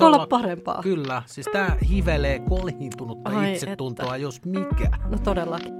Voiko 0.00 0.16
olla 0.16 0.26
parempaa? 0.26 0.82
Kyllä, 0.82 1.22
siis 1.26 1.46
tämä 1.52 1.76
hivelee 1.90 2.38
kolhiintunutta 2.38 3.30
Ai 3.30 3.52
itsetuntoa, 3.52 4.06
että. 4.06 4.16
jos 4.16 4.44
mikä. 4.44 4.90
No 5.10 5.18
todellakin. 5.18 5.74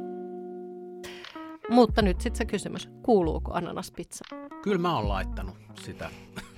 Mutta 1.70 2.02
nyt 2.02 2.20
sitten 2.20 2.38
se 2.38 2.44
kysymys, 2.44 2.88
kuuluuko 3.02 3.52
ananaspizza? 3.54 4.24
Kyllä 4.62 4.78
mä 4.78 4.96
oon 4.96 5.08
laittanut 5.08 5.54
sitä 5.82 6.10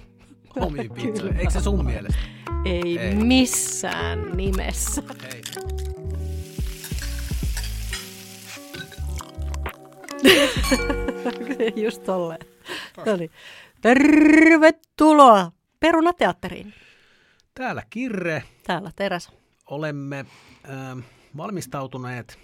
omiin 0.61 0.91
pizzoihin. 0.91 1.37
Eikö 1.37 1.51
se 1.51 1.61
sun 1.61 1.85
mielestä? 1.87 2.19
Ei, 2.65 2.99
Ei. 2.99 3.15
missään 3.15 4.37
nimessä. 4.37 5.03
Ei. 5.35 5.43
Just 11.85 12.05
tolleen. 12.05 12.41
No 13.07 13.17
niin. 13.17 13.31
Tervetuloa 13.81 15.53
Perunateatteriin. 15.81 16.75
Täällä 17.55 17.83
Kirre 17.91 18.43
Täällä 18.67 18.91
Teresa. 18.97 19.31
olemme 19.67 20.19
äh, 20.19 21.05
valmistautuneet, 21.37 22.39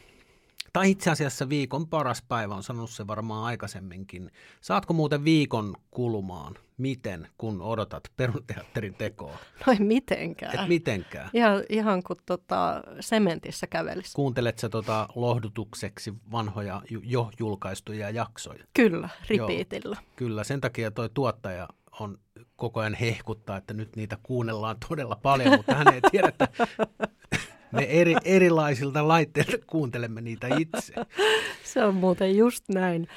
tai 0.73 0.91
itse 0.91 1.11
asiassa 1.11 1.49
viikon 1.49 1.89
paras 1.89 2.23
päivä, 2.29 2.55
on 2.55 2.63
sanonut 2.63 2.91
se 2.91 3.07
varmaan 3.07 3.45
aikaisemminkin. 3.45 4.31
Saatko 4.61 4.93
muuten 4.95 5.25
viikon 5.25 5.75
kulumaan, 5.91 6.55
miten, 6.77 7.29
kun 7.39 7.63
odotat 7.63 8.03
perunateatterin 8.17 8.95
tekoa? 8.95 9.39
No 9.67 9.73
ei 9.73 9.79
mitenkään. 9.79 10.61
Et 10.61 10.69
mitenkään. 10.69 11.31
Ihan, 11.33 11.63
ihan 11.69 12.03
kuin 12.03 12.19
tota, 12.27 12.83
sementissä 13.01 13.67
kävelisi. 13.67 14.15
Kuuntelet 14.15 14.59
sä 14.59 14.69
tota 14.69 15.09
lohdutukseksi 15.15 16.15
vanhoja 16.33 16.83
jo 17.03 17.31
julkaistuja 17.39 18.11
jaksoja? 18.11 18.65
Kyllä, 18.75 19.09
ripiitillä. 19.29 19.97
Kyllä, 20.17 20.45
sen 20.45 20.61
takia 20.61 20.91
toi 20.91 21.09
tuottaja 21.15 21.69
on 22.01 22.19
koko 22.57 22.81
ajan 22.81 22.95
hehkuttaa, 22.95 23.57
että 23.57 23.75
nyt 23.75 23.97
niitä 23.97 24.19
kuunnellaan 24.23 24.77
todella 24.89 25.17
paljon, 25.23 25.57
mutta 25.57 25.75
hän 25.75 25.95
ei 25.95 26.01
tiedä, 26.11 26.29
että 26.29 26.49
me 27.73 27.83
eri, 27.83 28.15
erilaisilta 28.25 29.09
laitteilta 29.09 29.57
kuuntelemme 29.67 30.21
niitä 30.21 30.49
itse. 30.59 30.95
Se 31.65 31.85
on 31.85 31.95
muuten 31.95 32.37
just 32.37 32.65
näin. 32.69 33.09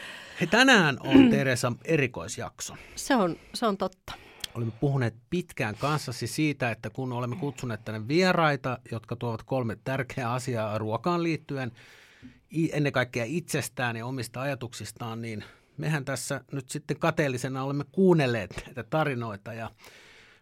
He, 0.42 0.46
tänään 0.46 0.98
on 1.00 1.30
Teresa 1.30 1.72
erikoisjakso. 1.86 2.76
Se 2.96 3.16
on, 3.16 3.36
se 3.54 3.66
on 3.66 3.78
totta. 3.78 4.14
Olemme 4.56 4.74
puhuneet 4.80 5.16
pitkään 5.30 5.76
kanssasi 5.76 6.28
siitä, 6.28 6.72
että 6.72 6.90
kun 6.90 7.14
olemme 7.14 7.36
kutsuneet 7.36 7.86
tänne 7.86 8.08
vieraita, 8.08 8.80
jotka 8.92 9.16
tuovat 9.16 9.44
kolme 9.44 9.78
tärkeää 9.84 10.34
asiaa 10.34 10.78
ruokaan 10.78 11.24
liittyen, 11.24 11.72
ennen 12.72 12.92
kaikkea 12.92 13.26
itsestään 13.28 13.96
ja 13.96 14.06
omista 14.06 14.42
ajatuksistaan, 14.42 15.22
niin 15.22 15.44
mehän 15.78 16.06
tässä 16.06 16.42
nyt 16.52 16.70
sitten 16.70 17.00
kateellisena 17.00 17.64
olemme 17.64 17.84
kuunnelleet 17.92 18.64
näitä 18.66 18.84
tarinoita 18.84 19.54
ja 19.54 19.72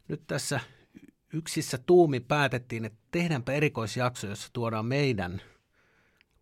nyt 0.07 0.21
tässä 0.27 0.59
yksissä 1.33 1.77
tuumi 1.77 2.19
päätettiin, 2.19 2.85
että 2.85 2.99
tehdäänpä 3.11 3.51
erikoisjakso, 3.53 4.27
jossa 4.27 4.49
tuodaan 4.53 4.85
meidän 4.85 5.41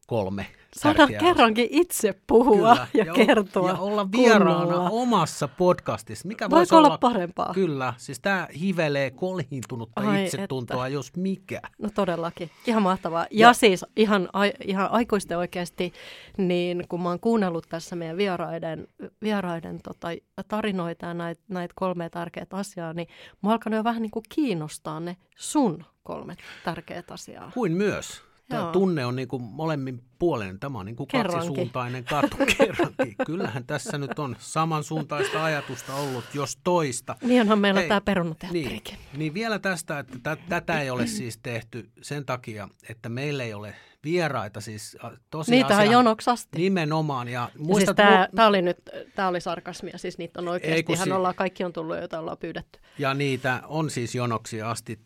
kolme 0.07 0.45
Saadaan 0.75 1.09
tärkeää 1.09 1.33
kerrankin 1.33 1.67
itse 1.71 2.13
puhua 2.27 2.75
Kyllä, 2.75 2.87
ja, 3.05 3.11
o- 3.13 3.15
kertoa 3.15 3.69
Ja 3.69 3.77
olla 3.77 4.11
vieraana 4.11 4.65
kunnolla. 4.65 4.89
omassa 4.89 5.47
podcastissa. 5.47 6.27
Mikä 6.27 6.45
Voiko 6.45 6.55
voisi 6.55 6.75
olla 6.75 6.87
olla 6.87 6.97
parempaa? 6.97 7.51
Kyllä, 7.53 7.93
siis 7.97 8.19
tämä 8.19 8.47
hivelee 8.59 9.11
kolhiintunutta 9.11 10.01
Ai 10.01 10.25
itsetuntoa, 10.25 10.87
jos 10.87 11.15
mikä. 11.15 11.61
No 11.77 11.89
todellakin, 11.95 12.49
ihan 12.67 12.83
mahtavaa. 12.83 13.21
Ja, 13.31 13.47
ja 13.47 13.53
siis 13.53 13.85
ihan, 13.95 14.29
ihan 14.67 14.91
aikuisten 14.91 15.37
oikeasti, 15.37 15.93
niin 16.37 16.83
kun 16.89 17.01
mä 17.01 17.09
oon 17.09 17.19
kuunnellut 17.19 17.65
tässä 17.69 17.95
meidän 17.95 18.17
vieraiden, 18.17 18.87
vieraiden 19.21 19.79
tota, 19.81 20.07
tarinoita 20.47 21.05
ja 21.05 21.13
näitä 21.13 21.41
näit 21.47 21.71
kolme 21.75 22.09
tärkeää 22.09 22.45
asiaa, 22.51 22.93
niin 22.93 23.07
mä 23.43 23.51
alkanut 23.51 23.77
jo 23.77 23.83
vähän 23.83 24.01
niin 24.01 24.11
kuin 24.11 24.23
kiinnostaa 24.29 24.99
ne 24.99 25.17
sun 25.37 25.85
kolme 26.03 26.35
tärkeää 26.65 27.03
asiaa. 27.11 27.51
Kuin 27.53 27.71
myös. 27.71 28.28
Tämä 28.49 28.61
Joo. 28.61 28.71
tunne 28.71 29.05
on 29.05 29.15
niin 29.15 29.27
kuin 29.27 29.43
molemmin 29.43 30.03
puolen. 30.19 30.59
Tämä 30.59 30.79
on 30.79 30.85
niin 30.85 30.95
kuin 30.95 31.07
Kerrankin. 31.07 31.39
kaksisuuntainen 31.39 32.03
katu 32.03 32.37
kerrankin. 32.57 33.15
Kyllähän 33.25 33.65
tässä 33.65 33.97
nyt 33.97 34.19
on 34.19 34.35
samansuuntaista 34.39 35.43
ajatusta 35.43 35.93
ollut, 35.95 36.23
jos 36.33 36.57
toista. 36.63 37.15
Niin 37.21 37.41
onhan 37.41 37.59
meillä 37.59 37.79
Hei, 37.79 37.89
tämä 37.89 37.99
Niin, 37.99 38.05
perunateatterikin. 38.05 38.97
niin 39.17 39.33
vielä 39.33 39.59
tästä, 39.59 39.99
että 39.99 40.17
tä, 40.23 40.37
tätä 40.49 40.81
ei 40.81 40.89
ole 40.89 41.07
siis 41.07 41.37
tehty 41.37 41.89
sen 42.01 42.25
takia, 42.25 42.69
että 42.89 43.09
meillä 43.09 43.43
ei 43.43 43.53
ole 43.53 43.75
vieraita. 44.03 44.61
Siis 44.61 44.97
a, 45.03 45.11
tosiasia, 45.29 45.63
Niitä 45.67 45.77
on 45.77 45.91
jonoksi 45.91 46.29
asti. 46.29 46.57
Nimenomaan. 46.57 47.27
Ja 47.27 47.49
siis 47.55 47.67
muistat, 47.67 47.95
tämä, 47.95 48.25
mu- 48.31 48.35
tämä 48.35 48.47
oli 48.47 48.61
nyt, 48.61 48.77
tämä 49.15 49.27
oli 49.27 49.41
sarkasmia, 49.41 49.97
siis 49.97 50.17
niitä 50.17 50.39
on 50.39 50.47
oikeasti, 50.47 50.93
ihan 50.93 51.07
si- 51.07 51.11
ollaan, 51.11 51.35
kaikki 51.35 51.63
on 51.63 51.73
tullut, 51.73 51.97
joita 51.97 52.19
ollaan 52.19 52.37
pyydetty. 52.37 52.79
Ja 52.97 53.13
niitä 53.13 53.61
on 53.67 53.89
siis 53.89 54.15
jonoksi 54.15 54.61
asti 54.61 54.99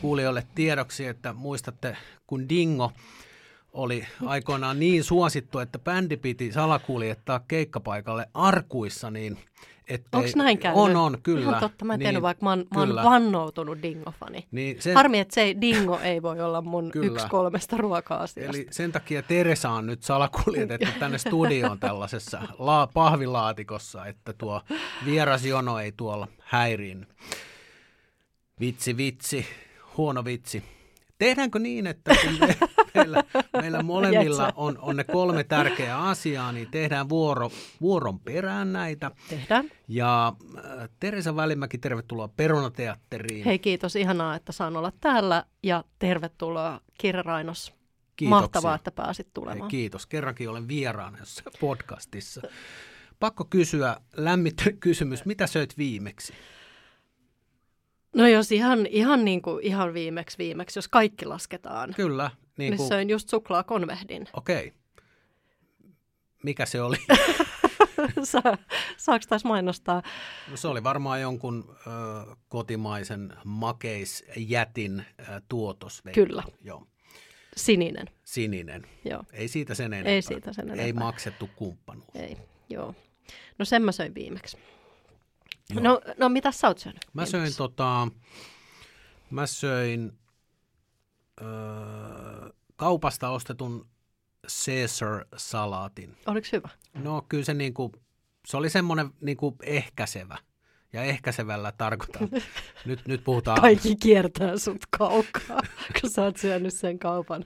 kuulijoille 0.00 0.46
tiedoksi, 0.54 1.06
että 1.06 1.32
muistatte, 1.32 1.96
kun 2.26 2.48
Dingo 2.48 2.92
oli 3.72 4.06
aikoinaan 4.26 4.78
niin 4.80 5.04
suosittu, 5.04 5.58
että 5.58 5.78
bändi 5.78 6.16
piti 6.16 6.52
salakuljettaa 6.52 7.40
keikkapaikalle 7.48 8.28
arkuissa, 8.34 9.10
niin 9.10 9.38
ettei... 9.88 10.18
Onko 10.20 10.30
näin 10.36 10.58
käynyt? 10.58 10.80
On, 10.82 10.96
on, 10.96 11.18
kyllä. 11.22 11.40
Ihan 11.40 11.60
totta, 11.60 11.84
mä 11.84 11.94
en 11.94 11.98
niin, 11.98 12.04
tiennyt, 12.04 12.22
vaikka 12.22 12.44
mä 12.44 12.50
oon, 12.50 12.64
mä 12.74 12.80
oon 12.80 12.94
vannoutunut 12.94 13.78
Dingo-fani. 13.82 14.46
Niin 14.50 14.82
sen, 14.82 14.94
Harmi, 14.94 15.18
että 15.18 15.34
se 15.34 15.56
Dingo 15.60 15.98
ei 16.02 16.22
voi 16.22 16.40
olla 16.40 16.62
mun 16.62 16.90
Kyllä. 16.90 17.06
yksi 17.06 17.26
kolmesta 17.28 17.76
ruoka-asiasta. 17.76 18.56
Eli 18.56 18.66
sen 18.70 18.92
takia 18.92 19.22
Teresa 19.22 19.70
on 19.70 19.86
nyt 19.86 20.02
salakuljetettu 20.02 20.86
tänne 21.00 21.18
studioon 21.18 21.78
tällaisessa 21.78 22.42
la- 22.58 22.88
pahvilaatikossa, 22.94 24.06
että 24.06 24.32
tuo 24.32 24.62
vieras 25.04 25.44
jono 25.44 25.78
ei 25.78 25.92
tuolla 25.96 26.28
häiriin. 26.38 27.06
Vitsi, 28.60 28.96
vitsi, 28.96 29.46
huono 29.96 30.24
vitsi. 30.24 30.62
Tehdäänkö 31.18 31.58
niin, 31.58 31.86
että 31.86 32.14
kun 32.24 32.38
me, 32.40 32.56
meillä, 32.96 33.24
meillä 33.62 33.82
molemmilla 33.82 34.52
on, 34.56 34.78
on 34.78 34.96
ne 34.96 35.04
kolme 35.04 35.44
tärkeää 35.44 36.02
asiaa, 36.02 36.52
niin 36.52 36.70
tehdään 36.70 37.08
vuoro, 37.08 37.50
vuoron 37.80 38.20
perään 38.20 38.72
näitä. 38.72 39.10
Tehdään. 39.28 39.70
Ja 39.88 40.32
äh, 40.56 40.88
Teresa 41.00 41.36
Välimäki, 41.36 41.78
tervetuloa 41.78 42.28
Perunateatteriin. 42.28 43.44
Hei 43.44 43.58
kiitos, 43.58 43.96
ihanaa, 43.96 44.34
että 44.34 44.52
saan 44.52 44.76
olla 44.76 44.92
täällä 45.00 45.44
ja 45.62 45.84
tervetuloa 45.98 46.80
Kirja 46.98 47.22
Rainos. 47.22 47.74
Kiitoksia. 48.16 48.40
Mahtavaa, 48.40 48.74
että 48.74 48.90
pääsit 48.90 49.26
Hei, 49.26 49.32
tulemaan. 49.34 49.70
kiitos. 49.70 50.06
Kerrankin 50.06 50.50
olen 50.50 50.68
vieraana 50.68 51.18
podcastissa. 51.60 52.42
Pakko 53.20 53.44
kysyä, 53.44 53.96
lämmittänyt 54.16 54.76
kysymys, 54.80 55.24
mitä 55.24 55.46
söit 55.46 55.78
viimeksi? 55.78 56.32
No 58.16 58.26
jos 58.28 58.52
ihan, 58.52 58.86
ihan, 58.86 59.24
niin 59.24 59.42
kuin, 59.42 59.64
ihan 59.66 59.94
viimeksi 59.94 60.38
viimeksi, 60.38 60.78
jos 60.78 60.88
kaikki 60.88 61.24
lasketaan, 61.26 61.94
Kyllä, 61.96 62.30
niin 62.36 62.70
niin 62.70 62.76
kuin, 62.76 62.88
söin 62.88 63.10
just 63.10 63.28
suklaakonvehdin. 63.28 64.26
okei. 64.32 64.72
Mikä 66.42 66.66
se 66.66 66.82
oli? 66.82 66.96
Sa, 68.22 68.42
saako 68.96 69.24
taas 69.28 69.44
mainostaa? 69.44 70.02
No, 70.50 70.56
se 70.56 70.68
oli 70.68 70.82
varmaan 70.84 71.20
jonkun 71.20 71.76
ö, 71.86 71.90
kotimaisen 72.48 73.32
makeisjätin 73.44 75.04
ö, 75.20 75.40
tuotos. 75.48 76.02
Kyllä. 76.14 76.42
Joo, 76.64 76.86
Sininen. 77.56 78.06
sininen. 78.24 78.86
Joo, 79.04 79.22
Ei 79.32 79.48
siitä 79.48 79.74
sen 79.74 79.92
enempää. 79.92 80.12
ei 80.12 80.22
siitä 80.22 80.52
sen 80.52 80.64
enempää. 80.64 80.84
Ei 80.86 80.92
maksettu 80.92 81.50
kumppanuus. 81.56 82.08
Ei, 82.14 82.36
joo. 82.68 82.94
No 83.58 83.64
sen 83.64 83.82
mä 83.82 83.92
söin 83.92 84.14
viimeksi. 84.14 84.58
Joo. 85.70 85.82
No, 85.82 86.00
no 86.18 86.28
mitä 86.28 86.52
sä 86.52 86.68
oot 86.68 86.78
syönyt? 86.78 87.00
Mä 87.12 87.26
söin, 87.26 87.56
tota, 87.56 88.08
mä 89.30 89.46
söin 89.46 90.12
ö, 91.40 91.44
kaupasta 92.76 93.28
ostetun 93.28 93.88
Caesar-salaatin. 94.46 96.16
Oliko 96.26 96.46
hyvä? 96.52 96.68
No 96.94 97.22
kyllä 97.28 97.44
se, 97.44 97.54
niinku, 97.54 97.92
se 98.46 98.56
oli 98.56 98.70
semmoinen 98.70 99.10
niinku 99.20 99.56
ehkäisevä. 99.62 100.38
Ja 100.92 101.02
ehkäisevällä 101.02 101.72
tarkoitan. 101.72 102.28
nyt, 102.86 103.06
nyt 103.06 103.24
puhutaan. 103.24 103.60
Kaikki 103.60 103.96
kiertää 103.96 104.56
sut 104.58 104.84
kaukaa, 104.98 105.60
kun 106.00 106.10
sä 106.10 106.22
oot 106.22 106.36
syönyt 106.36 106.74
sen 106.74 106.98
kaupan 106.98 107.44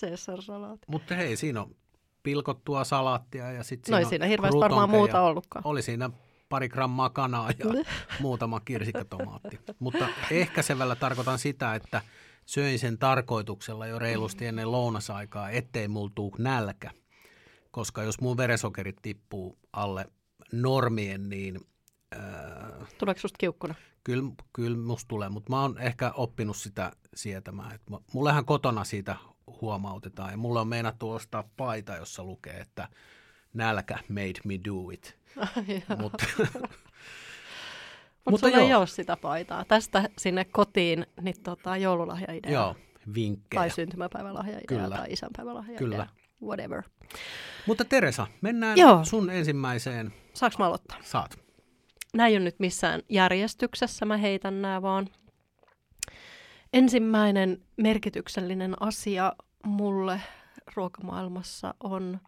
Caesar-salaatin. 0.00 0.84
Mutta 0.88 1.14
hei, 1.14 1.36
siinä 1.36 1.62
on 1.62 1.76
pilkottua 2.22 2.84
salaattia 2.84 3.52
ja 3.52 3.64
sitten 3.64 3.92
No 3.92 3.98
ei 3.98 4.04
siinä 4.04 4.26
hirveästi 4.26 4.60
varmaan 4.60 4.90
muuta 4.90 5.20
ollutkaan. 5.22 5.66
Oli 5.66 5.82
siinä 5.82 6.10
pari 6.48 6.68
grammaa 6.68 7.10
kanaa 7.10 7.50
ja 7.50 7.84
muutama 8.20 8.60
kirsikkatomaatti. 8.60 9.60
Mutta 9.78 10.08
ehkäisevällä 10.30 10.96
tarkoitan 10.96 11.38
sitä, 11.38 11.74
että 11.74 12.02
söin 12.46 12.78
sen 12.78 12.98
tarkoituksella 12.98 13.86
jo 13.86 13.98
reilusti 13.98 14.46
ennen 14.46 14.72
lounasaikaa, 14.72 15.50
ettei 15.50 15.88
mulla 15.88 16.12
tuu 16.14 16.34
nälkä. 16.38 16.90
Koska 17.70 18.02
jos 18.02 18.20
mun 18.20 18.36
verensokerit 18.36 18.96
tippuu 19.02 19.58
alle 19.72 20.06
normien, 20.52 21.28
niin 21.28 21.60
äh, 22.16 22.88
Tuleeko 22.98 23.20
susta 23.20 23.36
kiukkuna? 23.38 23.74
kyllä, 24.04 24.30
kyllä 24.52 24.76
musta 24.76 25.08
tulee. 25.08 25.28
Mutta 25.28 25.50
mä 25.52 25.62
oon 25.62 25.78
ehkä 25.78 26.10
oppinut 26.16 26.56
sitä 26.56 26.92
sietämään. 27.14 27.74
Et 27.74 27.82
mu- 27.90 28.02
mullehan 28.12 28.44
kotona 28.44 28.84
siitä 28.84 29.16
huomautetaan 29.60 30.30
ja 30.30 30.36
mulle 30.36 30.60
on 30.60 30.68
meinattu 30.68 31.10
ostaa 31.10 31.44
paita, 31.56 31.96
jossa 31.96 32.24
lukee, 32.24 32.60
että 32.60 32.88
nälkä 33.54 33.98
made 34.08 34.40
me 34.44 34.54
do 34.64 34.90
it. 34.92 35.16
Mutta 38.30 38.48
sulla 38.48 38.62
ei 38.62 38.74
ole 38.74 38.86
sitä 38.86 39.16
paitaa. 39.16 39.64
Tästä 39.64 40.08
sinne 40.18 40.44
kotiin 40.44 41.06
niin 41.20 41.42
tota, 41.42 41.76
joululahjaidea. 41.76 42.52
Joo, 42.52 42.76
vinkkejä. 43.14 43.60
Tai 43.60 43.70
syntymäpäivälahjaidea 43.70 44.64
Kyllä. 44.68 44.96
tai 44.96 45.06
isänpäivälahjaidea. 45.10 45.78
Kyllä. 45.78 46.06
Whatever. 46.42 46.82
Mutta 47.66 47.84
Teresa, 47.84 48.26
mennään 48.40 48.78
Joo. 48.78 49.04
sun 49.04 49.30
ensimmäiseen. 49.30 50.12
Saanko 50.34 50.56
mä 50.58 50.66
aloittaa? 50.66 50.98
Saat. 51.02 51.38
Nämä 52.14 52.26
ei 52.26 52.36
ole 52.36 52.44
nyt 52.44 52.58
missään 52.58 53.02
järjestyksessä, 53.08 54.04
mä 54.04 54.16
heitän 54.16 54.62
nämä 54.62 54.82
vaan. 54.82 55.08
Ensimmäinen 56.72 57.62
merkityksellinen 57.76 58.82
asia 58.82 59.32
mulle 59.64 60.20
ruokamaailmassa 60.76 61.74
on 61.80 62.20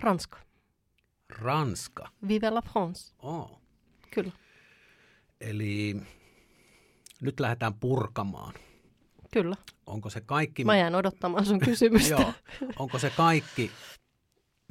Ranska. 0.00 0.38
Ranska. 1.38 2.08
Vive 2.28 2.50
la 2.50 2.62
France. 2.62 3.14
Oh. 3.18 3.60
Kyllä, 4.14 4.32
Eli 5.40 5.96
nyt 7.20 7.40
lähdetään 7.40 7.74
purkamaan. 7.74 8.54
kyllä. 9.32 9.56
Onko 9.86 10.10
se 10.10 10.20
kaikki... 10.20 10.64
Mä 10.64 10.76
jään 10.76 10.94
odottamaan 10.94 11.46
sun 11.46 11.58
kysymystä. 11.60 12.10
Joo. 12.14 12.32
Onko 12.78 12.98
se 12.98 13.10
kaikki, 13.10 13.70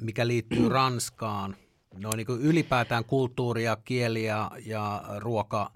mikä 0.02 0.26
liittyy 0.26 0.68
Ranskaan, 0.78 1.56
no 1.94 2.10
niin 2.16 2.26
kuin 2.26 2.40
ylipäätään 2.42 3.04
kulttuuria, 3.04 3.76
kieliä 3.84 4.50
ja 4.66 5.02
ruoka, 5.18 5.72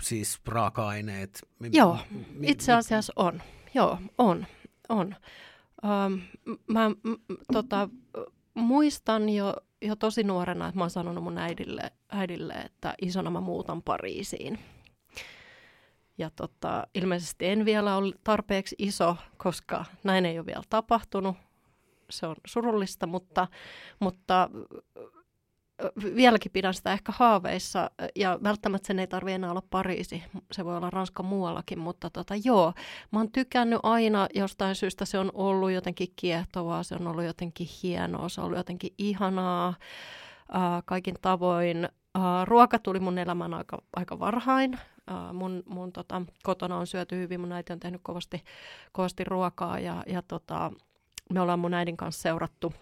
siis 0.00 0.40
raaka-aineet? 0.46 1.48
Joo, 1.72 1.98
mi- 2.34 2.50
Itse 2.50 2.72
asiassa 2.72 3.12
on. 3.16 3.42
Joo, 3.74 3.98
on. 4.18 4.46
on. 4.88 5.16
Ähm, 5.84 6.14
mä 6.66 6.88
m- 6.88 6.94
tota, 7.52 7.88
muistan 8.54 9.28
jo, 9.28 9.54
jo 9.82 9.96
tosi 9.96 10.22
nuorena, 10.22 10.68
että 10.68 10.78
mä 10.78 10.84
oon 10.84 10.90
sanonut 10.90 11.24
mun 11.24 11.38
äidille, 11.38 11.92
äidille 12.08 12.54
että 12.54 12.94
isona 13.02 13.30
mä 13.30 13.40
muutan 13.40 13.82
Pariisiin. 13.82 14.58
Ja 16.18 16.30
tota, 16.36 16.86
ilmeisesti 16.94 17.46
en 17.46 17.64
vielä 17.64 17.96
ole 17.96 18.14
tarpeeksi 18.24 18.76
iso, 18.78 19.16
koska 19.36 19.84
näin 20.04 20.26
ei 20.26 20.38
ole 20.38 20.46
vielä 20.46 20.62
tapahtunut. 20.70 21.36
Se 22.10 22.26
on 22.26 22.36
surullista, 22.46 23.06
mutta, 23.06 23.48
mutta 24.00 24.50
vieläkin 26.14 26.52
pidän 26.52 26.74
sitä 26.74 26.92
ehkä 26.92 27.12
haaveissa. 27.16 27.90
Ja 28.16 28.38
välttämättä 28.42 28.86
sen 28.86 28.98
ei 28.98 29.06
tarvitse 29.06 29.34
enää 29.34 29.50
olla 29.50 29.62
Pariisi. 29.70 30.22
Se 30.52 30.64
voi 30.64 30.76
olla 30.76 30.90
Ranska 30.90 31.22
muuallakin, 31.22 31.78
mutta 31.78 32.10
tota, 32.10 32.34
joo. 32.44 32.72
Mä 33.10 33.18
oon 33.18 33.32
tykännyt 33.32 33.80
aina 33.82 34.26
jostain 34.34 34.74
syystä. 34.74 35.04
Se 35.04 35.18
on 35.18 35.30
ollut 35.34 35.70
jotenkin 35.70 36.08
kiehtovaa, 36.16 36.82
se 36.82 36.94
on 36.94 37.06
ollut 37.06 37.24
jotenkin 37.24 37.68
hienoa, 37.82 38.28
se 38.28 38.40
on 38.40 38.44
ollut 38.44 38.58
jotenkin 38.58 38.94
ihanaa 38.98 39.74
ää, 40.52 40.82
kaikin 40.84 41.14
tavoin. 41.22 41.88
Ää, 42.14 42.44
ruoka 42.44 42.78
tuli 42.78 43.00
mun 43.00 43.18
elämään 43.18 43.54
aika, 43.54 43.82
aika 43.96 44.18
varhain. 44.18 44.78
Ää, 45.06 45.32
mun 45.32 45.62
mun 45.66 45.92
tota, 45.92 46.22
kotona 46.42 46.76
on 46.76 46.86
syöty 46.86 47.16
hyvin, 47.16 47.40
mun 47.40 47.52
äiti 47.52 47.72
on 47.72 47.80
tehnyt 47.80 48.00
kovasti, 48.04 48.44
kovasti 48.92 49.24
ruokaa 49.24 49.78
ja, 49.78 50.02
ja 50.06 50.22
tota, 50.22 50.72
me 51.32 51.40
ollaan 51.40 51.58
mun 51.58 51.74
äidin 51.74 51.96
kanssa 51.96 52.22
seurattu 52.22 52.72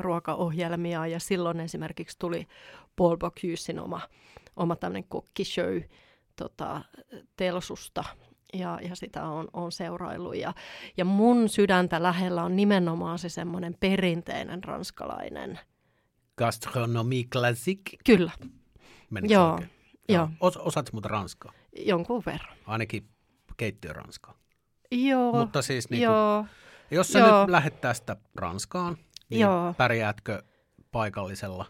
ruokaohjelmia 0.00 1.06
ja 1.06 1.20
silloin 1.20 1.60
esimerkiksi 1.60 2.18
tuli 2.18 2.46
Paul 2.96 3.16
Bocuse 3.16 3.80
oma, 3.80 4.00
oma 4.56 4.76
tämmöinen 4.76 5.04
cookishow 5.04 5.78
tota, 6.36 6.80
Telsusta 7.36 8.04
ja, 8.54 8.78
ja 8.82 8.96
sitä 8.96 9.24
on, 9.24 9.48
on 9.52 9.72
seuraillut. 9.72 10.36
Ja, 10.36 10.54
ja 10.96 11.04
mun 11.04 11.48
sydäntä 11.48 12.02
lähellä 12.02 12.42
on 12.42 12.56
nimenomaan 12.56 13.18
se 13.18 13.28
semmoinen 13.28 13.76
perinteinen 13.80 14.64
ranskalainen. 14.64 15.60
Gastronomie 16.38 17.24
classique. 17.24 17.98
Kyllä, 18.06 18.32
Menikö 19.10 19.34
Joo, 19.34 19.52
oikein? 19.52 19.70
joo. 20.08 20.28
Os, 20.40 20.56
osaat 20.56 20.92
muuten 20.92 21.10
ranskaa? 21.10 21.52
jonkun 21.78 22.22
verran. 22.26 22.56
Ainakin 22.66 23.08
keittiöranskaa. 23.56 24.38
Joo, 24.90 25.32
Mutta 25.32 25.62
siis 25.62 25.90
niin 25.90 25.98
kuin, 25.98 26.04
joo, 26.04 26.46
jos 26.90 27.08
sä 27.08 27.18
joo. 27.18 27.40
nyt 27.40 27.50
lähdet 27.50 27.80
tästä 27.80 28.16
Ranskaan, 28.34 28.96
niin 29.30 29.40
Joo. 29.40 29.74
pärjäätkö 29.76 30.42
paikallisella? 30.92 31.66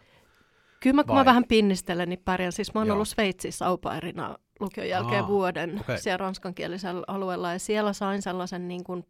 Kyllä 0.81 0.95
mä, 0.95 1.05
kun 1.05 1.15
Vai? 1.15 1.21
mä 1.21 1.25
vähän 1.25 1.45
pinnistelen, 1.45 2.09
niin 2.09 2.23
pärjään. 2.25 2.53
Siis 2.53 2.75
mä 2.75 2.81
oon 2.81 2.87
Joo. 2.87 2.95
ollut 2.95 3.09
Sveitsissä 3.09 3.67
aupairina 3.67 4.37
lukion 4.61 4.89
jälkeen 4.89 5.23
Aa, 5.23 5.29
vuoden 5.29 5.81
okei. 5.81 5.99
siellä 5.99 6.17
ranskankielisellä 6.17 7.05
alueella. 7.07 7.53
Ja 7.53 7.59
siellä 7.59 7.93
sain 7.93 8.23
sellaisen, 8.23 8.69
niin 8.69 8.85
kuin, 8.85 9.05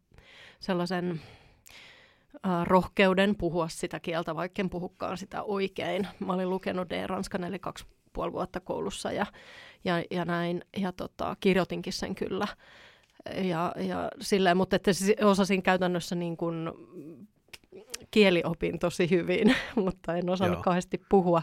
sellaisen 0.61 1.21
äh, 2.47 2.67
rohkeuden 2.67 3.37
puhua 3.37 3.69
sitä 3.69 4.01
kieltä, 4.01 4.37
vaikka 4.37 4.63
en 4.63 4.71
puhukaan 4.71 5.19
sitä 5.19 5.43
oikein. 5.43 6.09
Mä 6.27 6.33
olin 6.33 6.51
lukenut 6.51 6.91
D-ranskan 6.91 7.45
eli 7.45 7.59
kaksi 7.59 7.85
puoli 8.13 8.33
vuotta 8.33 8.61
koulussa 8.61 9.13
ja, 9.13 9.27
ja, 9.85 10.05
ja 10.11 10.25
näin. 10.25 10.65
Ja 10.77 10.93
tota, 10.93 11.37
kirjoitinkin 11.41 11.93
sen 11.93 12.15
kyllä. 12.15 12.49
Ja, 13.35 13.73
ja 13.77 14.11
silleen, 14.21 14.57
mutta 14.57 14.77
että 14.77 14.91
osasin 15.25 15.63
käytännössä 15.63 16.15
niin 16.15 16.37
kuin 16.37 16.71
kieliopin 18.11 18.79
tosi 18.79 19.11
hyvin, 19.11 19.55
mutta 19.85 20.17
en 20.17 20.31
osannut 20.31 20.57
Joo. 20.57 20.63
kauheasti 20.63 21.03
puhua. 21.09 21.43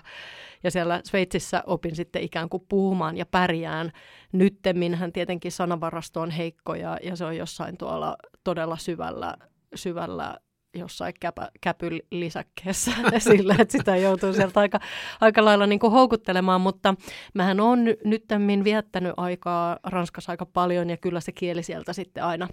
Ja 0.63 0.71
siellä 0.71 1.01
Sveitsissä 1.03 1.63
opin 1.65 1.95
sitten 1.95 2.23
ikään 2.23 2.49
kuin 2.49 2.65
puhumaan 2.69 3.17
ja 3.17 3.25
pärjään. 3.25 3.91
Nyttemminhän 4.31 5.13
tietenkin 5.13 5.51
sanavarasto 5.51 6.21
on 6.21 6.31
heikko 6.31 6.75
ja, 6.75 6.97
ja 7.03 7.15
se 7.15 7.25
on 7.25 7.37
jossain 7.37 7.77
tuolla 7.77 8.15
todella 8.43 8.77
syvällä, 8.77 9.37
syvällä 9.75 10.37
jossain 10.73 11.13
käpä, 11.19 11.49
käpylisäkkeessä 11.61 12.91
sillä, 13.19 13.55
että 13.59 13.71
sitä 13.71 13.95
joutuu 13.95 14.33
sieltä 14.33 14.59
aika, 14.59 14.79
aika 15.21 15.45
lailla 15.45 15.67
niin 15.67 15.79
kuin 15.79 15.91
houkuttelemaan, 15.91 16.61
mutta 16.61 16.95
mähän 17.33 17.59
on 17.59 17.83
ny- 17.83 17.97
nyttemmin 18.05 18.63
viettänyt 18.63 19.13
aikaa 19.17 19.77
Ranskassa 19.83 20.31
aika 20.31 20.45
paljon 20.45 20.89
ja 20.89 20.97
kyllä 20.97 21.19
se 21.19 21.31
kieli 21.31 21.63
sieltä 21.63 21.93
sitten 21.93 22.23
aina, 22.23 22.47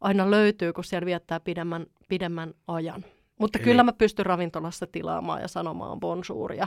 aina 0.00 0.30
löytyy, 0.30 0.72
kun 0.72 0.84
siellä 0.84 1.06
viettää 1.06 1.40
pidemmän, 1.40 1.86
pidemmän 2.08 2.54
ajan. 2.66 3.04
Mutta 3.40 3.58
Eli- 3.58 3.64
kyllä 3.64 3.82
mä 3.82 3.92
pystyn 3.92 4.26
ravintolassa 4.26 4.86
tilaamaan 4.86 5.40
ja 5.42 5.48
sanomaan 5.48 6.00
bonjour 6.00 6.52
ja, 6.52 6.66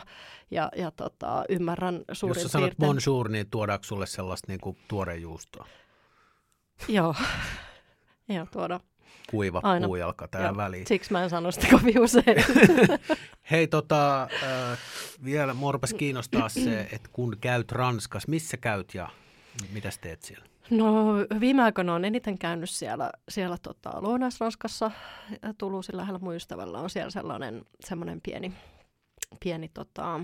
ja, 0.52 0.70
ja 0.76 0.92
tota, 0.92 1.46
ymmärrän 1.50 2.02
suurin 2.12 2.36
Jos 2.36 2.44
sä 2.44 2.50
sanot 2.50 2.70
piirtein. 2.70 2.88
bonjour, 2.88 3.30
niin 3.30 3.50
tuodaanko 3.50 3.84
sulle 3.84 4.06
sellaista 4.06 4.52
niin 4.52 4.60
kuin 4.62 4.78
tuorejuustoa? 4.88 5.68
Joo, 6.88 7.16
Joo 8.30 8.46
tuoda. 8.52 8.80
Kuiva 9.30 9.60
Aina. 9.64 9.88
puujalka 9.88 10.28
tähän 10.28 10.48
Joo. 10.48 10.58
väliin. 10.58 10.88
Siksi 10.88 11.12
mä 11.12 11.24
en 11.24 11.30
sano 11.30 11.52
sitä 11.52 11.68
kovin 11.72 12.00
usein. 12.00 12.26
Hei, 13.52 13.68
tota, 13.68 14.24
äh, 14.24 14.78
vielä 15.24 15.54
morpas 15.54 15.94
kiinnostaa 15.94 16.50
se, 16.64 16.82
että 16.92 17.10
kun 17.14 17.38
käyt 17.42 17.72
Ranskassa, 17.72 18.30
missä 18.30 18.58
käyt 18.58 18.94
ja 18.94 19.10
mitä 19.74 19.90
teet 20.02 20.22
siellä? 20.22 20.46
No 20.70 20.94
viime 21.40 21.64
aikoina 21.64 21.94
on 21.94 22.06
eniten 22.06 22.38
käynyt 22.38 22.70
siellä, 22.70 23.12
siellä 23.30 23.58
tota, 23.62 23.90
Lounais-Ranskassa. 24.02 24.92
Tuluusin 25.58 25.98
lähellä 25.98 26.20
mun 26.20 26.36
ystävällä 26.36 26.80
on 26.80 26.90
siellä 26.90 27.10
sellainen 27.10 27.66
semmoinen 27.86 28.22
pieni, 28.22 28.54
pieni 29.40 29.70
tota, 29.74 30.20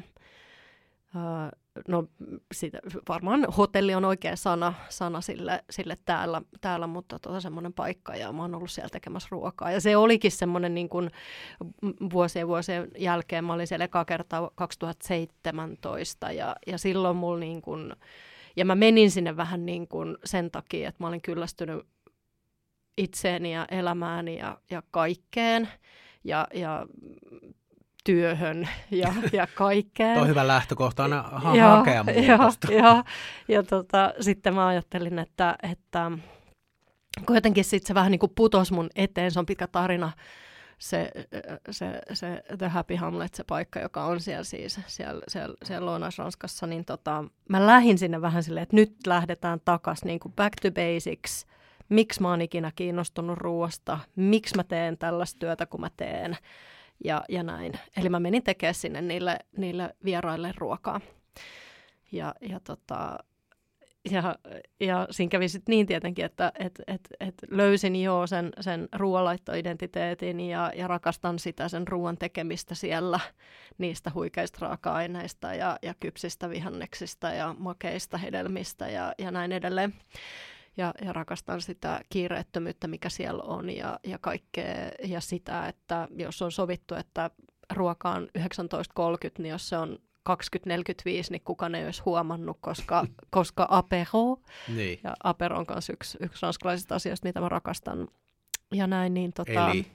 no 1.88 2.05
siitä, 2.53 2.79
varmaan 3.09 3.45
hotelli 3.57 3.95
on 3.95 4.05
oikea 4.05 4.36
sana, 4.36 4.74
sana 4.89 5.21
sille, 5.21 5.63
sille 5.69 5.98
täällä, 6.05 6.41
täällä, 6.62 6.88
mutta 6.88 7.19
tota, 7.19 7.41
semmoinen 7.41 7.74
paikka 7.74 8.15
ja 8.15 8.31
mä 8.31 8.41
oon 8.41 8.55
ollut 8.55 8.71
siellä 8.71 8.89
tekemässä 8.89 9.27
ruokaa. 9.31 9.71
Ja 9.71 9.81
se 9.81 9.98
olikin 9.98 10.31
semmoinen 10.31 10.74
niin 10.74 10.89
kuin 10.89 11.12
vuosien 12.13 12.48
vuosien 12.48 12.88
jälkeen, 12.98 13.45
mä 13.45 13.53
olin 13.53 13.67
siellä 13.67 13.88
kertaa 14.07 14.51
2017 14.55 16.31
ja, 16.31 16.55
ja 16.67 16.77
silloin 16.77 17.17
mulla 17.17 17.39
niin 17.39 17.62
kuin, 17.62 17.95
ja 18.56 18.65
mä 18.65 18.75
menin 18.75 19.12
sinne 19.12 19.38
vähän 19.38 19.65
niin 19.65 19.88
kuin 19.88 20.18
sen 20.25 20.51
takia, 20.51 20.89
että 20.89 21.03
mä 21.03 21.08
olin 21.08 21.22
kyllästynyt 21.22 21.86
itseeni 22.98 23.53
ja 23.53 23.65
elämääni 23.72 24.38
ja, 24.38 24.58
ja 24.72 24.84
kaikkeen 24.91 25.70
ja, 26.24 26.48
ja 26.53 26.86
työhön 28.03 28.70
ja, 28.91 29.13
ja 29.34 29.48
kaikkeen. 29.56 30.13
Tuo 30.13 30.22
on 30.22 30.29
hyvä 30.29 30.48
lähtökohta 30.48 31.03
aina 31.03 31.22
ha- 31.22 31.56
Joo, 31.56 31.70
hakea 31.70 32.03
muutosta. 32.03 32.72
Joo, 32.72 32.82
joo. 32.82 33.03
ja 33.48 33.63
tota, 33.63 34.13
sitten 34.20 34.56
mä 34.56 34.68
ajattelin, 34.68 35.20
että, 35.20 35.56
että 35.63 36.12
kun 37.25 37.36
jotenkin 37.36 37.63
sit 37.63 37.86
se 37.86 37.94
vähän 37.94 38.12
niin 38.12 38.20
kuin 38.20 38.32
putosi 38.36 38.74
mun 38.74 38.89
eteen, 38.96 39.32
se 39.32 39.39
on 39.39 39.46
pitkä 39.46 39.68
tarina, 39.68 40.12
se, 40.79 41.12
se, 41.71 42.01
se 42.13 42.43
The 42.57 42.67
Happy 42.67 42.95
Hamlet, 42.95 43.33
se 43.33 43.43
paikka, 43.43 43.79
joka 43.79 44.05
on 44.05 44.19
siellä 44.19 44.43
siis, 44.43 44.79
siellä, 44.88 45.21
siellä, 45.27 45.55
siellä 45.63 45.86
Lounais-Ranskassa, 45.86 46.67
niin 46.67 46.86
tota, 46.86 47.24
mä 47.50 47.65
lähdin 47.65 47.98
sinne 47.98 48.21
vähän 48.21 48.43
silleen, 48.43 48.63
että 48.63 48.75
nyt 48.75 48.95
lähdetään 49.07 49.59
takaisin 49.65 50.07
niin 50.07 50.19
kuin 50.19 50.33
back 50.33 50.53
to 50.62 50.71
basics. 50.71 51.45
Miksi 51.89 52.21
mä 52.21 52.29
oon 52.29 52.41
ikinä 52.41 52.71
kiinnostunut 52.75 53.38
ruoasta? 53.38 54.00
Miksi 54.15 54.55
mä 54.55 54.63
teen 54.63 54.98
tällaista 54.98 55.39
työtä, 55.39 55.65
kun 55.65 55.81
mä 55.81 55.89
teen? 55.98 56.38
Ja, 57.03 57.24
ja 57.29 57.43
näin. 57.43 57.74
Eli 57.98 58.09
mä 58.09 58.19
menin 58.19 58.43
tekemään 58.43 58.74
sinne 58.74 59.01
niille, 59.01 59.39
niille 59.57 59.95
vieraille 60.05 60.53
ruokaa. 60.57 61.01
Ja, 62.12 62.36
ja 62.41 62.59
tota, 62.59 63.19
ja, 64.12 64.36
ja 64.79 65.08
siinä 65.12 65.29
kävi 65.29 65.48
sitten 65.48 65.74
niin 65.74 65.88
tietenkin, 65.88 66.25
että 66.25 66.51
et, 66.60 66.82
et, 66.88 67.01
et 67.20 67.34
löysin 67.51 67.96
jo 67.96 68.27
sen, 68.27 68.50
sen 68.60 68.89
ruoanlaittoidentiteetin 68.96 70.39
ja, 70.39 70.72
ja 70.75 70.88
rakastan 70.88 71.39
sitä 71.39 71.70
sen 71.70 71.88
ruoan 71.88 72.18
tekemistä 72.18 72.75
siellä 72.75 73.20
niistä 73.77 74.12
huikeista 74.13 74.58
raaka-aineista 74.62 75.53
ja, 75.53 75.77
ja 75.82 75.94
kypsistä 76.00 76.50
vihanneksista 76.50 77.29
ja 77.29 77.56
makeista 77.60 78.18
hedelmistä 78.18 78.89
ja, 78.89 79.13
ja 79.18 79.32
näin 79.32 79.51
edelleen. 79.51 79.94
Ja, 80.77 80.94
ja 81.06 81.13
rakastan 81.13 81.62
sitä 81.62 82.01
kiireettömyyttä, 82.10 82.88
mikä 82.88 83.10
siellä 83.10 83.44
on 83.44 83.70
ja, 83.70 84.00
ja 84.03 84.18
kaikkea 84.22 84.91
ja 85.03 85.22
sitä, 85.22 85.68
että 85.68 86.08
jos 86.15 86.41
on 86.41 86.51
sovittu, 86.51 86.96
että 86.96 87.29
ruoka 87.74 88.10
on 88.10 88.27
19.30, 88.38 88.46
niin 89.38 89.51
jos 89.51 89.70
se 89.70 89.77
on 89.77 90.00
2045, 90.38 91.31
niin 91.31 91.41
kukaan 91.41 91.75
ei 91.75 91.86
olisi 91.86 92.01
huomannut, 92.05 92.57
koska, 92.62 93.05
koska 93.29 93.67
apero, 93.69 94.38
niin. 94.67 95.00
ja 95.03 95.13
apero 95.24 95.57
on 95.57 95.65
myös 95.69 95.89
yksi, 95.89 96.17
yksi 96.21 96.41
ranskalaisista 96.41 96.95
asioista, 96.95 97.27
mitä 97.27 97.41
mä 97.41 97.50
rakastan, 97.50 98.07
ja 98.74 98.88
näin, 98.88 99.13
niin 99.13 99.33
tota, 99.33 99.71
Eli, 99.71 99.86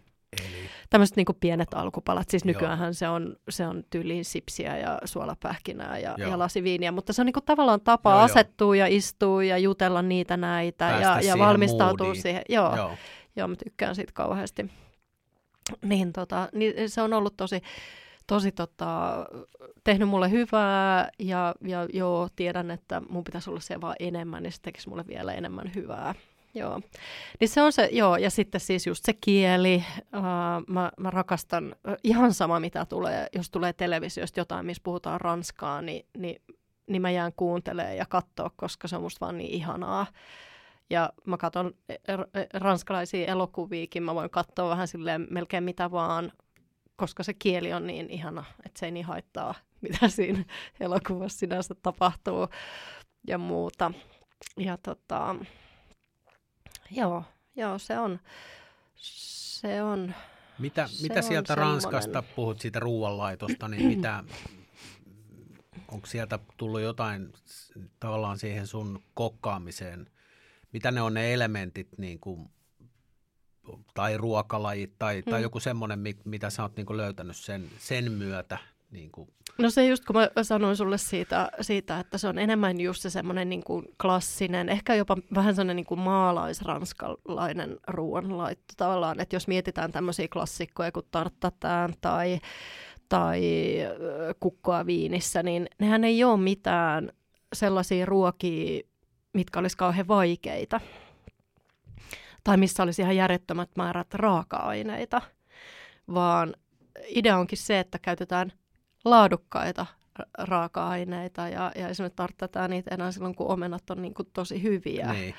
eli. 0.40 0.68
tämmöiset 0.90 1.16
niin 1.16 1.26
pienet 1.40 1.74
alkupalat, 1.74 2.30
siis 2.30 2.44
nykyään 2.44 2.94
se 2.94 3.08
on, 3.08 3.36
se 3.48 3.66
on 3.66 3.84
tyyliin 3.90 4.24
sipsiä 4.24 4.78
ja 4.78 4.98
suolapähkinää 5.04 5.98
ja, 5.98 6.14
ja 6.18 6.38
lasiviiniä, 6.38 6.92
mutta 6.92 7.12
se 7.12 7.22
on 7.22 7.26
niin 7.26 7.44
tavallaan 7.46 7.80
tapa 7.80 8.10
joo, 8.10 8.20
asettua 8.20 8.76
jo. 8.76 8.80
ja 8.80 8.86
istua 8.86 9.44
ja 9.44 9.58
jutella 9.58 10.02
niitä 10.02 10.36
näitä 10.36 10.84
ja, 10.84 11.20
ja 11.20 11.38
valmistautua 11.38 12.06
moodiin. 12.06 12.22
siihen. 12.22 12.42
Joo, 12.48 12.76
joo. 12.76 12.96
joo, 13.36 13.48
mä 13.48 13.56
tykkään 13.56 13.94
siitä 13.94 14.12
kauheasti. 14.14 14.70
Niin, 15.82 16.12
tota, 16.12 16.48
niin 16.52 16.90
se 16.90 17.02
on 17.02 17.12
ollut 17.12 17.36
tosi, 17.36 17.62
tosi 18.26 18.52
tota, 18.52 19.26
tehnyt 19.84 20.08
mulle 20.08 20.30
hyvää 20.30 21.08
ja, 21.18 21.54
ja 21.60 21.86
joo, 21.92 22.28
tiedän, 22.36 22.70
että 22.70 23.02
mun 23.08 23.24
pitäisi 23.24 23.50
olla 23.50 23.60
se 23.60 23.80
vaan 23.80 23.96
enemmän, 23.98 24.42
niin 24.42 24.52
se 24.52 24.62
tekisi 24.62 24.88
mulle 24.88 25.04
vielä 25.06 25.32
enemmän 25.32 25.72
hyvää. 25.74 26.14
Joo. 26.54 26.80
Niin 27.40 27.48
se 27.48 27.62
on 27.62 27.72
se, 27.72 27.88
joo, 27.92 28.16
ja 28.16 28.30
sitten 28.30 28.60
siis 28.60 28.86
just 28.86 29.04
se 29.04 29.12
kieli, 29.12 29.84
uh, 30.16 30.22
mä, 30.66 30.92
mä 30.98 31.10
rakastan 31.10 31.76
ihan 32.04 32.34
sama 32.34 32.60
mitä 32.60 32.84
tulee, 32.84 33.26
jos 33.32 33.50
tulee 33.50 33.72
televisiosta 33.72 34.40
jotain, 34.40 34.66
missä 34.66 34.82
puhutaan 34.82 35.20
ranskaa, 35.20 35.82
niin, 35.82 36.06
niin, 36.18 36.42
niin 36.86 37.02
mä 37.02 37.10
jään 37.10 37.32
kuuntelemaan 37.36 37.96
ja 37.96 38.06
katsoa, 38.08 38.50
koska 38.56 38.88
se 38.88 38.96
on 38.96 39.02
musta 39.02 39.26
vaan 39.26 39.38
niin 39.38 39.50
ihanaa. 39.50 40.06
Ja 40.90 41.12
mä 41.26 41.36
katson 41.36 41.74
e, 41.88 41.94
e, 41.94 42.46
ranskalaisia 42.54 43.26
elokuviakin, 43.26 44.02
mä 44.02 44.14
voin 44.14 44.30
katsoa 44.30 44.70
vähän 44.70 44.88
silleen 44.88 45.26
melkein 45.30 45.64
mitä 45.64 45.90
vaan, 45.90 46.32
koska 46.96 47.22
se 47.22 47.34
kieli 47.34 47.72
on 47.72 47.86
niin 47.86 48.10
ihana, 48.10 48.44
että 48.66 48.80
se 48.80 48.86
ei 48.86 48.92
niin 48.92 49.06
haittaa, 49.06 49.54
mitä 49.80 50.08
siinä 50.16 50.44
elokuvassa 50.80 51.38
sinänsä 51.38 51.74
tapahtuu 51.74 52.48
ja 53.26 53.38
muuta. 53.38 53.92
Ja 54.56 54.76
tota, 54.76 55.36
joo, 56.90 57.24
joo, 57.56 57.78
se 57.78 57.98
on, 57.98 58.20
se 58.94 59.82
on, 59.82 60.14
Mitä, 60.58 60.86
se 60.86 61.02
mitä 61.02 61.14
on 61.14 61.22
sieltä 61.22 61.54
semmoinen... 61.54 61.72
Ranskasta, 61.72 62.22
puhut 62.22 62.60
siitä 62.60 62.80
ruoanlaitosta, 62.80 63.68
niin 63.68 63.86
mitä, 63.86 64.24
onko 65.88 66.06
sieltä 66.06 66.38
tullut 66.56 66.80
jotain 66.80 67.32
tavallaan 68.00 68.38
siihen 68.38 68.66
sun 68.66 69.02
kokkaamiseen, 69.14 70.10
mitä 70.72 70.90
ne 70.90 71.02
on 71.02 71.14
ne 71.14 71.34
elementit 71.34 71.88
niin 71.98 72.20
kuin 72.20 72.50
tai 73.94 74.16
ruokalajit 74.16 74.92
tai, 74.98 75.20
hmm. 75.20 75.30
tai 75.30 75.42
joku 75.42 75.60
semmoinen, 75.60 76.04
mitä 76.24 76.50
sä 76.50 76.62
oot 76.62 76.76
niin 76.76 76.86
kuin 76.86 76.96
löytänyt 76.96 77.36
sen, 77.36 77.64
sen 77.78 78.12
myötä? 78.12 78.58
Niin 78.90 79.10
kuin. 79.10 79.28
No 79.58 79.70
se 79.70 79.86
just 79.86 80.04
kun 80.04 80.16
mä 80.16 80.42
sanoin 80.42 80.76
sulle 80.76 80.98
siitä, 80.98 81.50
siitä 81.60 82.00
että 82.00 82.18
se 82.18 82.28
on 82.28 82.38
enemmän 82.38 82.80
just 82.80 83.02
se 83.02 83.10
semmoinen 83.10 83.48
niin 83.48 83.64
kuin 83.64 83.84
klassinen, 84.02 84.68
ehkä 84.68 84.94
jopa 84.94 85.16
vähän 85.34 85.54
semmoinen 85.54 85.76
niin 85.76 85.86
kuin 85.86 86.00
maalaisranskalainen 86.00 87.76
ruoanlaitto 87.88 88.74
tavallaan, 88.76 89.20
että 89.20 89.36
jos 89.36 89.48
mietitään 89.48 89.92
tämmöisiä 89.92 90.28
klassikkoja 90.28 90.92
kuin 90.92 91.06
tarttatään 91.10 91.94
tai, 92.00 92.38
tai 93.08 93.42
kukkoa 94.40 94.86
viinissä, 94.86 95.42
niin 95.42 95.68
nehän 95.78 96.04
ei 96.04 96.24
ole 96.24 96.40
mitään 96.40 97.12
sellaisia 97.52 98.06
ruokia, 98.06 98.82
mitkä 99.32 99.58
olisi 99.58 99.76
kauhean 99.76 100.08
vaikeita 100.08 100.80
tai 102.44 102.56
missä 102.56 102.82
olisi 102.82 103.02
ihan 103.02 103.16
järjettömät 103.16 103.70
määrät 103.76 104.14
raaka-aineita, 104.14 105.22
vaan 106.14 106.54
idea 107.08 107.38
onkin 107.38 107.58
se, 107.58 107.78
että 107.78 107.98
käytetään 107.98 108.52
laadukkaita 109.04 109.86
raaka-aineita 110.38 111.48
ja, 111.48 111.72
ja 111.74 111.88
esimerkiksi 111.88 112.16
tarttetaan 112.16 112.70
niitä 112.70 112.94
enää 112.94 113.12
silloin, 113.12 113.34
kun 113.34 113.50
omenat 113.50 113.90
on 113.90 114.02
niin 114.02 114.14
kuin 114.14 114.28
tosi 114.32 114.62
hyviä. 114.62 115.12
Niin. 115.12 115.34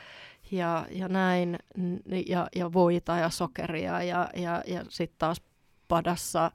Ja, 0.51 0.85
ja 0.89 1.07
näin, 1.07 1.59
ja, 2.27 2.47
ja 2.55 2.73
voita 2.73 3.15
ja 3.15 3.29
sokeria 3.29 4.03
ja, 4.03 4.29
ja, 4.35 4.63
ja 4.67 4.85
sitten 4.89 5.19
taas 5.19 5.41
padassa 5.87 6.51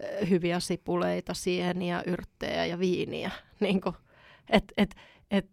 eh, 0.00 0.30
hyviä 0.30 0.60
sipuleita, 0.60 1.34
sieniä, 1.34 2.02
yrttejä 2.06 2.66
ja 2.66 2.78
viiniä. 2.78 3.30
Niin 3.60 3.80
kuin, 3.80 3.94
et, 4.50 4.64
et, 4.76 4.94
et, 5.30 5.46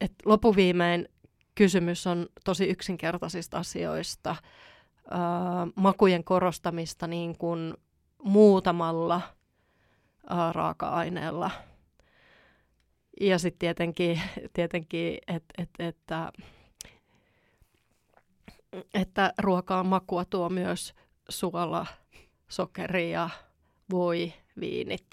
et 0.00 0.12
lopuviimein 0.24 1.08
kysymys 1.58 2.06
on 2.06 2.26
tosi 2.44 2.64
yksinkertaisista 2.64 3.58
asioista, 3.58 4.30
äh, 4.30 4.38
makujen 5.74 6.24
korostamista 6.24 7.06
niin 7.06 7.38
kuin 7.38 7.74
muutamalla 8.22 9.16
äh, 9.16 10.52
raaka-aineella. 10.52 11.50
Ja 13.20 13.38
sitten 13.38 13.58
tietenkin, 13.58 14.20
tietenkin 14.52 15.18
että 15.28 15.54
et, 15.58 15.70
että 15.78 16.32
että 18.94 19.32
ruokaan 19.38 19.86
makua 19.86 20.24
tuo 20.24 20.48
myös 20.48 20.94
suola, 21.28 21.86
sokeri 22.48 23.10
ja 23.10 23.30
voi, 23.90 24.32
viinit. 24.60 25.06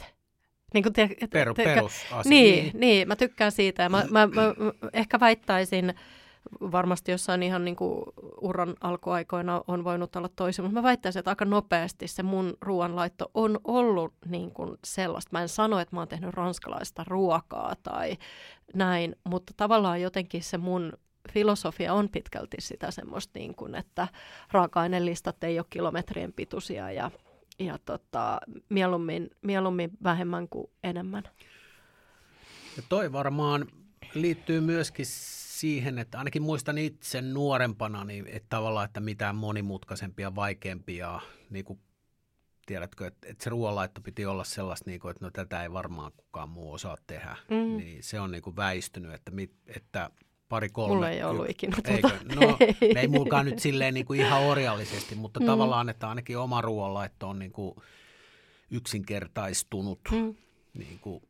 Niin 0.74 0.84
kuin 0.84 0.94
te, 0.94 1.10
per, 1.32 1.54
te, 1.54 1.64
perusasia. 1.64 2.30
Niin, 2.30 2.64
niin, 2.64 2.80
niin, 2.80 3.08
mä 3.08 3.16
tykkään 3.16 3.52
siitä. 3.52 3.84
Ja 3.84 3.90
mä, 3.90 4.06
mä, 4.10 4.28
mä, 4.28 4.42
mä 4.42 4.72
ehkä 4.94 5.20
väittäisin, 5.20 5.94
varmasti 6.62 7.12
jossain 7.12 7.44
ihan 7.44 7.66
niin 7.66 7.76
kuin 7.76 8.04
uran 8.42 8.76
alkuaikoina 8.82 9.62
on 9.68 9.84
voinut 9.84 10.16
olla 10.16 10.30
toisin, 10.36 10.66
mutta 10.66 10.80
mä 10.80 10.84
väittäisin, 10.84 11.20
että 11.20 11.32
aika 11.32 11.46
nopeasti 11.46 12.08
se 12.08 12.24
mun 12.24 12.58
ruoanlaitto 12.62 13.32
on 13.34 13.60
ollut 13.64 14.14
niin 14.26 14.52
kuin 14.52 14.78
sellaista. 14.84 15.30
Mä 15.32 15.42
en 15.42 15.50
sano, 15.50 15.80
että 15.80 15.96
mä 15.96 16.02
oon 16.02 16.08
tehnyt 16.08 16.34
ranskalaista 16.34 17.04
ruokaa 17.08 17.76
tai 17.84 18.18
näin, 18.74 19.16
mutta 19.24 19.54
tavallaan 19.58 20.02
jotenkin 20.02 20.44
se 20.44 20.58
mun 20.58 20.94
filosofia 21.32 21.94
on 21.94 22.10
pitkälti 22.10 22.58
sitä 22.60 22.92
semmoista, 22.92 23.40
niin 23.40 23.56
kuin, 23.56 23.76
että 23.76 24.08
raaka-ainelistat 24.52 25.44
ei 25.44 25.60
ole 25.60 25.66
kilometrien 25.70 26.34
pituisia 26.34 26.92
ja, 26.92 27.12
ja 27.60 27.78
tota, 27.86 28.40
mieluummin, 28.70 29.30
mieluummin 29.42 29.92
vähemmän 30.04 30.48
kuin 30.50 30.68
enemmän. 30.84 31.24
Ja 32.78 32.84
toi 32.90 33.12
varmaan 33.12 33.68
liittyy 34.14 34.62
myöskin 34.62 35.06
siihen, 35.60 36.00
että 36.00 36.18
ainakin 36.18 36.42
muistan 36.42 36.78
itse 36.78 37.22
nuorempana, 37.22 38.04
niin 38.04 38.28
että 38.28 38.48
tavallaan, 38.50 38.86
että 38.86 39.00
mitään 39.00 39.36
monimutkaisempia, 39.36 40.36
vaikeampia, 40.36 41.20
niin 41.50 41.66
kuin, 41.66 41.80
tiedätkö, 42.66 43.08
että, 43.08 43.28
että 43.30 43.44
se 43.44 43.50
ruoanlaitto 43.50 44.02
piti 44.02 44.26
olla 44.26 44.44
sellaista, 44.44 44.90
niin 44.90 45.00
kuin, 45.00 45.12
että 45.12 45.26
no 45.26 45.32
tätä 45.32 45.64
ei 45.64 45.74
varmaan 45.74 46.12
kukaan 46.18 46.50
muu 46.50 46.74
osaa 46.74 46.98
tehdä, 47.08 47.38
mm. 47.50 47.78
niin 47.78 48.04
se 48.04 48.20
on 48.20 48.32
niin 48.32 48.42
kuin 48.42 48.56
väistynyt, 48.56 49.14
että, 49.14 49.32
mit, 49.32 49.52
että 49.68 50.10
pari 50.50 50.70
kolme. 50.70 50.94
Mulla 50.94 51.10
ei 51.10 51.24
ollut 51.24 51.50
ikinä 51.50 51.78
Eikö? 51.88 52.20
No, 52.36 52.58
ei 52.96 53.08
mulkaan 53.08 53.46
nyt 53.50 53.60
silleen 53.60 53.94
niin 53.94 54.06
kuin 54.06 54.20
ihan 54.20 54.42
orjallisesti, 54.42 55.16
mutta 55.16 55.40
mm. 55.40 55.46
tavallaan, 55.46 55.90
että 55.90 56.10
ainakin 56.10 56.38
oma 56.38 56.62
ruoanlaitto 56.62 57.30
on 57.30 57.40
niin 57.40 57.52
kuin 57.52 57.76
yksinkertaistunut 58.72 60.00
mm. 60.12 60.36
niin 60.74 61.00
kuin 61.00 61.24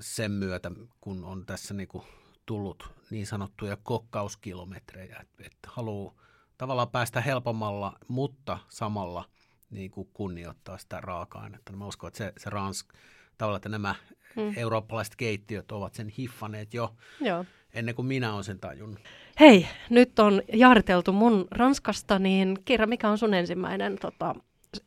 sen 0.00 0.30
myötä, 0.30 0.70
kun 1.00 1.24
on 1.24 1.46
tässä 1.46 1.74
niin 1.74 1.88
kuin 1.88 2.04
tullut 2.46 2.90
niin 3.10 3.26
sanottuja 3.26 3.76
kokkauskilometrejä, 3.82 5.24
että, 5.38 5.68
haluaa 5.68 6.14
tavallaan 6.58 6.90
päästä 6.90 7.20
helpommalla, 7.20 7.98
mutta 8.08 8.58
samalla 8.68 9.24
niin 9.70 9.90
kuin 9.90 10.08
kunnioittaa 10.12 10.78
sitä 10.78 11.00
raaka-ainetta. 11.00 11.72
Mä 11.72 11.86
uskon, 11.86 12.08
että 12.08 12.18
se, 12.18 12.32
se 12.36 12.50
ransk, 12.50 12.94
tavallaan, 13.38 13.56
että 13.56 13.68
nämä 13.68 13.94
hmm. 14.36 14.52
eurooppalaiset 14.56 15.16
keittiöt 15.16 15.72
ovat 15.72 15.94
sen 15.94 16.08
hiffaneet 16.08 16.74
jo 16.74 16.94
Joo. 17.20 17.44
ennen 17.74 17.94
kuin 17.94 18.06
minä 18.06 18.32
olen 18.32 18.44
sen 18.44 18.60
tajunnut. 18.60 19.00
Hei, 19.40 19.68
nyt 19.90 20.18
on 20.18 20.42
jaariteltu 20.52 21.12
mun 21.12 21.48
Ranskasta, 21.50 22.18
niin 22.18 22.58
Kirja, 22.64 22.86
mikä 22.86 23.10
on 23.10 23.18
sun 23.18 23.34
ensimmäinen 23.34 23.98
tota, 23.98 24.34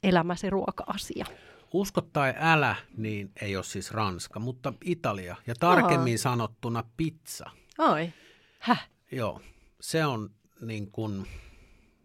elämäsi 0.04 0.50
ruoka-asia? 0.50 1.26
Usko 1.74 2.02
tai 2.02 2.34
älä, 2.40 2.76
niin 2.98 3.32
ei 3.42 3.56
ole 3.56 3.64
siis 3.64 3.92
Ranska, 3.92 4.40
mutta 4.40 4.74
Italia. 4.84 5.36
Ja 5.48 5.56
tarkemmin 5.60 6.14
Oho. 6.14 6.18
sanottuna 6.18 6.84
pizza. 6.98 7.50
Oi, 7.78 8.14
häh? 8.60 8.90
Joo, 9.12 9.42
se 9.82 10.06
on 10.06 10.30
niin 10.62 10.92
kuin, 10.92 11.28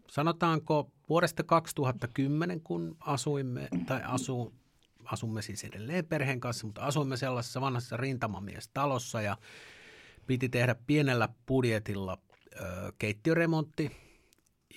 sanotaanko 0.07 0.91
vuodesta 1.09 1.43
2010, 1.43 2.61
kun 2.61 2.97
asuimme, 2.99 3.67
tai 3.85 4.01
asu, 4.03 4.53
asumme 5.05 5.41
siis 5.41 5.63
edelleen 5.63 6.05
perheen 6.05 6.39
kanssa, 6.39 6.65
mutta 6.67 6.81
asuimme 6.81 7.17
sellaisessa 7.17 7.61
vanhassa 7.61 7.97
rintamamiestalossa 7.97 9.21
ja 9.21 9.37
piti 10.27 10.49
tehdä 10.49 10.75
pienellä 10.87 11.29
budjetilla 11.47 12.17
ö, 12.61 12.93
keittiöremontti. 12.99 13.91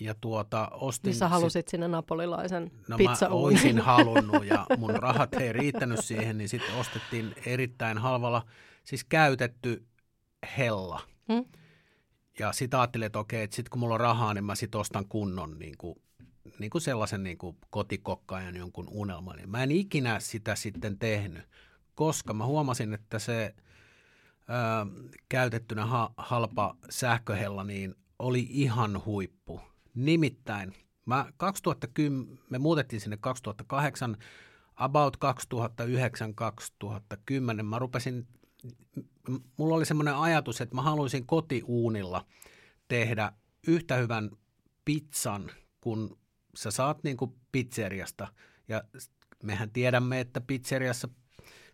Ja 0.01 0.15
tuota, 0.21 0.69
ostin... 0.69 1.09
Niin 1.09 1.19
sä 1.19 1.29
halusit 1.29 1.67
sit, 1.67 1.69
sinne 1.69 1.89
napolilaisen 1.89 2.71
No 2.89 2.97
pizza 2.97 3.29
mä 3.29 3.35
olisin 3.35 3.79
halunnut 3.91 4.45
ja 4.45 4.67
mun 4.79 4.91
rahat 4.91 5.35
ei 5.35 5.53
riittänyt 5.53 6.05
siihen, 6.05 6.39
niin 6.39 6.49
sitten 6.49 6.75
ostettiin 6.75 7.35
erittäin 7.47 7.99
halvalla, 7.99 8.43
siis 8.85 9.05
käytetty 9.05 9.87
hella. 10.59 11.01
Hmm? 11.33 11.45
Ja 12.39 12.53
sitten 12.53 12.81
ajattelin, 12.81 13.07
että 13.07 13.19
okei, 13.19 13.43
että 13.43 13.57
sitten 13.57 13.71
kun 13.71 13.81
mulla 13.81 13.95
on 13.95 14.01
rahaa, 14.01 14.35
niin 14.35 14.45
mä 14.45 14.55
sitten 14.55 14.81
ostan 14.81 15.09
kunnon 15.09 15.59
niin 15.59 15.75
kuin, 15.79 16.03
niin 16.59 16.71
kuin 16.71 16.83
sellaisen 16.83 17.23
niin 17.23 17.39
kuin 17.39 17.57
kotikokkaajan 17.71 18.57
jonkun 18.57 18.89
unelman. 18.91 19.39
Mä 19.47 19.63
en 19.63 19.71
ikinä 19.71 20.21
sitä 20.21 20.55
sitten 20.55 20.99
tehnyt, 20.99 21.49
koska 21.95 22.35
mä 22.35 22.47
huomasin, 22.47 22.95
että 22.95 23.19
se 23.19 23.55
ö, 23.55 25.13
käytettynä 25.29 25.87
ha, 25.87 26.11
halpa 26.17 26.77
sähköhella 26.91 27.65
niin 27.65 27.95
oli 28.19 28.47
ihan 28.51 29.05
huippu. 29.05 29.61
Nimittäin 29.97 30.75
mä 31.07 31.33
2010, 31.37 32.39
me 32.51 32.59
muutettiin 32.59 33.01
sinne 33.01 33.17
2008, 33.17 34.17
about 34.77 35.17
2009-2010 37.61 37.63
mä 37.63 37.79
rupesin, 37.79 38.27
mulla 39.57 39.75
oli 39.75 39.85
semmoinen 39.85 40.17
ajatus, 40.17 40.61
että 40.61 40.75
mä 40.75 40.83
haluaisin 40.83 41.27
kotiuunilla 41.27 42.27
tehdä 42.89 43.33
yhtä 43.67 43.97
hyvän 43.97 44.31
pizzan, 44.85 45.51
kun 45.81 46.19
sä 46.57 46.71
saat 46.71 47.03
niin 47.03 47.17
kuin 47.17 47.35
pizzeriasta. 47.53 48.29
Ja 48.69 48.85
mehän 49.43 49.71
tiedämme, 49.71 50.21
että 50.21 50.41
pizzeriassa 50.41 51.09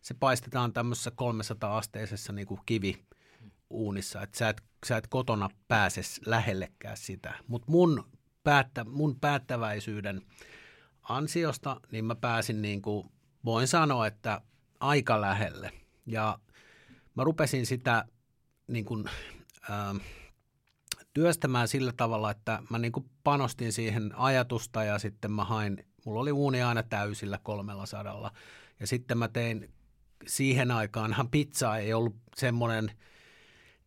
se 0.00 0.14
paistetaan 0.14 0.73
tämmöisessä 0.73 1.11
300-asteisessa 1.11 2.33
niin 2.33 2.47
kuin 2.47 2.61
kiviuunissa, 2.67 4.23
että 4.23 4.38
sä 4.38 4.49
et, 4.49 4.62
sä 4.87 4.97
et 4.97 5.07
kotona 5.07 5.49
pääse 5.69 6.00
lähellekään 6.26 6.97
sitä. 6.97 7.35
Mutta 7.47 7.71
mun, 7.71 8.12
päättä, 8.44 8.84
mun 8.84 9.20
päättäväisyyden 9.20 10.22
ansiosta, 11.02 11.80
niin 11.92 12.04
mä 12.04 12.14
pääsin 12.14 12.62
niin 12.62 12.82
kuin, 12.82 13.08
voin 13.44 13.68
sanoa, 13.68 14.06
että 14.06 14.40
aika 14.80 15.20
lähelle. 15.20 15.72
Ja 16.06 16.38
mä 17.14 17.25
rupesin 17.25 17.66
sitä 17.66 18.04
niin 18.66 18.84
kuin, 18.84 19.04
äh, 19.70 20.00
työstämään 21.14 21.68
sillä 21.68 21.92
tavalla, 21.96 22.30
että 22.30 22.62
mä 22.70 22.78
niin 22.78 22.92
kuin 22.92 23.11
panostin 23.25 23.72
siihen 23.72 24.14
ajatusta 24.16 24.84
ja 24.84 24.99
sitten 24.99 25.32
mä 25.32 25.44
hain, 25.44 25.87
mulla 26.04 26.20
oli 26.20 26.32
uuni 26.32 26.62
aina 26.62 26.82
täysillä 26.82 27.38
kolmella 27.42 27.87
sadalla. 27.87 28.32
Ja 28.80 28.87
sitten 28.87 29.18
mä 29.18 29.28
tein, 29.28 29.70
siihen 30.26 30.70
aikaanhan 30.70 31.28
pizza 31.28 31.76
ei 31.76 31.94
ollut 31.94 32.16
semmoinen 32.37 32.92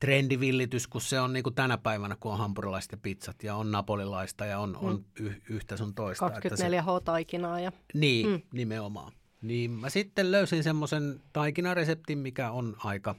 trendivillitys, 0.06 0.88
kun 0.88 1.02
se 1.02 1.20
on 1.20 1.34
niin 1.34 1.44
kuin 1.44 1.56
tänä 1.56 1.78
päivänä, 1.78 2.18
kun 2.20 2.32
on 2.32 2.38
hampurilaiset 2.38 2.92
ja 2.92 2.98
pizzat 2.98 3.44
ja 3.44 3.56
on 3.56 3.72
napolilaista 3.72 4.46
ja 4.46 4.60
on, 4.60 4.78
on 4.78 5.06
y- 5.20 5.42
yhtä 5.50 5.78
sun 5.78 5.96
toista. 5.96 6.32
että 6.44 6.56
se- 6.56 6.70
24H-taikinaa 6.70 7.60
ja 7.60 7.72
niin, 7.94 8.28
Mm. 8.28 8.32
mm. 8.34 8.42
nimenomaan. 8.54 9.12
Niin 9.42 9.72
mä 9.72 9.90
sitten 9.90 10.32
löysin 10.32 10.64
semmoisen 10.64 11.22
taikinareseptin, 11.34 12.18
mikä 12.18 12.52
on 12.52 12.76
aika 12.84 13.16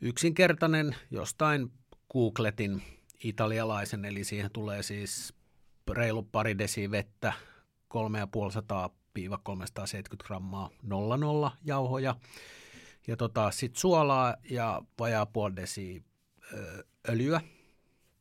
yksinkertainen. 0.00 0.96
Jostain 1.10 1.72
googletin 2.12 2.82
italialaisen, 3.24 4.04
eli 4.04 4.24
siihen 4.24 4.50
tulee 4.50 4.82
siis 4.82 5.34
reilu 5.90 6.22
pari 6.22 6.58
desi 6.58 6.90
vettä, 6.90 7.32
350-370 7.94 7.98
grammaa 10.26 10.70
00 10.82 11.52
jauhoja. 11.64 12.16
Ja 13.06 13.16
tota, 13.16 13.50
sitten 13.50 13.80
suolaa 13.80 14.34
ja 14.50 14.82
vajaa 14.98 15.26
puoli 15.26 15.56
desi 15.56 16.04
öljyä. 17.08 17.40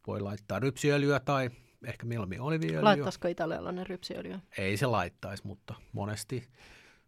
Voi 0.07 0.19
laittaa 0.21 0.59
rypsiöljyä 0.59 1.19
tai 1.19 1.49
ehkä 1.85 2.05
mieluummin 2.05 2.41
oliviöljyä. 2.41 2.83
laittaisiko 2.83 3.27
italialainen 3.27 3.87
rypsiöljyä? 3.87 4.39
Ei 4.57 4.77
se 4.77 4.85
laittaisi, 4.85 5.47
mutta 5.47 5.75
monesti 5.93 6.47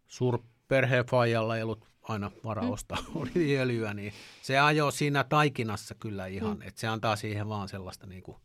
suurperheen 0.06 1.06
faijalla 1.06 1.56
ei 1.56 1.62
ollut 1.62 1.88
aina 2.02 2.30
varaa 2.44 2.64
Mm. 2.64 2.70
ostaa 2.70 2.98
oliviöljyä, 3.14 3.94
niin 3.94 4.12
se 4.42 4.58
ajoi 4.58 4.92
siinä 4.92 5.24
taikinassa 5.24 5.94
kyllä 5.94 6.26
ihan, 6.26 6.56
Mm. 6.56 6.62
että 6.62 6.80
se 6.80 6.86
antaa 6.88 7.16
siihen 7.16 7.48
vaan 7.48 7.68
sellaista 7.68 8.06
niin 8.06 8.22
kuin 8.22 8.36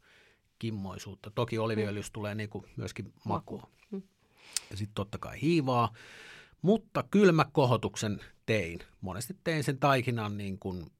kimmoisuutta. 0.59 1.31
Toki 1.31 1.57
oliviöljystä 1.59 2.13
tulee 2.13 2.35
niin 2.35 2.49
kuin 2.49 2.65
myöskin 2.75 3.13
makua. 3.25 3.69
Mm. 3.91 4.01
Ja 4.71 4.77
sitten 4.77 4.95
totta 4.95 5.17
kai 5.17 5.41
hiivaa, 5.41 5.93
mutta 6.63 7.03
kylmäkohotuksen 7.11 8.19
tein. 8.45 8.79
Monesti 9.01 9.37
tein 9.43 9.63
sen 9.63 9.77
taikinan 9.77 10.37
niin 10.37 10.59
kuin, 10.59 10.91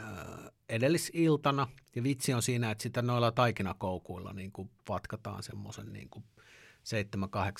äh, 0.00 0.08
edellisiltana, 0.68 1.68
ja 1.94 2.02
vitsi 2.02 2.34
on 2.34 2.42
siinä, 2.42 2.70
että 2.70 2.82
sitä 2.82 3.02
noilla 3.02 3.32
taikinakoukuilla 3.32 4.32
niin 4.32 4.52
kuin 4.52 4.70
vatkataan 4.88 5.42
semmoisen 5.42 5.92
niin 5.92 6.08
kuin 6.08 6.24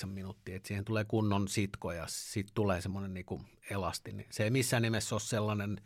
7-8 0.04 0.06
minuuttia, 0.06 0.56
että 0.56 0.68
siihen 0.68 0.84
tulee 0.84 1.04
kunnon 1.04 1.48
sitko 1.48 1.92
ja 1.92 2.04
sitten 2.08 2.54
tulee 2.54 2.80
semmoinen 2.80 3.14
niin 3.14 3.26
kuin 3.26 3.42
elastinen. 3.70 4.26
Se 4.30 4.44
ei 4.44 4.50
missään 4.50 4.82
nimessä 4.82 5.14
ole 5.14 5.20
sellainen 5.20 5.80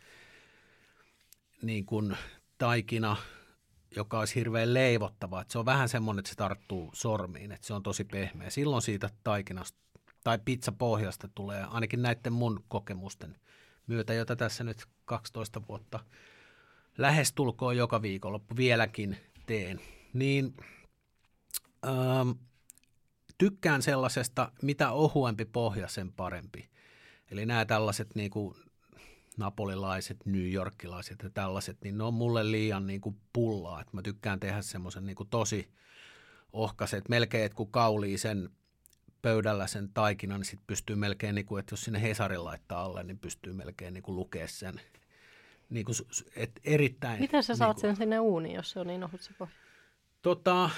niin 1.63 1.87
kuin 1.87 2.17
taikina, 2.59 3.17
joka 3.97 4.19
olisi 4.19 4.35
hirveän 4.35 4.75
leivottava. 4.75 5.45
Se 5.49 5.59
on 5.59 5.65
vähän 5.65 5.89
semmoinen, 5.89 6.19
että 6.19 6.31
se 6.31 6.37
tarttuu 6.37 6.91
sormiin, 6.95 7.53
että 7.53 7.67
se 7.67 7.75
on 7.75 7.83
tosi 7.83 8.05
pehmeä. 8.05 8.51
Silloin 8.51 8.83
siitä 8.83 9.11
taikinasta 9.25 9.83
tai 10.25 10.39
pizzapohjasta 10.45 11.29
tulee, 11.35 11.65
ainakin 11.65 12.03
näiden 12.03 12.33
mun 12.33 12.65
kokemusten 12.69 13.37
myötä, 13.87 14.15
jota 14.15 14.37
tässä 14.37 14.65
nyt 14.65 14.87
12 15.05 15.63
vuotta 15.69 16.01
lähestulkoon 16.99 17.77
joka 17.77 18.03
viikonloppu 18.03 18.57
vieläkin 18.57 19.17
teen, 19.47 19.81
niin 20.13 20.57
ähm, 21.87 22.31
tykkään 23.39 23.83
sellaisesta, 23.83 24.53
mitä 24.63 24.91
ohuempi 24.91 25.45
pohja, 25.45 25.89
sen 25.89 26.13
parempi. 26.13 26.71
Eli 27.31 27.47
nämä 27.47 27.65
tällaiset 27.65 28.15
niin 28.15 28.31
kuin 28.31 28.55
napolilaiset, 29.37 30.17
New 30.27 30.53
Yorkilaiset 30.53 31.23
ja 31.23 31.31
tällaiset, 31.31 31.77
niin 31.85 31.99
ne 31.99 32.05
on 32.05 32.15
mulle 32.15 32.51
liian 32.51 32.87
niin 32.87 33.01
kuin 33.01 33.21
pullaa. 33.33 33.81
Että 33.81 33.97
mä 33.97 34.03
tykkään 34.03 34.41
tehdä 34.41 34.63
semmoisen 34.63 35.07
niin 35.07 35.17
kuin 35.17 35.29
tosi 35.29 35.73
ohkaisen, 36.53 36.99
että 36.99 37.11
melkein, 37.11 37.55
kun 37.55 37.71
kaulii 37.71 38.19
sen 38.19 38.51
pöydällä 39.23 39.67
sen 39.67 39.89
taikinan, 39.95 40.41
niin 40.41 40.45
sitten 40.45 40.67
pystyy 40.67 40.97
melkein, 40.97 41.35
niin 41.35 41.47
kuin, 41.47 41.61
että 41.61 41.73
jos 41.73 41.85
sinne 41.85 42.03
Hesarin 42.03 42.45
laittaa 42.45 42.85
alle, 42.85 43.03
niin 43.03 43.19
pystyy 43.19 43.53
melkein 43.53 43.95
niin 43.95 44.03
kuin 44.03 44.17
lukea 44.17 44.49
sen. 44.49 44.81
Niin 45.71 45.87
kuin, 45.87 45.97
että 46.37 46.61
erittäin... 46.65 47.21
Miten 47.21 47.43
sä 47.43 47.57
saat 47.57 47.77
niin 47.77 47.81
sen 47.81 47.97
sinne 47.97 48.21
uuniin, 48.21 48.55
jos 48.55 48.71
se 48.71 48.81
on 48.81 48.87
niin 48.87 49.05
ohut 49.05 49.21
se 49.21 49.33
pohja? 49.39 49.55
Tota, 50.23 50.71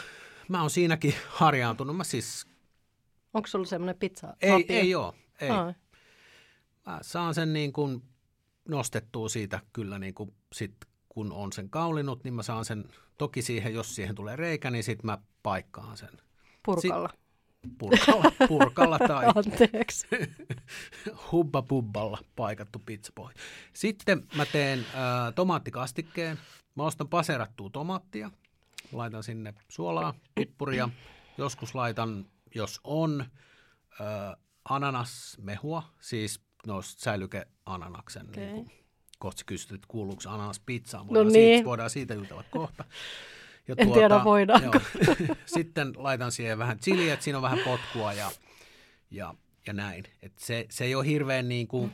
mä 0.48 0.60
oon 0.60 0.70
siinäkin 0.70 1.14
harjaantunut. 1.28 1.96
Mä 1.96 2.04
siis, 2.04 2.46
Onko 3.34 3.46
sulla 3.46 3.66
semmoinen 3.66 3.96
pizza 3.96 4.36
ei, 4.40 4.64
ei 4.68 4.94
oo, 4.94 5.14
ei. 5.40 5.50
Ai. 5.50 5.74
Mä 6.86 6.98
saan 7.02 7.34
sen 7.34 7.52
niin 7.52 7.72
kuin 7.72 8.02
nostettua 8.68 9.28
siitä 9.28 9.60
kyllä 9.72 9.98
niin 9.98 10.14
kuin 10.14 10.34
sit, 10.52 10.74
kun 11.08 11.32
on 11.32 11.52
sen 11.52 11.70
kaulinut, 11.70 12.24
niin 12.24 12.34
mä 12.34 12.42
saan 12.42 12.64
sen, 12.64 12.84
toki 13.18 13.42
siihen, 13.42 13.74
jos 13.74 13.94
siihen 13.94 14.14
tulee 14.14 14.36
reikä, 14.36 14.70
niin 14.70 14.84
sit 14.84 15.02
mä 15.02 15.18
paikkaan 15.42 15.96
sen 15.96 16.10
Purkalla. 16.62 17.10
Purkalla, 17.78 18.32
purkalla 18.48 18.98
tai 18.98 19.26
Anteeksi. 19.34 20.06
hubba 21.32 21.62
bubballa 21.62 22.18
paikattu 22.36 22.78
pizzapohja. 22.78 23.34
Sitten 23.72 24.26
mä 24.36 24.46
teen 24.46 24.78
äh, 24.78 25.34
tomaattikastikkeen. 25.34 26.38
Mä 26.74 26.82
ostan 26.82 27.08
paserattua 27.08 27.70
tomaattia. 27.70 28.30
Laitan 28.92 29.22
sinne 29.22 29.54
suolaa, 29.68 30.14
pippuria. 30.34 30.88
Joskus 31.38 31.74
laitan, 31.74 32.26
jos 32.54 32.80
on, 32.84 33.20
äh, 34.00 34.36
ananasmehua, 34.64 35.82
siis 36.00 36.40
noista 36.66 37.02
säilykeananaksen. 37.02 38.28
Okei. 38.28 38.46
Niin 38.46 38.54
kuin, 38.54 38.70
kohta 39.18 39.42
kysyt, 39.46 39.72
että 39.72 39.86
kuuluuko 39.90 40.22
ananas 40.26 40.60
pizzaan. 40.60 41.06
No 41.06 41.08
Voidaan, 41.08 41.32
niin. 41.32 41.56
siitä, 41.56 41.68
voidaan 41.68 41.90
siitä 41.90 42.14
jutella 42.14 42.44
kohta. 42.50 42.84
Ja 43.68 43.74
En 43.78 43.92
tiedä, 43.92 44.24
voidaanko. 44.24 44.80
joo. 45.06 45.36
Sitten 45.46 45.92
laitan 45.96 46.32
siihen 46.32 46.58
vähän 46.58 46.78
chiliä, 46.78 47.14
että 47.14 47.24
siinä 47.24 47.38
on 47.38 47.42
vähän 47.42 47.58
potkua 47.64 48.12
ja, 48.12 48.30
ja, 49.10 49.34
ja 49.66 49.72
näin. 49.72 50.04
Et 50.22 50.38
se, 50.38 50.66
se 50.70 50.84
ei 50.84 50.94
ole 50.94 51.06
hirveän 51.06 51.48
niin 51.48 51.68
kuin, 51.68 51.92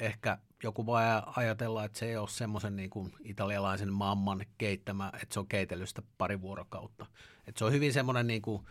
ehkä 0.00 0.38
joku 0.62 0.86
voi 0.86 1.02
ajatella, 1.36 1.84
että 1.84 1.98
se 1.98 2.06
ei 2.06 2.16
ole 2.16 2.28
semmoisen 2.28 2.76
niin 2.76 2.90
kuin 2.90 3.12
italialaisen 3.24 3.92
mamman 3.92 4.44
keittämä, 4.58 5.12
että 5.22 5.34
se 5.34 5.40
on 5.40 5.46
keitelystä 5.46 6.02
pari 6.18 6.40
vuorokautta. 6.40 7.06
Et 7.46 7.56
se 7.56 7.64
on 7.64 7.72
hyvin 7.72 7.92
semmoinen 7.92 8.26
niin 8.26 8.42
kuin 8.42 8.62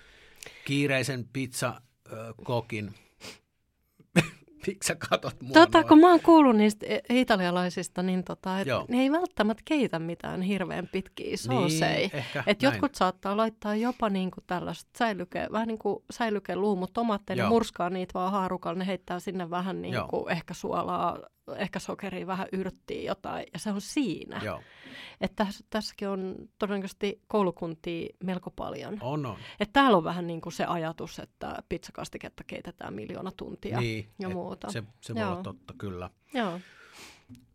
kiireisen 0.65 1.25
pizza 1.33 1.81
ö, 2.11 2.33
kokin 2.43 2.95
Miksi 4.67 4.87
sä 4.87 4.95
katot 5.09 5.41
mua 5.41 5.53
Tota, 5.53 5.77
noin? 5.77 5.87
kun 5.87 5.99
mä 5.99 6.09
oon 6.09 6.19
kuullut 6.21 6.55
niistä 6.55 6.85
italialaisista, 7.09 8.03
niin 8.03 8.23
tota, 8.23 8.59
et 8.59 8.67
Joo. 8.67 8.85
ne 8.89 9.01
ei 9.01 9.11
välttämättä 9.11 9.63
keitä 9.65 9.99
mitään 9.99 10.41
hirveän 10.41 10.89
pitkiä 10.91 11.37
soosei. 11.37 11.97
Niin, 11.97 12.15
ehkä 12.15 12.43
Et 12.47 12.61
näin. 12.61 12.73
jotkut 12.73 12.95
saattaa 12.95 13.37
laittaa 13.37 13.75
jopa 13.75 14.09
niinku 14.09 14.41
tällaista 14.47 14.89
säilyke, 14.97 15.47
vähän 15.51 15.67
niin 15.67 15.79
kuin 15.79 16.03
säilykeluumut 16.11 16.91
Joo. 17.35 17.49
murskaa 17.49 17.89
niitä 17.89 18.13
vaan 18.13 18.31
haarukalla, 18.31 18.79
ne 18.79 18.87
heittää 18.87 19.19
sinne 19.19 19.49
vähän 19.49 19.81
niin 19.81 19.93
Joo. 19.93 20.07
kuin 20.07 20.31
ehkä 20.31 20.53
suolaa, 20.53 21.19
ehkä 21.57 21.79
sokeria, 21.79 22.27
vähän 22.27 22.47
yrttiä 22.51 23.01
jotain, 23.01 23.45
ja 23.53 23.59
se 23.59 23.71
on 23.71 23.81
siinä. 23.81 24.41
Joo, 24.43 24.61
Että 25.21 25.45
tässä, 25.45 25.65
tässäkin 25.69 26.07
on 26.09 26.35
todennäköisesti 26.59 27.21
koulukuntia 27.27 28.07
melko 28.23 28.51
paljon. 28.51 28.97
on 29.01 29.25
on. 29.25 29.37
Että 29.59 29.73
täällä 29.73 29.97
on 29.97 30.03
vähän 30.03 30.27
niin 30.27 30.41
kuin 30.41 30.53
se 30.53 30.65
ajatus, 30.65 31.19
että 31.19 31.63
pizzakastiketta 31.69 32.43
keitetään 32.47 32.93
miljoona 32.93 33.31
tuntia 33.37 33.79
Niin, 33.79 34.09
ja 34.19 34.29
muuta. 34.29 34.71
Se, 34.71 34.83
se 35.01 35.15
voi 35.15 35.21
Joo. 35.21 35.31
olla 35.31 35.43
totta, 35.43 35.73
kyllä. 35.77 36.09
Joo, 36.33 36.59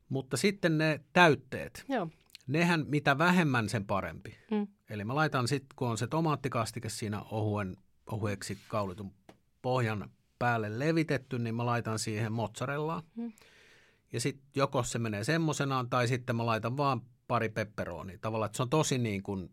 Mutta 0.09 0.37
sitten 0.37 0.78
ne 0.78 1.00
täytteet. 1.12 1.85
joo. 1.88 2.09
Nehän 2.46 2.85
mitä 2.88 3.18
vähemmän 3.18 3.68
sen 3.68 3.87
parempi. 3.87 4.37
Mm. 4.50 4.66
Eli 4.90 5.04
mä 5.04 5.14
laitan 5.14 5.48
sitten, 5.48 5.76
kun 5.76 5.88
on 5.88 5.98
se 5.98 6.06
tomaattikastike 6.06 6.88
siinä 6.88 7.22
ohuen, 7.30 7.76
ohueksi 8.11 8.59
kaulitun 8.68 9.12
pohjan 9.62 10.11
päälle 10.38 10.78
levitetty, 10.78 11.38
niin 11.38 11.54
mä 11.54 11.66
laitan 11.66 11.98
siihen 11.98 12.32
mozzarellaa. 12.32 13.02
Mm. 13.16 13.32
Ja 14.12 14.21
sitten 14.21 14.47
joko 14.55 14.83
se 14.83 14.99
menee 14.99 15.25
semmoisenaan, 15.25 15.90
tai 15.90 16.09
sitten 16.09 16.37
mä 16.37 16.47
laitan 16.47 16.77
vaan 16.77 17.03
pari 17.29 17.49
pepperonia. 17.49 18.19
Tavallaan, 18.21 18.47
että 18.47 18.57
se 18.57 18.62
on 18.62 18.71
tosi 18.71 18.99
niin 18.99 19.23
kuin, 19.23 19.51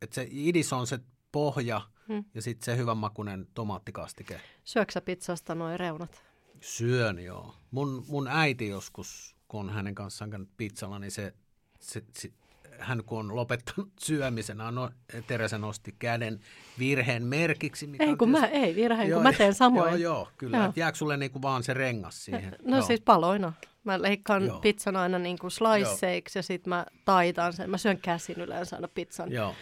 että 0.00 0.14
se 0.14 0.28
idis 0.30 0.72
on 0.72 0.86
se 0.86 0.98
pohja 1.32 1.80
Mm. 2.08 2.24
ja 2.34 2.42
sitten 2.42 2.64
se 2.64 2.76
hyvänmakuinen 2.76 3.46
tomaattikastike. 3.54 4.40
Syöksä 4.64 5.00
pizzasta 5.00 5.54
noin 5.54 5.80
reunat? 5.80 6.22
Syön 6.60 7.18
joo. 7.18 7.54
Mun, 7.70 8.04
mun 8.08 8.28
äiti 8.28 8.68
joskus, 8.68 9.36
kun 9.48 9.60
on 9.60 9.70
hänen 9.70 9.94
kanssaan 9.94 10.30
käynyt 10.30 10.48
pizzalla, 10.56 10.98
niin 10.98 11.10
se, 11.10 11.34
se, 11.80 12.04
se 12.18 12.32
hän 12.78 13.04
kun 13.04 13.18
on 13.18 13.36
lopettanut 13.36 13.92
syömisen, 14.06 14.58
no, 14.58 14.90
Teresa 15.26 15.58
nosti 15.58 15.94
käden 15.98 16.40
virheen 16.78 17.26
merkiksi. 17.26 17.86
Mikä 17.86 18.04
Ei 18.04 18.16
kun 18.16 18.30
mä, 18.30 18.46
ei 18.46 18.74
virhe, 18.74 19.04
Joo, 19.04 19.16
kun 19.16 19.22
mä 19.22 19.32
teen 19.32 19.54
samoin. 19.54 19.88
Joo, 19.88 19.96
joo 19.96 20.28
kyllä. 20.36 20.56
Joo. 20.56 20.72
Jääkö 20.76 20.98
sulle 20.98 21.16
niinku 21.16 21.42
vaan 21.42 21.62
se 21.62 21.74
rengas 21.74 22.24
siihen? 22.24 22.56
No 22.62 22.76
joo. 22.76 22.86
siis 22.86 23.00
paloina. 23.00 23.52
Mä 23.84 24.02
leikkaan 24.02 24.46
Joo. 24.46 24.60
pizzan 24.60 24.96
aina 24.96 25.18
niin 25.18 25.38
kuin 25.38 25.50
sliceiksi 25.50 26.38
ja 26.38 26.42
sitten 26.42 26.68
mä 26.68 26.86
taitan 27.04 27.52
sen. 27.52 27.70
Mä 27.70 27.78
syön 27.78 27.98
käsin 27.98 28.40
yleensä 28.40 28.76
aina 28.76 28.88
pizzan. 28.88 29.32
Joo, 29.32 29.54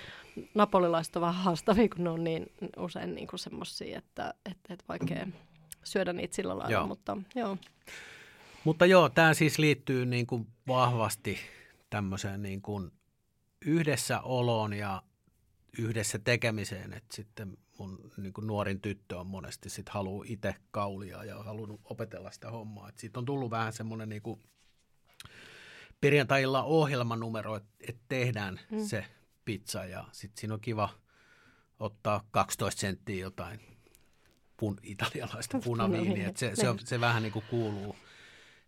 Napolilaiset 0.54 1.16
on 1.16 1.22
vähän 1.22 1.44
haastavia, 1.44 1.88
kun 1.88 2.04
ne 2.04 2.10
on 2.10 2.24
niin 2.24 2.46
usein 2.76 3.14
niin 3.14 3.26
kuin 3.26 3.40
semmosia, 3.40 3.98
että, 3.98 4.34
että, 4.50 4.74
että 4.74 4.84
vaikea 4.88 5.26
syödä 5.84 6.12
niitä 6.12 6.34
sillä 6.34 6.58
lailla. 6.58 6.72
Joo. 6.72 6.86
Mutta 6.86 7.16
joo, 7.34 7.56
mutta 8.64 8.86
joo, 8.86 9.08
tämä 9.08 9.34
siis 9.34 9.58
liittyy 9.58 10.06
niin 10.06 10.26
kuin 10.26 10.46
vahvasti 10.68 11.38
tämmöiseen 11.90 12.42
niin 12.42 12.62
kuin 12.62 12.90
yhdessäoloon 13.66 14.72
ja 14.72 15.02
yhdessä 15.78 16.18
tekemiseen, 16.18 16.92
että 16.92 17.16
sitten 17.16 17.58
mun 17.78 18.10
niin 18.16 18.32
kuin 18.32 18.46
nuorin 18.46 18.80
tyttö 18.80 19.18
on 19.18 19.26
monesti 19.26 19.70
sit 19.70 19.88
haluaa 19.88 20.24
itse 20.28 20.54
kaulia 20.70 21.24
ja 21.24 21.38
on 21.38 21.44
halunnut 21.44 21.80
opetella 21.84 22.30
sitä 22.30 22.50
hommaa. 22.50 22.88
Et 22.88 22.98
siitä 22.98 23.18
on 23.18 23.24
tullut 23.24 23.50
vähän 23.50 23.72
semmoinen 23.72 24.08
niin 24.08 24.22
kuin 24.22 24.40
perjantailla 26.00 26.62
ohjelmanumero, 26.62 27.56
että 27.56 27.70
et 27.88 27.96
tehdään 28.08 28.60
Mm. 28.70 28.84
se 28.84 29.04
pizza 29.44 29.84
ja 29.84 30.04
sitten 30.12 30.40
siinä 30.40 30.54
on 30.54 30.60
kiva 30.60 30.88
ottaa 31.78 32.24
12 32.30 32.80
senttiä 32.80 33.20
jotain 33.20 33.60
pun, 34.56 34.76
italialaista 34.82 35.58
punaviiniä. 35.64 36.28
Et 36.28 36.36
se, 36.36 36.50
se, 36.54 36.72
niin. 36.72 36.86
se 36.86 37.00
vähän 37.00 37.22
niin 37.22 37.32
kuin 37.32 37.44
kuuluu 37.50 37.96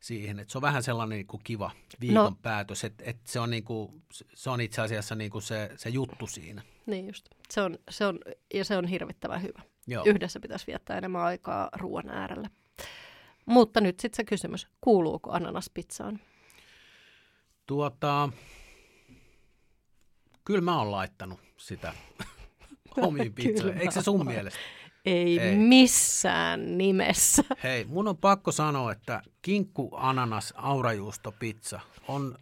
siihen, 0.04 0.40
että 0.40 0.52
se 0.52 0.58
on 0.58 0.62
vähän 0.62 0.82
sellainen 0.82 1.16
niin 1.16 1.26
kuin 1.26 1.40
kiva 1.44 1.70
viikon 2.00 2.14
No. 2.14 2.30
no. 2.30 2.36
päätös, 2.42 2.84
että, 2.84 3.04
että 3.06 3.32
se, 3.32 3.40
on 3.40 3.50
niin 3.50 3.64
kuin, 3.64 4.02
se 4.34 4.50
on 4.50 4.60
itse 4.60 4.82
asiassa 4.82 5.14
niin 5.14 5.30
kuin 5.30 5.42
se, 5.42 5.70
se 5.76 5.88
juttu 5.88 6.26
siinä. 6.26 6.62
niin 6.86 7.06
just. 7.06 7.26
Se 7.50 7.60
on, 7.60 7.78
se 7.90 8.06
on, 8.06 8.18
ja 8.54 8.64
se 8.64 8.76
on 8.76 8.86
hirvittävän 8.86 9.42
hyvä. 9.42 9.62
Joo. 9.86 10.04
Yhdessä 10.06 10.40
pitäisi 10.40 10.66
viettää 10.66 10.98
enemmän 10.98 11.22
aikaa 11.22 11.68
ruoan 11.76 12.08
äärellä. 12.08 12.50
Mutta 13.46 13.80
nyt 13.80 14.00
sitten 14.00 14.16
se 14.16 14.24
kysymys, 14.24 14.66
kuuluuko 14.80 15.30
ananas 15.30 15.70
pizzaan? 15.74 16.20
Tuota, 17.66 18.28
kyllä 20.44 20.60
mä 20.60 20.78
oon 20.78 20.90
laittanut 20.90 21.40
sitä 21.56 21.94
omiin 22.96 23.34
pizzoihin. 23.34 23.78
Eikö 23.78 23.92
se 23.92 24.02
sun 24.02 24.26
mielestä? 24.26 24.60
Ei, 25.04 25.38
Ei. 25.40 25.56
missään 25.56 26.78
nimessä. 26.78 27.42
Hei, 27.62 27.84
mun 27.84 28.08
on 28.08 28.16
pakko 28.16 28.52
sanoa, 28.52 28.92
että 28.92 29.22
kinkku, 29.42 29.90
ananas, 29.96 30.54
aurajuusto, 30.56 31.32
pizza 31.38 31.80
on, 32.08 32.38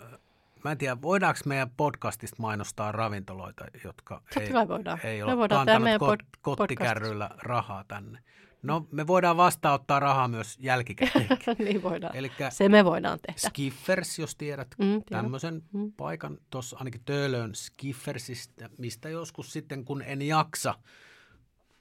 mä 0.65 0.73
en 0.73 0.79
tiedä, 0.79 1.03
voidaanko 1.03 1.41
meidän 1.45 1.71
podcastista 1.77 2.37
mainostaa 2.39 2.93
ravintoloita, 2.93 3.65
jotka 3.85 4.23
Totta 4.35 4.41
ei, 4.61 4.69
voidaan. 4.69 4.99
ei 5.05 5.19
Me 5.19 5.25
ole 5.25 5.37
voidaan 5.37 5.83
meidän 5.83 5.99
kot, 6.01 6.21
pod- 6.23 6.39
kottikärryillä 6.43 7.31
rahaa 7.43 7.85
tänne. 7.89 8.19
No, 8.63 8.87
me 8.91 9.07
voidaan 9.07 9.37
vastaanottaa 9.37 10.01
rahaa 10.01 10.29
myös 10.29 10.59
jälkikäteen. 10.61 11.27
niin 11.59 11.83
voidaan. 11.83 12.17
Eli 12.17 12.33
Se 12.51 12.69
me 12.69 12.85
voidaan 12.85 13.19
tehdä. 13.27 13.39
Skiffers, 13.49 14.19
jos 14.19 14.37
tiedät 14.37 14.69
Mm, 14.79 15.03
tämmöisen 15.11 15.63
Mm. 15.73 15.93
paikan, 15.93 16.39
tuossa 16.51 16.77
ainakin 16.79 17.01
Töölön 17.05 17.55
Skiffersistä, 17.55 18.69
mistä 18.79 19.09
joskus 19.09 19.53
sitten, 19.53 19.85
kun 19.85 20.03
en 20.03 20.23
jaksa 20.23 20.75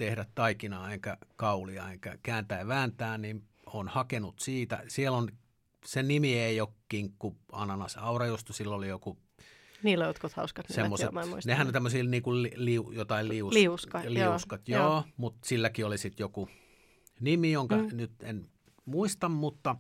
tehdä 0.06 0.26
taikinaa 0.36 0.92
enkä 0.94 1.18
kaulia 1.36 1.92
enkä 1.92 2.18
kääntää 2.24 2.60
ja 2.60 2.68
vääntää, 2.68 3.18
niin 3.18 3.44
on 3.66 3.88
hakenut 3.88 4.40
siitä. 4.40 4.84
Siellä 4.88 5.18
on, 5.18 5.30
sen 5.86 6.08
nimi 6.08 6.40
ei 6.40 6.62
ole 6.62 6.70
kinkku, 6.90 7.38
ananas, 7.52 7.98
aurajuusto, 7.98 8.54
sillä 8.54 8.76
oli 8.76 8.88
joku 8.88 9.18
Niillä 9.84 10.04
on 10.04 10.10
jotkut 10.10 10.34
hauskat 10.34 10.66
nimet, 10.70 11.00
en 11.02 11.30
muista. 11.30 11.50
nehän 11.52 11.68
on 11.68 11.74
tämmöisiä 11.74 12.04
niin 12.04 12.24
kuin 12.24 12.44
li, 12.44 12.52
liu, 12.56 12.92
jotain 12.92 13.28
lius, 13.28 13.54
Liuska, 13.54 14.04
joo, 14.04 14.14
liuskat, 14.14 14.70
joo, 14.70 14.82
joo. 14.82 14.90
joo 14.92 15.04
mutta 15.18 15.48
silläkin 15.48 15.86
oli 15.86 15.98
sitten 15.98 16.24
joku 16.24 16.50
nimi, 17.20 17.52
jonka 17.52 17.76
Mm. 17.78 17.82
mm. 17.84 17.98
nyt 17.98 18.12
en 18.24 18.48
muista, 18.86 19.30
mutta 19.30 19.76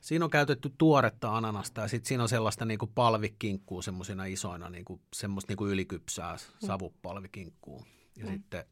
siinä 0.00 0.24
on 0.24 0.30
käytetty 0.30 0.72
tuoretta 0.78 1.36
ananasta 1.36 1.80
ja 1.80 1.88
sitten 1.88 2.08
siinä 2.08 2.22
on 2.22 2.28
sellaista 2.28 2.64
niin 2.64 2.78
kuin 2.78 2.92
palvikinkkuu 2.94 3.82
semmoisina 3.82 4.24
isoina, 4.24 4.70
niin 4.70 4.84
kuin, 4.84 5.00
semmoista 5.14 5.50
niin 5.50 5.56
kuin 5.56 5.72
ylikypsää 5.72 6.36
savupalvikinkkuu 6.66 7.84
ja 8.16 8.24
Mm. 8.26 8.32
sitten 8.32 8.64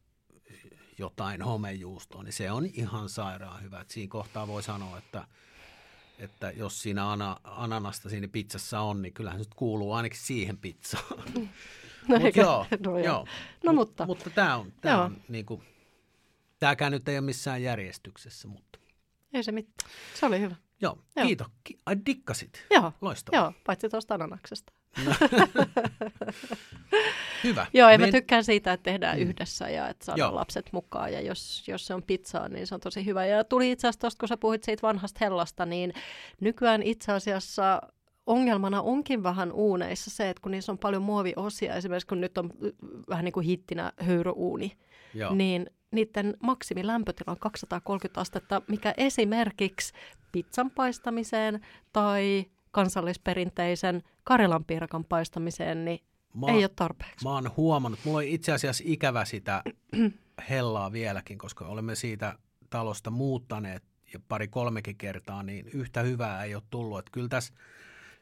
jotain 0.99 1.43
homejuustoa, 1.43 2.23
niin 2.23 2.33
se 2.33 2.51
on 2.51 2.67
ihan 2.67 3.09
sairaan 3.09 3.63
hyvä. 3.63 3.81
Et 3.81 3.91
siinä 3.91 4.11
kohtaa 4.11 4.47
voi 4.49 4.63
sanoa, 4.63 4.99
että 4.99 5.25
että 6.19 6.51
jos 6.51 6.83
siinä 6.83 7.11
ana, 7.11 7.37
ananasta 7.45 8.09
siinä 8.09 8.29
pizzassa 8.29 8.81
on, 8.81 9.03
niin 9.03 9.15
kyllähän 9.15 9.41
se 9.41 9.45
nyt 9.45 9.55
kuuluu 9.55 9.93
ainakin 9.93 10.19
siihen 10.21 10.59
pizzaan. 10.59 11.05
No, 12.09 12.17
Mut 12.17 12.27
eikä- 12.27 12.41
joo, 12.41 12.67
no, 12.85 12.91
joo. 12.91 12.99
joo. 12.99 13.27
No 13.65 13.73
Mut- 13.73 13.75
mutta, 13.75 14.07
Mutta 14.07 14.31
tämä 14.31 14.57
on, 14.57 14.73
tää 14.81 14.93
Joo. 14.95 15.05
on 15.05 15.17
niinku, 15.29 15.63
tämäkään 16.59 16.93
nyt 16.93 17.09
ei 17.09 17.15
ole 17.19 17.25
missään 17.25 17.63
järjestyksessä, 17.63 18.49
mutta 18.49 18.79
ei 19.33 19.43
se 19.43 19.53
mitään. 19.53 19.91
Se 20.15 20.27
oli 20.27 20.41
hyvä. 20.41 20.57
joo, 20.81 20.99
Joo. 21.17 21.27
kiitos. 21.27 21.47
Ki- 21.65 21.79
ai 21.87 21.97
dikkasit. 22.07 22.67
Joo, 22.71 22.93
Loistavaa. 23.01 23.41
joo 23.41 23.53
paitsi 23.67 23.89
tuosta 23.89 24.15
ananaksesta. 24.15 24.73
Hyvä. 27.45 27.67
Joo, 27.73 27.91
ja 27.91 27.99
mä 27.99 28.05
Men- 28.05 28.13
tykkään 28.13 28.45
siitä, 28.45 28.73
että 28.73 28.85
tehdään 28.91 29.17
Mm. 29.19 29.23
yhdessä 29.23 29.69
ja 29.69 29.89
että 29.89 30.05
saadaan 30.05 30.19
Joo. 30.29 30.35
lapset 30.35 30.67
mukaan. 30.73 31.13
Ja 31.13 31.21
jos, 31.21 31.69
jos 31.69 31.87
se 31.87 31.95
on 31.95 32.03
pizzaa, 32.03 32.49
niin 32.49 32.67
se 32.67 32.75
on 32.75 32.81
tosi 32.81 33.05
hyvä. 33.05 33.27
Ja 33.27 33.45
tuli 33.45 33.71
itse 33.71 33.87
asiassa 33.89 34.01
tuosta, 34.01 34.21
kun 34.21 34.29
sä 34.29 34.37
puhuit 34.37 34.65
siitä 34.65 34.83
vanhasta 34.87 35.19
hellasta, 35.21 35.67
niin 35.67 35.93
nykyään 36.41 36.83
itse 36.83 37.13
asiassa 37.13 37.83
ongelmana 38.27 38.83
onkin 38.83 39.23
vähän 39.23 39.53
uuneissa 39.53 40.11
se, 40.11 40.31
että 40.31 40.41
kun 40.41 40.53
niissä 40.53 40.73
on 40.73 40.79
paljon 40.79 41.03
muoviosia, 41.03 41.75
esimerkiksi 41.75 42.07
kun 42.07 42.21
nyt 42.21 42.39
on 42.39 42.51
äh, 42.65 42.71
vähän 43.09 43.25
niin 43.25 43.33
kuin 43.33 43.47
hittinä 43.47 43.93
höyryuuni, 44.01 44.73
Joo. 45.15 45.35
niin 45.35 45.67
niiden 45.91 46.37
maksimilämpötila 46.43 47.33
on 47.33 47.39
230 47.41 48.21
astetta, 48.21 48.63
mikä 48.69 48.95
esimerkiksi 48.97 49.93
pizzan 50.33 50.71
paistamiseen 50.71 51.61
tai 51.93 52.45
kansallisperinteisen 52.75 54.03
Karjalan 54.25 54.65
piirakan 54.65 55.05
paistamiseen, 55.05 55.85
niin 55.85 56.01
Mä, 56.35 56.47
ei 56.47 56.65
ole 56.65 56.71
tarpeeksi. 56.77 57.25
mä 57.25 57.31
oon 57.31 57.51
huomannut, 57.57 58.01
mulla 58.05 58.19
on 58.19 58.25
itse 58.25 58.53
asiassa 58.53 58.85
ikävä 58.87 59.25
sitä 59.25 59.63
hellaa 60.51 60.93
vieläkin, 60.93 61.39
koska 61.39 61.67
olemme 61.67 61.95
siitä 61.95 62.39
talosta 62.71 63.11
muuttaneet 63.11 63.83
ja 64.13 64.21
pari 64.29 64.49
kolmekin 64.49 64.97
kertaa, 64.97 65.43
niin 65.43 65.69
yhtä 65.69 66.03
hyvää 66.03 66.45
ei 66.45 66.55
ole 66.55 66.63
tullut. 66.71 66.99
Että 66.99 67.11
kyllä 67.13 67.29
tässä 67.29 67.55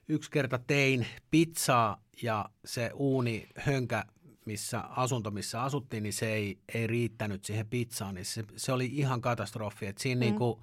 yksi 0.09 0.31
kerta 0.31 0.59
tein 0.67 1.07
pizzaa 1.31 2.03
ja 2.23 2.49
se 2.65 2.91
uuni 2.95 3.49
hönkä, 3.57 4.05
missä 4.45 4.81
asunto, 4.81 5.31
missä 5.31 5.63
asuttiin, 5.63 6.03
niin 6.03 6.13
se 6.13 6.33
ei, 6.33 6.59
ei 6.75 6.87
riittänyt 6.87 7.45
siihen 7.45 7.67
pizzaan, 7.67 8.15
niin 8.15 8.25
se, 8.25 8.45
se 8.57 8.73
oli 8.73 8.87
ihan 8.93 9.21
katastrofi. 9.21 9.87
Et 9.87 9.99
siinä 9.99 10.19
Mm. 10.19 10.25
mm. 10.25 10.31
niinku, 10.31 10.63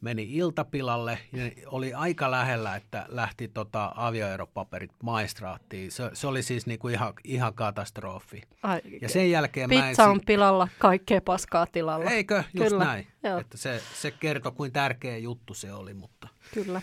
meni 0.00 0.22
iltapilalle 0.36 1.18
ja 1.32 1.50
oli 1.66 1.94
aika 1.94 2.30
lähellä, 2.30 2.76
että 2.76 3.06
lähti 3.08 3.48
tota 3.48 3.92
avioeropaperit 3.96 4.90
maistraattiin. 5.02 5.92
Se, 5.92 6.10
se 6.12 6.26
oli 6.26 6.42
siis 6.42 6.66
niinku 6.66 6.88
ihan, 6.88 7.12
ihan 7.24 7.54
katastrofi. 7.54 8.42
Ai, 8.62 8.80
Ja 9.00 9.08
sen 9.08 9.30
jälkeen 9.30 9.70
mä 9.70 9.74
en... 9.74 9.88
Pizza 9.88 10.04
on 10.04 10.20
pilalla, 10.26 10.68
kaikkea 10.78 11.20
paskaa 11.20 11.66
tilalla. 11.66 12.10
Eikö? 12.10 12.44
Just 12.54 12.68
Kyllä, 12.68 12.84
näin. 12.84 13.06
joo. 13.22 13.38
Että 13.38 13.58
se, 13.58 13.82
se 13.94 14.10
kertoi, 14.10 14.52
kuin 14.52 14.72
tärkeä 14.72 15.18
juttu 15.18 15.54
se 15.54 15.72
oli, 15.72 15.94
mutta... 15.94 16.28
Kyllä. 16.54 16.82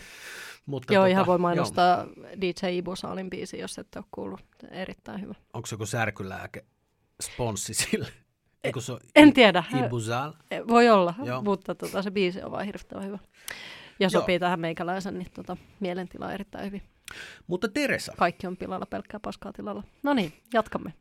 mutta 0.66 0.94
Joo, 0.94 1.02
tota, 1.02 1.10
ihan 1.10 1.26
voi 1.26 1.34
joo. 1.34 1.38
mainostaa 1.38 2.06
DJ 2.40 2.78
Ibusaalin 2.78 3.30
biisi, 3.30 3.58
jos 3.58 3.78
ette 3.78 3.98
ole 3.98 4.06
kuullut. 4.10 4.40
Erittäin 4.70 5.20
hyvä. 5.20 5.34
Onko 5.52 5.66
se 5.66 5.74
joku 5.74 5.86
särkylääke 5.86 6.64
sponssi 7.22 7.74
sille? 7.74 8.08
Eikö 8.64 8.80
se 8.80 8.92
on 8.92 9.00
En 9.14 9.32
tiedä. 9.32 9.64
Ibuzal? 9.86 10.32
Voi 10.68 10.88
olla, 10.88 11.14
Joo. 11.24 11.42
mutta 11.42 11.74
tota, 11.74 12.02
se 12.02 12.10
biisi 12.10 12.42
on 12.42 12.50
vaan 12.50 12.64
hirvittävän 12.66 13.04
hyvä. 13.06 13.18
Ja 14.00 14.10
sopii 14.10 14.38
tähän 14.38 14.60
meikäläisen 14.60 15.18
niin, 15.18 15.30
tota, 15.34 15.56
mielentilaan 15.80 16.34
erittäin 16.34 16.64
hyvin. 16.66 16.82
Mutta 17.46 17.68
Teresa, 17.68 18.12
Kaikki 18.16 18.46
on 18.46 18.56
pilalla, 18.56 18.86
pelkkää 18.86 19.20
paskaa 19.20 19.52
tilalla. 19.52 19.82
No 20.02 20.14
niin, 20.14 20.32
jatkamme. 20.52 20.92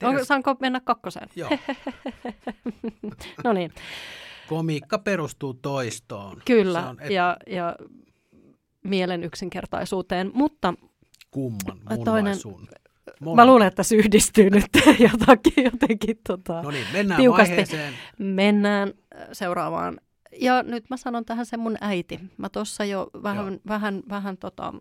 Teres- 0.00 0.08
Onko, 0.08 0.24
saanko 0.24 0.56
mennä 0.60 0.80
kakkoseen? 0.80 1.28
joo, 1.36 1.50
No 3.44 3.52
niin, 3.52 3.72
komiikka 4.48 4.98
perustuu 4.98 5.54
toistoon. 5.54 6.42
kyllä. 6.44 6.80
Se 6.82 6.86
on, 6.88 7.00
et 7.00 7.10
ja, 7.10 7.36
ja 7.46 7.76
mielen 8.84 9.24
yksinkertaisuuteen, 9.24 10.30
mutta 10.34 10.74
kumman, 11.30 11.78
mun 11.90 12.04
toinen- 12.04 12.24
vai 12.24 12.34
sun? 12.34 12.68
Mä 13.34 13.46
luulen, 13.46 13.66
että 13.66 13.82
se 13.82 13.94
yhdistyy 13.96 14.50
nyt 14.56 14.64
jotakin, 14.98 15.64
jotenkin 15.64 16.18
tota, 16.26 16.62
No 16.62 16.70
niin, 16.70 16.86
mennään 16.92 17.20
tiukasti. 17.20 17.50
vaiheeseen. 17.50 17.94
Mennään 18.18 18.88
äh, 19.16 19.28
seuraavaan. 19.32 20.00
Ja 20.40 20.62
nyt 20.62 20.84
mä 20.90 20.96
sanon 20.96 21.24
tähän 21.24 21.46
sen 21.46 21.60
mun 21.60 21.76
äiti. 21.80 22.20
Mä 22.36 22.48
tuossa 22.48 22.84
jo 22.84 23.10
vähän, 23.22 23.46
Joo. 23.52 23.58
vähän, 23.68 24.02
vähän 24.08 24.36
tota, 24.36 24.74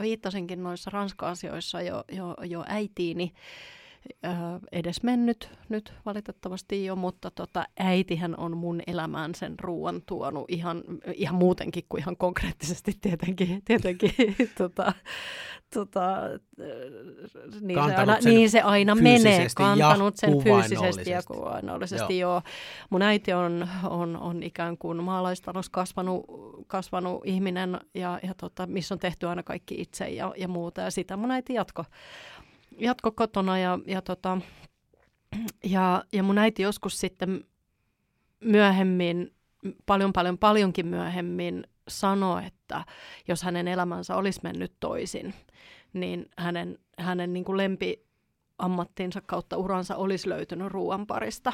viittasinkin 0.00 0.62
noissa 0.62 0.90
ranska-asioissa 0.90 1.82
jo, 1.82 2.04
jo, 2.12 2.36
jo 2.44 2.64
äitiini. 2.68 3.32
Äh, 4.26 4.34
edes 4.72 5.02
mennyt 5.02 5.50
nyt 5.68 5.92
valitettavasti 6.06 6.84
jo, 6.84 6.96
mutta 6.96 7.30
tota, 7.30 7.64
äitihän 7.78 8.38
on 8.38 8.56
mun 8.56 8.82
elämään 8.86 9.34
sen 9.34 9.54
ruoan 9.60 10.02
tuonut 10.06 10.44
ihan, 10.48 10.82
ihan 11.14 11.34
muutenkin 11.34 11.84
kuin 11.88 12.00
ihan 12.00 12.16
konkreettisesti 12.16 12.92
tietenkin. 13.00 13.62
tietenkin 13.64 14.14
tota, 14.58 14.92
tota, 15.74 16.16
äh, 16.24 16.30
niin, 17.60 17.84
se 17.84 17.94
aina, 17.94 18.18
niin 18.24 18.50
se 18.50 18.60
aina 18.60 18.94
menee, 18.94 19.46
kantanut 19.56 20.16
sen 20.16 20.42
fyysisesti 20.42 21.10
ja 21.10 21.22
kuvainnollisesti. 21.22 21.34
kuvainnollisesti, 21.34 22.18
joo. 22.18 22.42
Mun 22.90 23.02
äiti 23.02 23.32
on, 23.32 23.68
on, 23.84 24.16
on 24.16 24.42
ikään 24.42 24.78
kuin 24.78 25.04
maalaistalossa 25.04 25.72
kasvanut, 25.72 26.24
kasvanut 26.66 27.22
ihminen, 27.24 27.80
ja, 27.94 28.20
ja 28.22 28.34
tota, 28.34 28.66
missä 28.66 28.94
on 28.94 28.98
tehty 28.98 29.28
aina 29.28 29.42
kaikki 29.42 29.74
itse 29.78 30.08
ja, 30.08 30.32
ja 30.36 30.48
muuta. 30.48 30.80
Ja 30.80 30.90
sitä 30.90 31.16
mun 31.16 31.30
äiti 31.30 31.54
jatko, 31.54 31.84
jatko 32.78 33.12
kotona. 33.12 33.58
Ja, 33.58 33.78
ja, 33.86 34.02
tota, 34.02 34.38
ja, 35.64 36.04
ja 36.12 36.22
mun 36.22 36.38
äiti 36.38 36.62
joskus 36.62 37.00
sitten 37.00 37.44
myöhemmin, 38.40 39.34
paljon 39.86 40.12
paljon 40.12 40.38
paljonkin 40.38 40.86
myöhemmin 40.86 41.66
sanoi, 41.88 42.46
että 42.46 42.84
jos 43.28 43.42
hänen 43.42 43.68
elämänsä 43.68 44.16
olisi 44.16 44.40
mennyt 44.42 44.72
toisin, 44.80 45.34
niin 45.92 46.26
hänen, 46.38 46.78
hänen 46.98 47.32
niin 47.32 47.44
kuin 47.44 47.56
lempiammattinsa 47.56 49.20
kautta 49.26 49.56
uransa 49.56 49.96
olisi 49.96 50.28
löytynyt 50.28 50.72
ruoan 50.72 51.06
parista. 51.06 51.52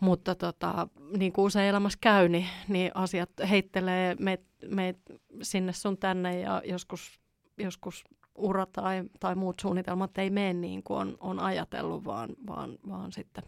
Mutta 0.00 0.34
tota, 0.34 0.88
niin 1.16 1.32
kuin 1.32 1.46
usein 1.46 1.68
elämässä 1.68 1.98
käy, 2.00 2.28
niin, 2.28 2.46
niin 2.68 2.90
asiat 2.94 3.30
heittelee 3.50 4.16
meitä 4.18 4.44
meit 4.66 4.96
sinne 5.42 5.72
sun 5.72 5.98
tänne 5.98 6.40
ja 6.40 6.62
joskus, 6.64 7.20
joskus 7.58 8.04
ura 8.38 8.66
tai, 8.66 9.04
tai 9.20 9.34
muut 9.34 9.60
suunnitelmat 9.60 10.18
ei 10.18 10.30
mene 10.30 10.52
niin 10.52 10.82
kuin 10.82 11.00
on, 11.00 11.16
on 11.20 11.40
ajatellut, 11.40 12.04
vaan, 12.04 12.28
vaan, 12.46 12.78
vaan 12.88 13.12
sitten 13.12 13.44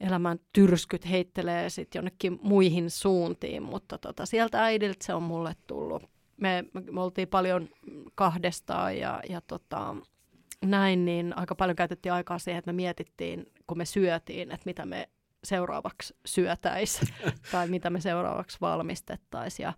elämän 0.00 0.38
tyrskyt 0.52 1.10
heittelee 1.10 1.70
sitten 1.70 1.98
jonnekin 1.98 2.38
muihin 2.42 2.90
suuntiin, 2.90 3.62
mutta 3.62 3.98
tota, 3.98 4.26
sieltä 4.26 4.64
äidiltä 4.64 5.06
se 5.06 5.14
on 5.14 5.22
mulle 5.22 5.56
tullut. 5.66 6.02
Me, 6.36 6.64
me, 6.90 7.00
oltiin 7.00 7.28
paljon 7.28 7.68
kahdestaan 8.14 8.98
ja, 8.98 9.20
ja 9.28 9.40
tota, 9.40 9.96
näin, 10.64 11.04
niin 11.04 11.38
aika 11.38 11.54
paljon 11.54 11.76
käytettiin 11.76 12.12
aikaa 12.12 12.38
siihen, 12.38 12.58
että 12.58 12.72
me 12.72 12.76
mietittiin, 12.76 13.46
kun 13.66 13.78
me 13.78 13.84
syötiin, 13.84 14.50
että 14.50 14.66
mitä 14.66 14.86
me 14.86 15.08
seuraavaksi 15.44 16.14
syötäisiin 16.26 17.14
tai 17.52 17.68
mitä 17.68 17.90
me 17.90 18.00
seuraavaksi 18.00 18.58
valmistettaisiin. 18.60 19.64
Ja 19.64 19.72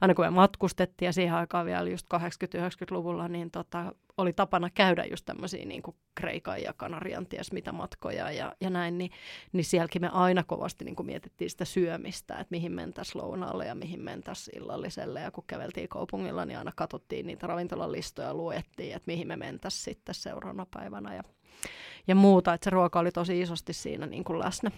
aina 0.00 0.14
kun 0.14 0.24
me 0.24 0.30
matkustettiin 0.30 1.06
ja 1.06 1.12
siihen 1.12 1.34
aikaan 1.34 1.66
vielä 1.66 1.90
just 1.90 2.06
80-90-luvulla, 2.14 3.28
niin 3.28 3.50
tota, 3.50 3.94
oli 4.16 4.32
tapana 4.32 4.70
käydä 4.70 5.04
just 5.04 5.24
tämmöisiä 5.24 5.64
niin 5.64 5.82
kuin 5.82 5.96
Kreikan 6.14 6.62
ja 6.62 6.72
Kanarian 6.72 7.26
ties 7.26 7.52
mitä 7.52 7.72
matkoja 7.72 8.30
ja, 8.30 8.52
ja 8.60 8.70
näin, 8.70 8.98
niin, 8.98 9.10
niin 9.52 9.64
sielläkin 9.64 10.02
me 10.02 10.08
aina 10.12 10.42
kovasti 10.42 10.84
niin 10.84 10.96
kuin 10.96 11.06
mietittiin 11.06 11.50
sitä 11.50 11.64
syömistä, 11.64 12.34
että 12.34 12.46
mihin 12.50 12.72
mentäisiin 12.72 13.22
lounaalle 13.22 13.66
ja 13.66 13.74
mihin 13.74 14.00
mentäisiin 14.00 14.62
illalliselle. 14.62 15.20
Ja 15.20 15.30
kun 15.30 15.44
käveltiin 15.46 15.88
kaupungilla, 15.88 16.44
niin 16.44 16.58
aina 16.58 16.72
katsottiin 16.76 17.26
niitä 17.26 17.46
ravintolalistoja 17.46 18.28
ja 18.28 18.34
luettiin, 18.34 18.96
että 18.96 19.06
mihin 19.06 19.28
me 19.28 19.36
mentäisiin 19.36 19.84
sitten 19.84 20.14
seuraavana 20.14 20.66
päivänä 20.74 21.14
ja, 21.14 21.22
ja 22.06 22.14
muuta. 22.14 22.54
Että 22.54 22.64
se 22.64 22.70
ruoka 22.70 22.98
oli 22.98 23.12
tosi 23.12 23.40
isosti 23.40 23.72
siinä 23.72 24.06
niin 24.06 24.24
kuin 24.24 24.38
läsnä. 24.38 24.70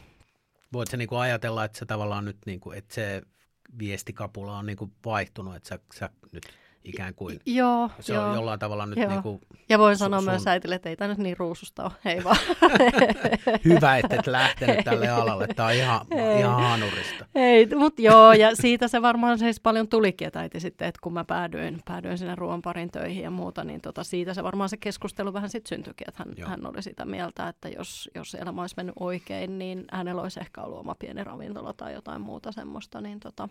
Voit 0.72 0.90
sä 0.90 0.96
niinku 0.96 1.16
ajatella, 1.16 1.64
että 1.64 1.78
se 1.78 1.86
tavallaan 1.86 2.24
nyt, 2.24 2.36
niinku, 2.46 2.70
että 2.70 2.94
se 2.94 3.22
viestikapula 3.78 4.58
on 4.58 4.66
niinku 4.66 4.92
vaihtunut, 5.04 5.56
että 5.56 5.68
sä, 5.68 5.78
sä 5.94 6.10
nyt 6.32 6.44
ikään 6.86 7.14
kuin, 7.14 7.40
Joo, 7.46 7.90
se 8.00 8.14
joo. 8.14 8.24
on 8.24 8.34
jollain 8.34 8.58
tavalla 8.58 8.86
nyt 8.86 8.98
Joo. 8.98 9.08
niinku 9.10 9.40
Ja 9.68 9.78
voin 9.78 9.94
Su- 9.94 9.98
sanoa 9.98 10.20
sun- 10.20 10.30
myös 10.30 10.46
äitille, 10.46 10.74
että 10.74 10.88
ei 10.88 10.96
tämä 10.96 11.08
nyt 11.08 11.18
niin 11.18 11.36
ruususta 11.36 11.84
ole, 11.84 11.92
hei 12.04 12.24
vaan. 12.24 12.36
hyvä, 13.64 13.96
että 13.96 14.14
et 14.16 14.26
lähtenyt 14.26 14.84
tälle 14.84 15.08
alalle. 15.08 15.46
Tämä 15.46 15.68
on 15.68 15.74
ihan, 15.74 16.00
Ei. 16.10 16.38
ihan 16.38 16.62
hanurista. 16.62 17.26
Ei, 17.34 17.66
mutta 17.66 18.02
joo, 18.02 18.32
ja 18.32 18.56
siitä 18.56 18.88
se 18.88 19.02
varmaan 19.02 19.38
siis 19.38 19.60
paljon 19.60 19.88
tulikin, 19.88 20.26
että 20.26 20.40
äiti 20.40 20.60
sitten, 20.60 20.88
että 20.88 20.98
kun 21.02 21.12
mä 21.12 21.24
päädyin, 21.24 21.80
päädyin 21.84 22.18
sinne 22.18 22.34
ruoan 22.34 22.62
parin 22.62 22.90
töihin 22.90 23.22
ja 23.22 23.30
muuta, 23.30 23.64
niin 23.64 23.80
tota, 23.80 24.04
siitä 24.04 24.34
se 24.34 24.42
varmaan 24.44 24.68
se 24.68 24.76
keskustelu 24.76 25.32
vähän 25.32 25.50
sitten 25.50 25.68
syntyikin, 25.68 26.08
että 26.08 26.22
hän, 26.26 26.34
Joo. 26.36 26.48
hän 26.48 26.66
oli 26.66 26.82
sitä 26.82 27.04
mieltä, 27.04 27.48
että 27.48 27.68
jos, 27.68 28.10
jos 28.14 28.34
elämä 28.34 28.60
olisi 28.60 28.74
mennyt 28.76 28.94
oikein, 29.00 29.58
niin 29.58 29.84
hänellä 29.92 30.22
olisi 30.22 30.40
ehkä 30.40 30.62
ollut 30.62 30.78
oma 30.80 30.94
pieni 30.94 31.24
ravintola 31.24 31.72
tai 31.72 31.94
jotain 31.94 32.20
muuta 32.20 32.52
semmoista, 32.52 33.00
niin 33.00 33.20
tota, 33.20 33.48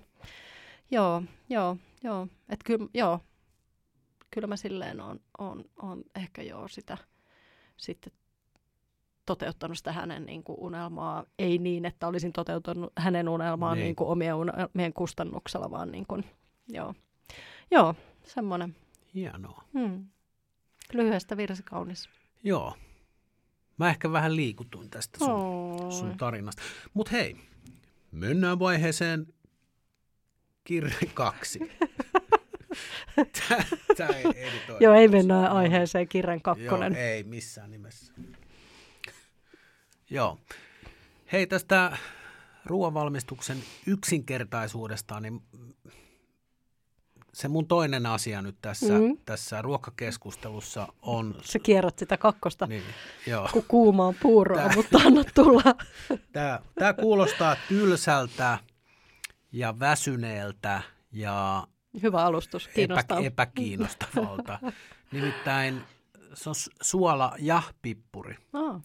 joo, 0.91 1.24
joo, 1.50 1.78
joo, 2.04 2.28
että 2.50 2.63
kyllä, 2.65 2.88
joo, 2.93 3.19
kyllä 4.32 4.48
mä 4.48 4.58
silleen 4.58 5.02
on, 5.02 5.19
on, 5.38 5.63
on 5.82 6.04
ehkä 6.15 6.41
joo 6.41 6.67
sitä 6.67 6.98
sitten 7.78 8.13
toteuttanut 9.26 9.78
sitä 9.78 9.91
hänen 9.91 10.26
niin 10.26 10.43
kuin 10.43 10.60
unelmaa. 10.60 11.26
Ei 11.39 11.58
niin, 11.58 11.86
että 11.86 12.08
olisin 12.08 12.34
toteuttanut 12.34 12.93
hänen 12.98 13.30
unelmaa 13.30 13.76
Niin. 13.76 13.84
niin. 13.84 13.95
kuin 13.95 14.10
omien 14.10 14.36
unelmien 14.36 14.93
kustannuksella, 14.93 15.71
vaan 15.71 15.91
niin 15.91 16.06
kuin, 16.08 16.26
joo. 16.67 16.93
Joo, 17.71 17.95
semmoinen. 18.24 18.76
Hienoa. 19.13 19.63
Hmm. 19.74 20.06
Lyhyestä 20.93 21.38
virsi 21.38 21.63
kaunis. 21.63 22.10
Joo. 22.43 22.74
Mä 23.78 23.89
ehkä 23.89 24.12
vähän 24.12 24.36
liikutuin 24.36 24.89
tästä 24.89 25.17
sun, 25.19 25.30
Oi. 25.32 25.91
sun 25.91 26.17
tarinasta. 26.17 26.62
Mutta 26.93 27.12
hei, 27.12 27.36
mennään 28.12 28.60
vaiheeseen 28.60 29.28
kirja 30.65 30.95
kaksi. 31.13 31.60
Tää 33.97 34.08
ei 34.10 34.23
editoida. 34.36 34.78
Joo, 34.84 34.93
ei 34.93 35.08
mennä 35.08 35.49
aiheeseen 35.51 36.08
kirjan 36.08 36.41
kakkonen. 36.41 36.93
Joo, 36.93 37.01
ei 37.01 37.23
missään 37.23 37.71
nimessä. 37.71 38.13
Joo. 40.10 40.38
Hei, 41.32 41.47
tästä 41.47 41.97
ruoanvalmistuksen 42.65 43.58
yksinkertaisuudesta, 43.88 45.19
niin 45.19 45.41
se 47.34 47.47
mun 47.47 47.67
toinen 47.67 48.06
asia 48.06 48.41
nyt 48.41 48.56
tässä, 48.62 48.93
Mm. 48.99 49.04
mm. 49.04 49.17
tässä 49.25 49.62
ruokakeskustelussa 49.62 50.88
on... 51.01 51.36
Sä 51.43 51.60
kierrät 51.60 51.99
sitä 51.99 52.17
kakkosta, 52.17 52.67
Niin, 52.67 52.84
joo. 53.28 53.49
kun 53.54 53.65
kuumaa 53.67 54.13
puuroa, 54.21 54.62
Tää- 54.62 54.75
mutta 54.75 54.97
anna 54.97 55.23
tulla. 55.34 55.63
Tämä, 56.34 56.60
tämä 56.80 56.93
kuulostaa 56.93 57.56
tylsältä 57.67 58.58
ja 59.51 59.79
väsyneeltä 59.79 60.81
ja 61.12 61.67
Hyvä 62.03 62.25
alustus, 62.25 62.67
kiinnostaa. 62.67 63.17
epä, 63.17 63.27
epäkiinnostavalta. 63.27 64.60
Nimittäin 65.12 65.81
se 66.34 66.49
on 66.49 66.55
su- 66.55 66.75
suola 66.81 67.36
ja 67.39 67.62
pippuri. 67.81 68.36
Aa. 68.53 68.81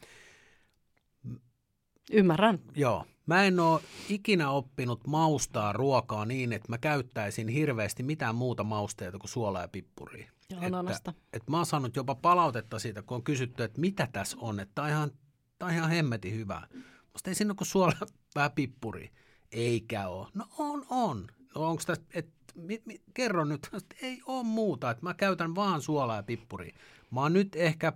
Ymmärrän. 2.13 2.59
Joo. 2.77 3.05
Mä 3.27 3.45
en 3.45 3.61
ole 3.61 3.81
ikinä 4.09 4.51
oppinut 4.51 5.07
maustaa 5.07 5.73
ruokaa 5.73 6.25
niin, 6.25 6.53
että 6.53 6.69
mä 6.69 6.79
käyttäisin 6.79 7.49
hirveästi 7.49 8.03
mitään 8.03 8.35
muuta 8.35 8.65
mausteita 8.65 9.19
kuin 9.19 9.31
suolaa 9.31 9.63
ja 9.63 9.69
pippuria. 9.69 10.31
Ja 10.51 10.57
Että- 10.57 10.67
ananasta. 10.67 11.13
Et 11.33 11.49
mä 11.51 11.57
oon 11.57 11.67
saanut 11.67 11.97
jopa 11.97 12.15
palautetta 12.15 12.79
siitä, 12.79 13.03
kun 13.03 13.15
on 13.15 13.23
kysytty, 13.23 13.63
että 13.63 13.81
mitä 13.81 14.09
tässä 14.13 14.37
on, 14.41 14.61
että 14.61 14.73
tää 14.75 14.85
on 14.85 14.91
ihan, 14.91 15.11
tää 15.59 15.69
on 15.69 15.75
ihan 15.75 15.91
hemmetin 15.91 16.35
hyvää. 16.35 16.67
Musta 17.13 17.31
ei 17.31 17.35
siinä 17.35 17.51
ole 17.51 17.57
kuin 17.57 17.67
suola 17.69 17.93
vähän 18.35 18.53
pippuri. 18.53 19.11
Eikä 19.53 20.09
ole. 20.09 20.29
No 20.35 20.45
on, 20.59 20.87
on. 20.91 21.27
no 21.55 21.69
onko 21.69 21.83
tässä, 21.87 22.05
et, 22.15 22.29
mi, 22.55 22.83
mi, 22.85 23.01
kerro 23.15 23.45
nyt, 23.45 23.71
että 23.77 23.97
ei 24.03 24.23
ole 24.27 24.45
muuta, 24.45 24.91
että 24.91 25.03
mä 25.03 25.15
käytän 25.15 25.55
vaan 25.55 25.83
suolaa 25.83 26.17
ja 26.17 26.23
pippuria. 26.23 26.75
Mä 27.11 27.21
oon 27.21 27.33
nyt 27.33 27.57
ehkä, 27.57 27.93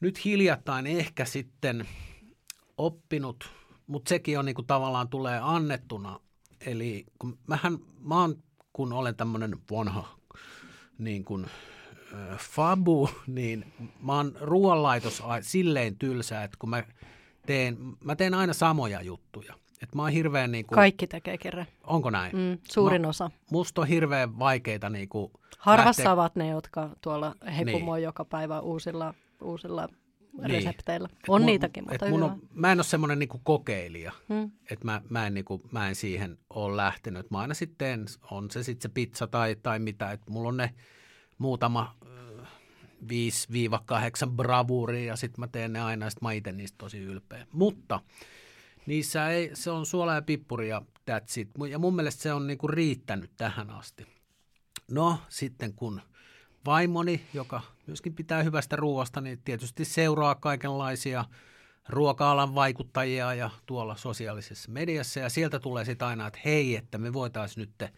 nyt 0.00 0.24
hiljattain 0.24 0.86
ehkä 0.86 1.24
sitten 1.24 1.88
oppinut, 2.78 3.50
mutta 3.86 4.08
sekin 4.08 4.38
on 4.38 4.44
niin 4.44 4.54
kuin 4.54 4.66
tavallaan 4.66 5.08
tulee 5.08 5.40
annettuna. 5.42 6.20
Eli 6.66 7.06
kun 7.18 7.38
mähän, 7.46 7.78
mä 8.00 8.20
oon, 8.20 8.42
kun 8.72 8.92
olen 8.92 9.16
tämmöinen 9.16 9.58
vanha 9.70 10.18
niin 10.98 11.24
kuin, 11.24 11.46
äh, 12.14 12.38
fabu, 12.38 13.08
niin 13.26 13.72
mä 14.02 14.16
oon 14.16 14.36
ruoanlaitos 14.40 15.22
silleen 15.40 15.98
tylsä, 15.98 16.44
että 16.44 16.56
kun 16.60 16.70
mä 16.70 16.84
teen, 17.46 17.76
mä 18.04 18.16
teen 18.16 18.34
aina 18.34 18.52
samoja 18.52 19.02
juttuja. 19.02 19.61
Et 19.82 19.94
mä 19.94 20.02
oon 20.02 20.12
hirveän 20.12 20.52
niin 20.52 20.66
kuin, 20.66 20.76
Kaikki 20.76 21.06
tekee 21.06 21.38
kerran. 21.38 21.66
Onko 21.86 22.10
näin? 22.10 22.36
Mm, 22.36 22.58
suurin 22.72 23.02
mä, 23.02 23.08
osa. 23.08 23.30
Musta 23.50 23.80
on 23.80 23.86
hirveän 23.86 24.38
vaikeita 24.38 24.90
niin 24.90 25.08
kuin 25.08 25.32
Harvassa 25.58 26.02
lähteä... 26.02 26.12
ovat 26.12 26.36
ne, 26.36 26.48
jotka 26.48 26.90
tuolla 27.00 27.34
hepumoi 27.56 27.98
niin. 27.98 28.04
joka 28.04 28.24
päivä 28.24 28.60
uusilla, 28.60 29.14
uusilla 29.42 29.88
niin. 30.32 30.50
resepteillä. 30.50 31.08
On 31.28 31.40
mun, 31.40 31.46
niitäkin, 31.46 31.84
mutta 31.90 32.08
mun 32.08 32.22
on, 32.22 32.40
Mä 32.54 32.72
en 32.72 32.78
ole 32.78 32.84
semmoinen 32.84 33.18
niin 33.18 33.28
kokeilija, 33.42 34.12
hmm. 34.28 34.50
että 34.70 34.84
mä, 34.84 35.02
mä, 35.08 35.26
en, 35.26 35.34
niin 35.34 35.44
kuin, 35.44 35.62
mä 35.70 35.88
en 35.88 35.94
siihen 35.94 36.38
ole 36.50 36.76
lähtenyt. 36.76 37.30
Mä 37.30 37.38
aina 37.38 37.54
sitten, 37.54 38.06
on 38.30 38.50
se 38.50 38.62
sitten 38.62 38.90
se 38.90 38.94
pizza 38.94 39.26
tai, 39.26 39.56
tai 39.62 39.78
mitä, 39.78 40.12
että 40.12 40.30
mulla 40.30 40.48
on 40.48 40.56
ne 40.56 40.74
muutama 41.38 41.94
5-8 43.02 43.06
bravuria 44.36 45.04
ja 45.04 45.16
sitten 45.16 45.40
mä 45.40 45.48
teen 45.48 45.72
ne 45.72 45.80
aina 45.80 46.06
ja 46.06 46.10
sitten 46.10 46.28
mä 46.28 46.32
itse 46.32 46.52
niistä 46.52 46.78
tosi 46.78 46.98
ylpeä. 46.98 47.46
Mutta 47.52 48.00
niissä 48.86 49.28
ei, 49.28 49.50
se 49.54 49.70
on 49.70 49.86
suola 49.86 50.14
ja 50.14 50.22
pippuri 50.22 50.68
ja 50.68 50.82
that's 51.10 51.40
it. 51.40 51.50
Ja 51.70 51.78
mun 51.78 51.96
mielestä 51.96 52.22
se 52.22 52.32
on 52.32 52.46
niinku 52.46 52.68
riittänyt 52.68 53.30
tähän 53.36 53.70
asti. 53.70 54.06
No 54.90 55.18
sitten 55.28 55.74
kun 55.74 56.00
vaimoni, 56.66 57.26
joka 57.34 57.60
myöskin 57.86 58.14
pitää 58.14 58.42
hyvästä 58.42 58.76
ruoasta, 58.76 59.20
niin 59.20 59.42
tietysti 59.44 59.84
seuraa 59.84 60.34
kaikenlaisia 60.34 61.24
ruoka-alan 61.88 62.54
vaikuttajia 62.54 63.34
ja 63.34 63.50
tuolla 63.66 63.96
sosiaalisessa 63.96 64.70
mediassa. 64.70 65.20
Ja 65.20 65.28
sieltä 65.28 65.58
tulee 65.58 65.84
sitten 65.84 66.08
aina, 66.08 66.26
että 66.26 66.40
hei, 66.44 66.76
että 66.76 66.98
me 66.98 67.12
voitaisiin 67.12 67.60
nyt 67.60 67.90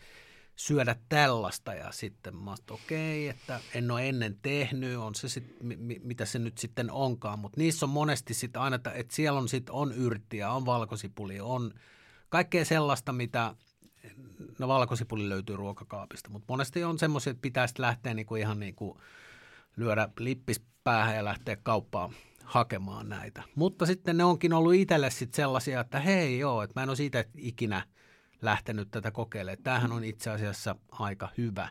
syödä 0.57 0.97
tällaista 1.09 1.75
ja 1.75 1.93
sitten 1.93 2.37
mä 2.37 2.55
okei, 2.71 3.29
okay, 3.29 3.39
että 3.39 3.61
en 3.75 3.91
ole 3.91 4.09
ennen 4.09 4.39
tehnyt, 4.43 4.99
on 4.99 5.15
se 5.15 5.29
sit, 5.29 5.57
mitä 6.03 6.25
se 6.25 6.39
nyt 6.39 6.59
sitten 6.59 6.91
onkaan, 6.91 7.39
mutta 7.39 7.61
niissä 7.61 7.87
on 7.87 7.91
monesti 7.91 8.35
sitten 8.35 8.63
aina, 8.63 8.77
että 8.77 9.15
siellä 9.15 9.39
on 9.39 9.49
sitten 9.49 9.75
on 9.75 9.93
yrttiä, 9.93 10.51
on 10.51 10.67
valkosipuli, 10.67 11.41
on 11.41 11.75
kaikkea 12.29 12.65
sellaista, 12.65 13.13
mitä 13.13 13.55
no 14.59 14.69
valkosipuli 14.69 15.29
löytyy 15.29 15.57
ruokakaapista, 15.57 16.31
mutta 16.31 16.47
monesti 16.49 16.85
on 16.85 16.99
semmoisia, 16.99 17.31
että 17.31 17.43
pitäisi 17.43 17.75
lähteä 17.79 18.15
niinku 18.15 18.37
ihan 18.37 18.61
niinku 18.61 19.01
lyödä 19.77 20.09
lippis 20.19 20.65
päähän 20.85 21.17
ja 21.17 21.25
lähteä 21.25 21.57
kauppaan 21.57 22.15
hakemaan 22.45 23.09
näitä. 23.09 23.43
Mutta 23.55 23.87
sitten 23.87 24.17
ne 24.17 24.25
onkin 24.25 24.53
ollut 24.53 24.75
itselle 24.75 25.11
sitten 25.11 25.37
sellaisia, 25.37 25.81
että 25.81 26.01
hei 26.01 26.39
joo, 26.39 26.63
että 26.63 26.81
mä 26.81 26.83
en 26.83 26.91
ole 26.91 26.97
siitä 26.97 27.25
ikinä– 27.37 27.87
lähtenyt 28.45 28.91
tätä 28.91 29.11
kokeilemaan. 29.11 29.63
Tämähän 29.63 29.93
on 29.93 30.05
itse 30.05 30.31
asiassa 30.31 30.77
aika 30.91 31.29
hyvä. 31.39 31.69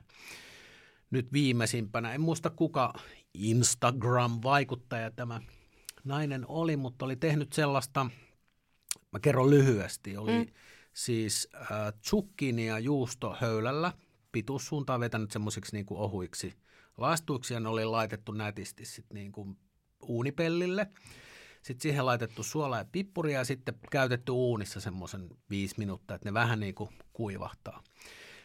Nyt 1.11 1.33
viimeisimpänä, 1.33 2.13
en 2.13 2.21
muista 2.21 2.49
kuka 2.49 2.93
Instagram-vaikuttaja 3.33 5.11
tämä 5.11 5.41
nainen 6.03 6.45
oli, 6.47 6.77
mutta 6.77 7.05
oli 7.05 7.15
tehnyt 7.15 7.53
sellaista, 7.53 8.09
mä 9.11 9.19
kerron 9.19 9.49
lyhyesti, 9.49 10.17
oli 10.17 10.45
mm. 10.45 10.51
siis 10.93 11.47
äh, 11.55 12.83
juusto 12.83 13.35
höylällä, 13.41 13.93
pituussuuntaan 14.31 14.99
vetänyt 14.99 15.31
semmoisiksi 15.31 15.75
niin 15.75 15.85
ohuiksi 15.89 16.53
lastuiksi 16.97 17.53
ja 17.53 17.59
ne 17.59 17.69
oli 17.69 17.85
laitettu 17.85 18.31
nätisti 18.31 18.85
sitten 18.85 19.15
niin 19.15 19.31
kuin 19.31 19.57
uunipellille. 20.01 20.87
Sitten 21.63 21.81
siihen 21.81 22.05
laitettu 22.05 22.43
suolaa 22.43 22.79
ja 22.79 22.85
pippuria 22.91 23.37
ja 23.37 23.45
sitten 23.45 23.75
käytetty 23.91 24.31
uunissa 24.31 24.81
semmoisen 24.81 25.29
viisi 25.49 25.75
minuuttia, 25.77 26.15
että 26.15 26.29
ne 26.29 26.33
vähän 26.33 26.59
niin 26.59 26.75
kuin 26.75 26.89
kuivahtaa. 27.13 27.83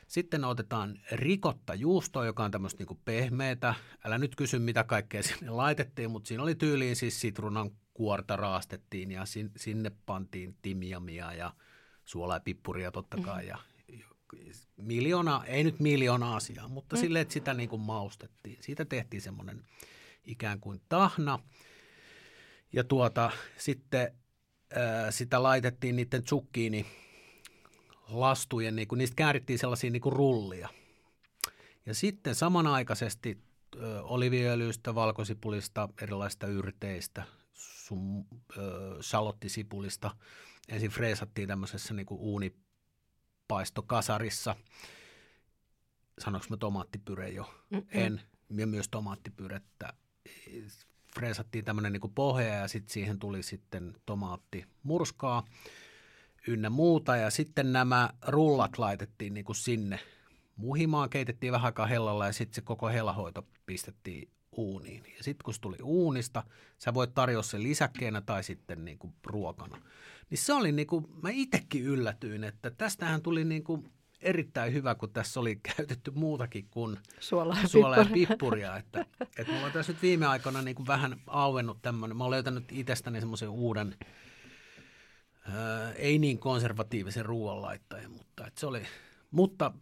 Sitten 0.07 0.44
otetaan 0.44 1.00
rikotta 1.12 1.74
juustoa, 1.74 2.26
joka 2.26 2.44
on 2.44 2.50
tämmöistä 2.50 2.85
niin 2.85 3.00
pehmeätä. 3.04 3.74
Älä 4.04 4.18
nyt 4.18 4.37
kysy, 4.37 4.59
mitä 4.59 4.85
kaikkea 4.85 5.22
sinne 5.22 5.50
laitettiin, 5.50 6.11
mutta 6.11 6.28
siinä 6.28 6.42
oli 6.42 6.54
tyyliin 6.54 6.96
siis 6.96 7.20
sitruunan 7.20 7.70
kuorta 7.94 8.37
raastettiin 8.37 9.11
ja 9.11 9.24
sinne 9.57 9.90
pantiin 10.07 10.57
timjamia 10.62 11.33
ja 11.33 11.54
suolaa 12.04 12.37
ja 12.37 12.40
pippuria 12.40 12.90
totta 12.90 13.16
kai. 13.16 13.46
Ja 13.46 13.59
miljoona, 14.76 15.44
ei 15.46 15.64
nyt 15.64 15.81
miljoona 15.81 16.37
asiaa, 16.37 16.68
mutta 16.68 16.96
mm. 16.96 17.00
silleen, 17.00 17.22
että 17.22 17.35
sitä 17.35 17.54
niin 17.54 17.68
kuin 17.68 17.83
maustettiin. 17.83 18.59
Siitä 18.61 18.85
tehtiin 18.85 19.22
semmoinen 19.22 19.64
ikään 20.24 20.61
kuin 20.61 20.81
tahna. 20.88 21.38
Ja 22.72 22.85
tuota, 22.85 23.31
sitten 23.57 24.14
ää, 24.74 25.11
sitä 25.11 25.42
laitettiin 25.42 25.96
niiden 25.96 26.22
tsukkiini 26.22 26.87
lastujen, 28.09 28.76
niin 28.76 28.88
kuin, 28.88 28.98
niistä 28.98 29.14
käärittiin 29.14 29.59
sellaisia 29.59 29.90
niin 29.90 30.02
kuin 30.02 30.12
rullia. 30.12 30.68
Ja 31.87 31.94
sitten 31.94 32.35
samanaikaisesti 32.35 33.38
oliviöljystä, 34.02 34.94
valkosipulista, 34.94 35.88
erilaisista 36.02 36.46
yrteistä, 36.46 37.24
sun, 37.52 38.26
ö, 38.57 38.96
salottisipulista. 39.00 40.11
Ensin 40.68 40.90
freesattiin 40.90 41.48
tämmöisessä 41.48 41.94
niin 41.94 42.07
kuin 42.07 42.20
uunipaistokasarissa. 42.20 44.57
Sanoinko 46.18 46.46
mä 46.50 46.57
tomaattipyre 46.57 47.28
jo? 47.28 47.54
Mm-hmm. 47.70 47.88
En. 47.90 48.20
Ja 48.57 48.66
myös 48.66 48.88
tomaattipyrettä 48.88 49.92
freesattiin 51.18 51.64
tämmöinen 51.64 51.92
niin 51.92 52.12
pohja 52.14 52.54
ja 52.54 52.68
sitten 52.68 52.92
siihen 52.92 53.18
tuli 53.18 53.42
sitten 53.42 53.94
tomaatti 54.07 54.64
murskaa 54.83 55.44
ynnä 56.46 56.70
muuta. 56.70 57.16
Ja 57.16 57.31
sitten 57.31 57.72
nämä 57.72 58.11
rullat 58.26 58.78
laitettiin 58.78 59.35
niin 59.35 59.44
kuin 59.44 59.57
sinne 59.57 60.00
muhimaan, 60.57 61.11
keitettiin 61.11 61.52
vähän 61.52 61.66
aikaa 61.66 61.87
hellalla 61.87 62.26
ja 62.26 62.33
sitten 62.33 62.54
se 62.54 62.61
koko 62.61 62.88
hellahoito 62.88 63.46
pistettiin 63.66 64.28
uuniin. 64.52 65.04
Ja 65.16 65.24
sitten 65.24 65.44
kun 65.44 65.54
se 65.54 65.61
tuli 65.61 65.76
uunista, 65.83 66.42
sä 66.78 66.94
voit 66.94 67.14
tarjota 67.14 67.48
sen 67.48 67.62
lisäkkeenä 67.62 68.20
tai 68.20 68.44
sitten 68.44 68.85
niin 68.85 68.98
kuin 68.98 69.14
ruokana. 69.26 69.83
Niin 70.31 70.38
se 70.38 70.52
oli 70.52 70.72
niin 70.72 70.87
kuin, 70.87 71.07
mä 71.22 71.31
itsekin 71.33 71.85
yllätyin, 71.85 72.44
että 72.44 72.70
tästähän 72.70 73.22
tuli 73.22 73.44
niin 73.44 73.64
kuin 73.64 73.92
erittäin 74.20 74.72
hyvä, 74.72 74.94
kun 74.94 75.12
tässä 75.12 75.40
oli 75.40 75.57
käytetty 75.76 76.11
muutakin 76.11 76.66
kuin 76.70 76.96
suolaa 77.20 77.61
ja, 77.62 77.68
suola 77.68 77.96
ja 77.96 78.04
pippuria. 78.12 78.76
Että, 78.76 79.07
että 79.38 79.52
mulla 79.52 79.66
on 79.66 79.72
tässä 79.72 79.92
nyt 79.92 80.02
viime 80.02 80.26
aikoina 80.26 80.62
niin 80.62 80.74
kuin 80.74 80.87
vähän 80.87 81.20
auennut 81.26 81.83
tämmöinen. 81.83 82.16
Mä 82.16 82.24
oon 82.24 82.31
löytänyt 82.31 82.64
itsestäni 82.72 83.20
semmoisen 83.20 83.48
uuden, 83.48 83.96
ää, 85.48 85.92
ei 85.92 86.18
niin 86.18 86.38
konservatiivisen 86.38 87.24
ruoanlaittajan, 87.24 88.11
mutta 88.11 88.46
että 88.46 88.61
se 88.61 88.66
oli, 88.66 88.83
mutta 89.31 89.72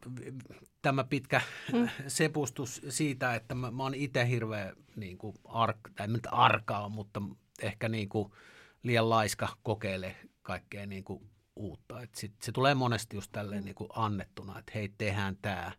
tämä 0.82 1.04
pitkä 1.04 1.40
hmm. 1.72 1.88
sepustus 2.08 2.82
siitä, 2.88 3.34
että 3.34 3.54
mä, 3.54 3.70
mä 3.70 3.82
oon 3.82 3.94
itse 3.94 4.28
hirveä 4.28 4.72
niin 4.96 5.18
kuin 5.18 5.36
ark, 5.44 5.78
tai 5.96 6.08
nyt 6.08 6.28
arkaa, 6.30 6.88
mutta 6.88 7.22
ehkä 7.62 7.88
niin 7.88 8.08
kuin 8.08 8.32
liian 8.82 9.10
laiska 9.10 9.48
kokeile 9.62 10.16
kaikkea 10.42 10.86
niin 10.86 11.04
kuin 11.04 11.30
uutta. 11.56 12.00
Et 12.00 12.14
sit 12.14 12.32
se 12.42 12.52
tulee 12.52 12.74
monesti 12.74 13.16
just 13.16 13.32
tälleen 13.32 13.64
niin 13.64 13.74
kuin 13.74 13.90
annettuna, 13.94 14.58
että 14.58 14.72
hei, 14.74 14.92
tehdään 14.98 15.36
tämä. 15.42 15.72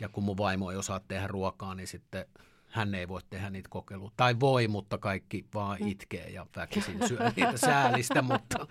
Ja 0.00 0.08
kun 0.08 0.24
mun 0.24 0.36
vaimo 0.36 0.70
ei 0.70 0.76
osaa 0.76 1.00
tehdä 1.00 1.26
ruokaa, 1.26 1.74
niin 1.74 1.86
sitten 1.86 2.26
hän 2.74 2.94
ei 2.94 3.08
voi 3.08 3.20
tehdä 3.30 3.50
niitä 3.50 3.68
kokeiluja. 3.68 4.10
Tai 4.16 4.40
voi, 4.40 4.68
mutta 4.68 4.98
kaikki 4.98 5.44
vaan 5.54 5.78
mm. 5.80 5.88
itkee 5.88 6.30
ja 6.30 6.46
väkisin 6.56 7.08
syö 7.08 7.18
niitä 7.36 7.56
säälistä, 7.56 8.22
mutta 8.22 8.66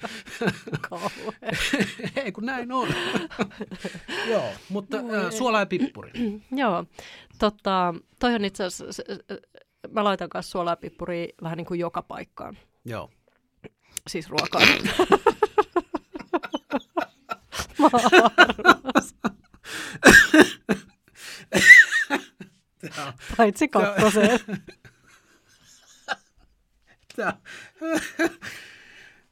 ei 2.23 2.31
kun 2.31 2.45
näin 2.45 2.71
on. 2.71 2.87
Joo, 4.31 4.49
mutta 4.69 4.97
äh, 4.97 5.31
suola 5.31 5.59
ja 5.59 5.65
pippuri. 5.65 6.11
Joo, 6.51 6.85
tota, 7.39 7.93
toi 8.19 8.35
on 8.35 8.45
itse 8.45 8.63
asiassa, 8.63 9.03
mä 9.91 10.03
laitan 10.03 10.29
kanssa 10.29 10.51
suolaa 10.51 10.71
ja 10.71 10.77
pippuria 10.77 11.27
vähän 11.43 11.57
niin 11.57 11.65
kuin 11.65 11.79
joka 11.79 12.01
paikkaan. 12.01 12.57
Joo. 12.85 13.09
Siis 14.07 14.27
ruokaa. 17.91 18.31
Paitsi 23.37 23.67
kakkoseen. 23.67 24.39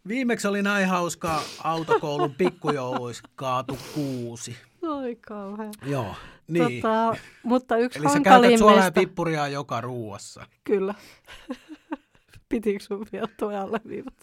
Viimeksi 0.08 0.48
oli 0.48 0.62
näin 0.62 0.88
hauskaa 0.88 1.42
autokoulun 1.64 2.36
pikkujouluissa 2.36 3.24
kaatu 3.36 3.78
kuusi. 3.94 4.58
Oi 4.82 5.16
kauhean. 5.16 5.74
Joo, 5.86 6.16
niin. 6.48 6.82
Tota, 6.82 7.16
mutta 7.44 7.78
yksi 7.78 8.00
Eli 8.00 8.10
sä 8.10 8.20
käytät 8.20 8.58
suolaa 8.58 8.86
ja 8.86 8.92
pippuria 8.92 9.48
joka 9.48 9.82
ruuassa. 9.82 10.46
Kyllä. 10.64 10.94
Pitikö 12.50 12.84
sun 12.84 13.06
vielä 13.12 13.28
tuo 13.40 13.50
alleviivat? 13.50 14.14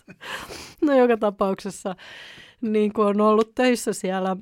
No 0.82 0.98
joka 0.98 1.16
tapauksessa 1.16 1.96
niin 2.60 2.92
kuin 2.92 3.08
on 3.08 3.20
ollut 3.20 3.54
töissä 3.54 3.92
siellä 3.92 4.36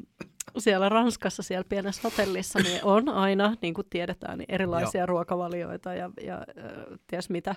siellä 0.58 0.88
Ranskassa, 0.88 1.42
siellä 1.42 1.64
pienessä 1.68 2.00
hotellissa, 2.04 2.58
niin 2.58 2.84
on 2.84 3.08
aina, 3.08 3.54
niin 3.62 3.74
kuin 3.74 3.86
tiedetään, 3.90 4.38
niin 4.38 4.54
erilaisia 4.54 5.00
Joo. 5.00 5.06
ruokavalioita 5.06 5.94
ja, 5.94 6.10
ja 6.22 6.34
äh, 6.36 6.44
ties 7.06 7.30
mitä 7.30 7.54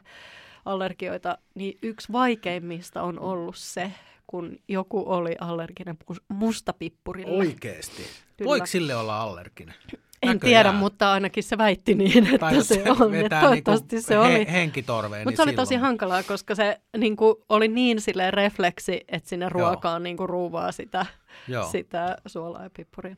allergioita. 0.66 1.38
Niin 1.56 1.78
yksi 1.84 2.12
vaikeimmista 2.12 3.02
on 3.02 3.20
ollut 3.20 3.56
se, 3.58 3.92
kun 4.28 4.58
joku 4.68 5.04
oli 5.08 5.36
allerginen 5.40 5.98
mus- 6.12 6.24
mustapippurille. 6.28 7.38
Oikeesti. 7.38 8.04
Kyllä. 8.38 8.50
Voiko 8.50 8.66
sille 8.66 8.96
olla 8.96 9.22
allerginen? 9.22 9.76
En 10.24 10.28
Näköjään. 10.30 10.40
tiedä, 10.66 10.72
mutta 10.78 11.12
ainakin 11.12 11.44
se 11.44 11.58
väitti 11.58 11.96
niin, 11.96 12.26
että 12.26 12.38
Tai 12.38 12.56
jos 12.56 12.68
se 12.68 12.84
on. 12.90 13.14
Että 13.16 13.24
vetää 13.24 13.42
toivottavasti 13.42 13.96
niinku 13.96 14.08
se 14.08 14.20
oli. 14.20 14.34
He, 14.34 14.46
henkitorveen, 14.52 15.20
Mutta 15.22 15.30
niin 15.30 15.36
se 15.38 15.42
oli 15.42 15.52
silloin. 15.52 15.68
tosi 15.68 15.76
hankalaa, 15.76 16.24
koska 16.24 16.56
se 16.56 16.82
niin 16.98 17.16
kuin, 17.16 17.36
oli 17.50 17.68
niin 17.68 18.02
silleen 18.02 18.34
refleksi, 18.34 19.02
että 19.08 19.30
sinne 19.30 19.50
ruokaan 19.50 20.04
niin 20.04 20.18
kuin, 20.18 20.30
ruuvaa 20.30 20.72
sitä, 20.72 21.06
Joo. 21.48 21.70
sitä 21.72 22.18
suolaa 22.26 22.64
ja 22.64 22.70
pippuria. 22.78 23.16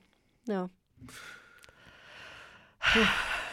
Joo. 0.47 0.69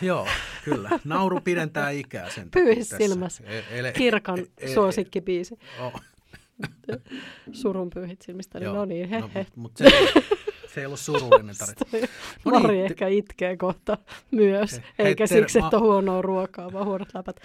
Joo, 0.00 0.26
kyllä. 0.64 0.90
Nauru 1.04 1.40
pidentää 1.40 1.90
ikää 1.90 2.30
sen. 2.30 2.50
Pyyhis 2.50 2.88
silmässä. 2.98 3.44
E- 3.46 3.80
ele- 3.80 3.92
Kirkan 3.92 4.38
e- 4.38 4.44
e- 4.58 4.74
suosikkibiisi. 4.74 5.58
Oh, 5.80 6.00
Surun 7.52 7.90
pyyhit 7.90 8.22
silmistä. 8.22 8.58
joo. 8.58 8.74
No 8.74 8.84
niin, 8.84 9.08
he, 9.08 9.20
No, 9.20 9.30
he. 9.34 9.38
mut, 9.38 9.56
mut 9.56 9.72
se, 9.76 9.84
se 10.78 10.82
ei 10.82 10.86
ollut 10.86 11.00
surullinen 11.00 11.54
tarina. 11.58 12.08
No 12.44 12.50
niin, 12.52 12.62
Mari 12.62 12.76
te- 12.78 12.84
ehkä 12.84 13.08
itkee 13.08 13.56
kohta 13.56 13.98
myös, 14.30 14.72
Hei, 14.98 15.06
eikä 15.06 15.26
ter- 15.26 15.38
siksi, 15.38 15.58
että 15.58 15.76
on 15.76 15.82
huonoa 15.82 16.22
ruokaa, 16.22 16.72
vaan 16.72 16.86
huonot 16.86 17.08
läpät. 17.14 17.36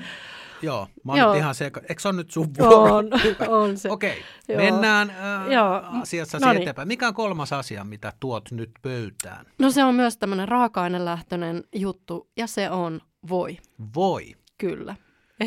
Joo, 0.61 0.87
mä 1.03 1.11
oon 1.27 1.37
ihan 1.37 1.55
seka. 1.55 1.81
Eikö 1.89 2.01
se 2.01 2.07
ole 2.07 2.15
nyt 2.17 2.31
sun 2.31 2.47
vuoro? 2.59 2.95
On, 2.95 3.09
on 3.61 3.77
se. 3.77 3.91
Okei, 3.91 4.23
Joo. 4.49 4.57
mennään 4.57 5.09
äh, 5.09 5.51
Joo. 5.51 5.81
asiassa 6.01 6.39
No 6.39 6.53
niin. 6.53 6.61
eteenpäin. 6.61 6.87
Mikä 6.87 7.07
on 7.07 7.13
kolmas 7.13 7.53
asia, 7.53 7.83
mitä 7.83 8.13
tuot 8.19 8.51
nyt 8.51 8.71
pöytään? 8.81 9.45
No 9.59 9.71
se 9.71 9.83
on 9.83 9.95
myös 9.95 10.17
tämmöinen 10.17 10.47
raaka-ainelähtöinen 10.47 11.63
juttu, 11.75 12.29
ja 12.37 12.47
se 12.47 12.69
on 12.69 13.01
voi. 13.29 13.57
Voi. 13.95 14.35
Kyllä. 14.57 14.95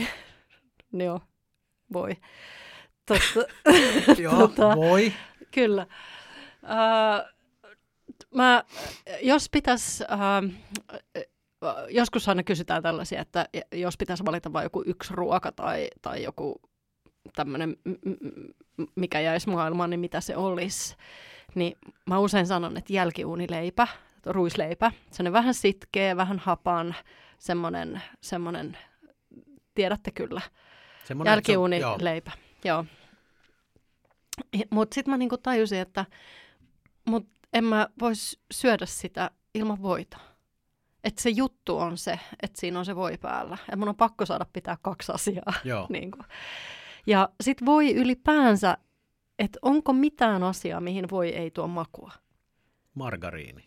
Joo, 0.92 1.20
voi. 1.92 2.16
Totta, 3.06 3.52
Joo, 4.22 4.32
Tota- 4.46 4.76
voi. 4.76 5.12
kyllä. 5.50 5.86
Uh, 6.62 7.35
mä, 8.36 8.64
jos 9.22 9.48
pitäisi, 9.50 10.04
uh, 10.04 10.52
joskus 11.90 12.28
aina 12.28 12.42
kysytään 12.42 12.82
tällaisia, 12.82 13.20
että 13.20 13.48
jos 13.72 13.96
pitäisi 13.96 14.24
valita 14.24 14.52
vain 14.52 14.64
joku 14.64 14.82
yksi 14.86 15.14
ruoka 15.14 15.52
tai, 15.52 15.88
tai 16.02 16.22
joku 16.22 16.60
tämmöinen, 17.34 17.76
mikä 18.94 19.20
jäisi 19.20 19.48
maailmaan, 19.48 19.90
niin 19.90 20.00
mitä 20.00 20.20
se 20.20 20.36
olisi. 20.36 20.96
Niin 21.54 21.78
mä 22.06 22.18
usein 22.18 22.46
sanon, 22.46 22.76
että 22.76 22.92
jälkiuunileipä, 22.92 23.88
ruisleipä, 24.26 24.92
se 25.10 25.22
on 25.22 25.32
vähän 25.32 25.54
sitkeä, 25.54 26.16
vähän 26.16 26.38
hapan, 26.38 26.94
semmoinen, 27.38 28.02
semmoinen 28.20 28.78
tiedätte 29.74 30.10
kyllä, 30.10 30.40
Semmoinen, 31.04 31.38
että 31.38 31.52
se 31.52 31.58
on- 31.58 31.72
joo. 31.72 31.78
jälkiuunileipä. 31.80 32.32
Joo. 32.64 32.84
Mutta 34.70 34.94
sitten 34.94 35.10
mä 35.12 35.16
niinku 35.16 35.38
tajusin, 35.38 35.78
että 35.78 36.04
mut 37.04 37.26
en 37.52 37.64
mä 37.64 37.88
vois 38.00 38.40
syödä 38.50 38.86
sitä 38.86 39.30
ilman 39.54 39.82
voita. 39.82 40.16
Että 41.04 41.22
se 41.22 41.30
juttu 41.30 41.78
on 41.78 41.98
se, 41.98 42.20
että 42.42 42.60
siinä 42.60 42.78
on 42.78 42.84
se 42.84 42.96
voi 42.96 43.18
päällä. 43.18 43.58
Ja 43.70 43.76
mun 43.76 43.88
on 43.88 43.96
pakko 43.96 44.26
saada 44.26 44.46
pitää 44.52 44.76
kaksi 44.82 45.12
asiaa. 45.12 45.52
Joo. 45.64 45.86
niinku. 45.88 46.18
Ja 47.06 47.28
sit 47.40 47.64
voi 47.64 47.94
ylipäänsä, 47.94 48.78
että 49.38 49.58
onko 49.62 49.92
mitään 49.92 50.42
asiaa, 50.42 50.80
mihin 50.80 51.10
voi 51.10 51.28
ei 51.28 51.50
tuo 51.50 51.66
makua. 51.68 52.12
Margariini. 52.94 53.64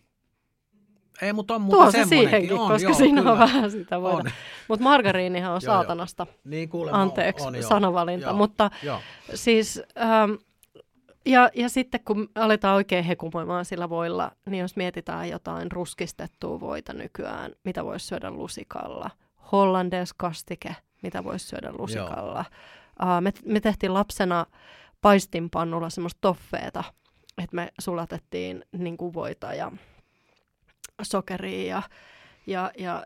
Ei, 1.21 1.33
mutta 1.33 1.55
on 1.55 1.61
Tuo 1.61 1.75
muuta 1.75 1.91
se 1.91 2.05
siihenkin, 2.05 2.53
on, 2.53 2.67
koska 2.67 2.89
joo, 2.89 2.97
siinä 2.97 3.21
kyllä. 3.21 3.31
on 3.31 3.39
vähän 3.39 3.71
sitä 3.71 4.01
voida. 4.01 4.17
On. 4.17 4.31
Mutta 4.67 4.83
margariinihan 4.83 5.51
on 5.51 5.61
Joo, 5.63 5.73
joo. 5.73 5.81
saatanasta. 5.81 6.27
Niin 6.43 6.69
kuulemma 6.69 7.01
Anteeksi 7.01 7.47
on, 7.47 7.55
joo. 7.55 7.69
sanavalinta, 7.69 8.25
Joo, 8.25 8.33
mutta 8.37 8.71
Joo. 8.83 8.99
Siis, 9.33 9.81
ähm, 9.97 10.31
ja, 11.25 11.49
ja 11.55 11.69
sitten 11.69 11.99
kun 12.05 12.29
aletaan 12.35 12.75
oikein 12.75 13.03
hekumoimaan 13.03 13.65
sillä 13.65 13.89
voilla, 13.89 14.31
niin 14.45 14.61
jos 14.61 14.75
mietitään 14.75 15.29
jotain 15.29 15.71
ruskistettua 15.71 16.59
voita 16.59 16.93
nykyään, 16.93 17.51
mitä 17.63 17.85
voisi 17.85 18.05
syödä 18.07 18.31
lusikalla, 18.31 19.09
hollandes 19.51 20.13
kastike, 20.13 20.75
mitä 21.01 21.23
voisi 21.23 21.47
syödä 21.47 21.71
lusikalla. 21.71 22.45
Äh, 23.03 23.21
me, 23.21 23.31
me 23.45 23.59
tehtiin 23.59 23.93
lapsena 23.93 24.45
paistinpannulla 25.01 25.89
semmoista 25.89 26.21
toffeeta, 26.21 26.83
että 27.37 27.55
me 27.55 27.71
sulatettiin 27.79 28.65
niin 28.71 28.97
kuin 28.97 29.13
voita 29.13 29.53
ja 29.53 29.71
sokeria 31.01 31.65
ja, 31.65 31.83
ja, 32.47 32.71
ja 32.77 33.03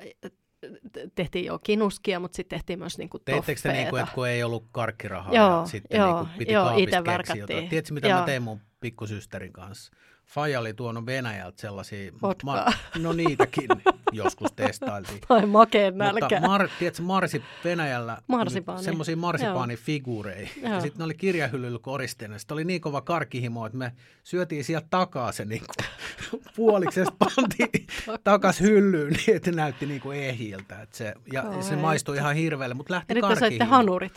tehtiin 1.15 1.45
jo 1.45 1.59
kinuskia, 1.59 2.19
mutta 2.19 2.35
sitten 2.35 2.59
tehtiin 2.59 2.79
myös 2.79 2.97
niin 2.97 3.09
kuin 3.09 3.21
Teittekö 3.25 3.61
te 3.61 3.71
niin 3.71 3.85
toffeeta. 3.85 4.03
että 4.03 4.15
kun 4.15 4.27
ei 4.27 4.43
ollut 4.43 4.65
karkkirahaa 4.71 5.33
Joo, 5.33 5.59
ja 5.59 5.65
sitten 5.65 5.99
joo, 5.99 6.07
niin 6.07 6.25
kuin 6.25 6.37
piti 6.37 6.53
joo, 6.53 6.65
kaapista 6.65 7.03
keksiä 7.03 7.35
jotain. 7.35 7.69
Tiedätkö, 7.69 7.93
mitä 7.93 8.07
Joo. 8.07 8.19
mä 8.19 8.25
tein 8.25 8.43
mun 8.43 8.61
pikkusysterin 8.79 9.53
kanssa? 9.53 9.91
Faija 10.25 10.59
oli 10.59 10.73
tuonut 10.73 11.05
Venäjältä 11.05 11.61
sellaisia... 11.61 12.11
Vodkaa. 12.21 12.73
no 12.99 13.13
niitäkin 13.13 13.67
joskus 14.11 14.51
testailtiin. 14.51 15.19
Tai 15.27 15.45
makeen 15.45 15.97
nälkä. 15.97 16.19
Mutta 16.21 16.47
mar, 16.47 16.69
tiedätkö, 16.79 17.01
marsi 17.03 17.43
Venäjällä 17.63 18.17
Marsipaani. 18.27 18.83
semmoisia 18.83 19.17
marsipaanifiguureja. 19.17 20.49
Ja 20.61 20.81
sitten 20.81 20.97
ne 20.99 21.03
oli 21.03 21.13
kirjahyllyllä 21.13 21.79
koristeena. 21.81 22.39
Sitten 22.39 22.55
oli 22.55 22.63
niin 22.65 22.81
kova 22.81 23.01
karkihimo, 23.01 23.65
että 23.65 23.77
me 23.77 23.91
syötiin 24.23 24.63
sieltä 24.63 24.87
takaa 24.89 25.31
se 25.31 25.45
niin 25.45 25.61
kuin, 25.61 26.41
puoliksi 26.55 26.99
ja 26.99 27.05
pantiin 27.19 27.87
takas 28.23 28.61
hyllyyn 28.61 29.13
niin, 29.13 29.35
että 29.35 29.51
ne 29.51 29.55
näytti 29.55 29.85
niin 29.85 30.01
kuin 30.01 30.19
ehjiltä. 30.19 30.81
Että 30.81 30.97
se, 30.97 31.13
ja 31.33 31.41
Kauheeta. 31.41 31.67
se 31.67 31.75
maistui 31.75 32.17
ihan 32.17 32.35
hirveälle, 32.35 32.75
mutta 32.75 32.93
lähti 32.93 33.11
ja 33.13 33.15
nyt 33.15 33.33
te 33.33 33.39
karkihimo. 33.39 33.65
hanurit. 33.69 34.13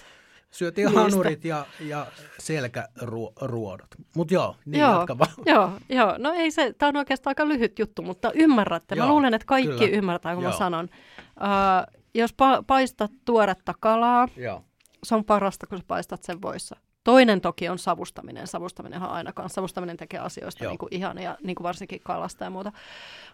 Syötiin 0.51 0.84
niistä. 0.86 1.01
hanurit 1.01 1.44
ja, 1.44 1.66
ja 1.80 2.07
selkäruodot. 2.38 3.86
Mutta 4.16 4.34
joo, 4.34 4.57
niin 4.64 4.80
Joo. 4.80 4.94
jatka 4.94 5.18
vaan. 5.18 5.30
Joo, 5.47 5.70
joo, 5.88 6.14
no 6.18 6.32
ei 6.32 6.51
se, 6.51 6.72
tämä 6.78 6.88
on 6.88 6.97
oikeastaan 6.97 7.30
aika 7.30 7.49
lyhyt 7.49 7.78
juttu, 7.78 8.03
mutta 8.03 8.32
ymmärrätte. 8.34 8.94
Mä 8.94 9.05
Joo, 9.05 9.09
luulen, 9.09 9.34
että 9.34 9.47
kaikki 9.47 9.76
kyllä. 9.78 9.97
ymmärtää, 9.97 10.34
kun 10.34 10.42
Joo. 10.44 10.53
mä 10.53 10.59
sanon. 10.59 10.88
Uh, 11.20 12.01
jos 12.14 12.30
pa- 12.30 12.64
paistat 12.66 13.11
tuoretta 13.24 13.74
kalaa, 13.80 14.28
Joo. 14.36 14.64
se 15.05 15.14
on 15.14 15.24
parasta, 15.24 15.66
kun 15.66 15.78
sä 15.78 15.84
paistat 15.88 16.22
sen 16.22 16.42
voissa. 16.42 16.76
Toinen 17.07 17.40
toki 17.40 17.68
on 17.68 17.78
savustaminen. 17.78 18.46
Savustaminenhan 18.46 19.11
aina 19.11 19.32
kanssa. 19.32 19.54
Savustaminen 19.54 19.96
tekee 19.96 20.20
asioista 20.20 20.64
Joo. 20.64 20.70
niin 20.70 20.78
kuin 20.78 20.94
ihania, 20.94 21.36
niin 21.42 21.54
kuin 21.54 21.64
varsinkin 21.64 22.00
kalasta 22.04 22.44
ja 22.44 22.50
muuta. 22.50 22.72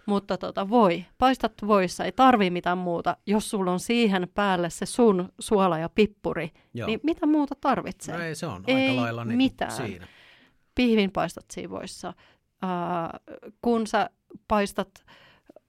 Mutta 0.06 0.38
tota, 0.38 0.68
voi. 0.68 1.04
Paistat 1.18 1.52
voissa, 1.66 2.04
ei 2.04 2.12
tarvii 2.12 2.50
mitään 2.50 2.78
muuta. 2.78 3.16
Jos 3.26 3.50
sulla 3.50 3.72
on 3.72 3.80
siihen 3.80 4.28
päälle 4.34 4.70
se 4.70 4.86
sun 4.86 5.28
suola 5.38 5.78
ja 5.78 5.88
pippuri, 5.88 6.50
Joo. 6.74 6.86
niin 6.86 7.00
mitä 7.02 7.26
muuta 7.26 7.54
tarvitsee? 7.60 8.16
No 8.16 8.24
ei, 8.24 8.34
se 8.34 8.46
on 8.46 8.64
Ei 8.66 8.88
aika 8.88 9.00
lailla 9.02 9.24
niin 9.24 9.36
mitään. 9.36 9.72
siinä. 9.72 10.06
pihvin 10.74 11.12
paistat 11.12 11.44
siivoissa. 11.52 12.14
Ää, 12.62 13.18
kun 13.62 13.86
sä 13.86 14.10
paistat 14.48 15.04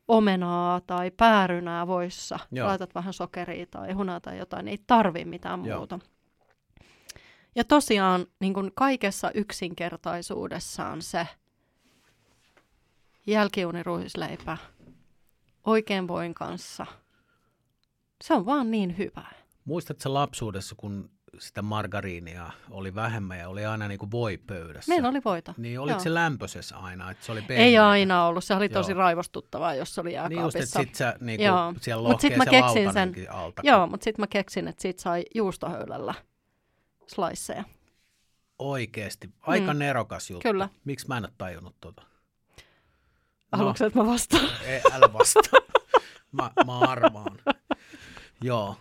omenaa 0.08 0.82
tai 0.82 1.12
päärynää 1.12 1.88
voissa, 1.88 2.40
Joo. 2.52 2.68
laitat 2.68 2.96
vähän 2.96 3.14
sokeria 3.14 3.66
tai 3.72 3.92
hunaa 3.92 4.20
tai 4.20 4.38
jotain, 4.38 4.68
ei 4.68 4.78
tarvi 4.88 5.26
mitään 5.26 5.66
Joo. 5.66 5.78
muuta. 5.78 6.00
Ja 7.56 7.64
tosiaan 7.64 8.26
niin 8.40 8.54
kuin 8.54 8.72
kaikessa 8.76 9.32
yksinkertaisuudessaan 9.32 11.02
se 11.02 11.28
jälkiuniruisleipä 13.28 14.58
oikein 15.64 16.08
voin 16.08 16.34
kanssa, 16.34 16.86
se 18.24 18.34
on 18.34 18.46
vaan 18.46 18.72
niin 18.72 18.98
hyvä. 18.98 19.26
Muistatko 19.66 20.14
lapsuudessa, 20.14 20.76
kun 20.78 21.10
sitä 21.40 21.62
margariinia 21.62 22.52
oli 22.70 22.96
vähemmän 22.96 23.40
ja 23.40 23.50
oli 23.50 23.66
aina 23.66 23.88
niin 23.88 24.00
kuin 24.00 24.12
voi 24.12 24.38
pöydässä? 24.38 24.90
Meillä 24.92 25.10
oli 25.10 25.22
voita. 25.26 25.54
Niin 25.58 25.80
oliko 25.80 25.96
Joo. 25.96 26.04
se 26.04 26.14
lämpöisessä 26.14 26.78
aina, 26.78 27.12
että 27.12 27.26
se 27.26 27.32
oli 27.32 27.44
Ei 27.50 27.78
aina 27.78 28.26
ollut, 28.26 28.44
se 28.44 28.56
oli 28.56 28.70
tosi 28.70 28.92
Joo. 28.92 29.00
raivostuttavaa, 29.00 29.76
jos 29.76 29.96
se 29.96 30.02
oli 30.02 30.10
Niin 30.10 30.22
just, 30.22 30.32
jääkaapissa. 30.32 30.80
että 30.80 30.90
sit 30.90 30.96
sä 30.96 31.16
niinku 31.20 31.44
Joo. 31.44 31.74
siellä 31.82 32.10
Mut 32.10 32.22
sit 32.22 32.32
lohkee 32.32 32.38
mä 32.38 32.44
se 32.44 32.50
keksin 32.50 32.86
lautanenkin 32.86 33.32
alta. 33.32 33.62
Joo, 33.66 33.88
mutta 33.88 34.04
sitten 34.04 34.24
mä 34.24 34.28
keksin, 34.28 34.68
että 34.68 34.82
siitä 34.82 35.02
sai 35.02 35.24
juustohöylällä 35.36 36.14
sliceja. 37.08 37.64
Oikeesti. 38.60 39.30
Aika 39.42 39.74
Mm. 39.74 39.80
nerokas 39.80 40.30
juttu. 40.30 40.50
Kyllä. 40.50 40.70
Miksi 40.86 41.08
mä 41.08 41.18
en 41.18 41.24
ole 41.26 41.34
tajunnut? 41.38 41.76
No. 41.86 41.94
Haluatko, 43.52 43.86
että 43.86 44.00
mä 44.00 44.06
vastaan? 44.06 44.50
Ei, 44.68 44.82
älä 44.94 45.14
vastaa. 45.14 45.60
mä, 46.32 46.52
mä 46.66 46.80
arvaan. 46.80 47.40
Joo, 48.42 48.76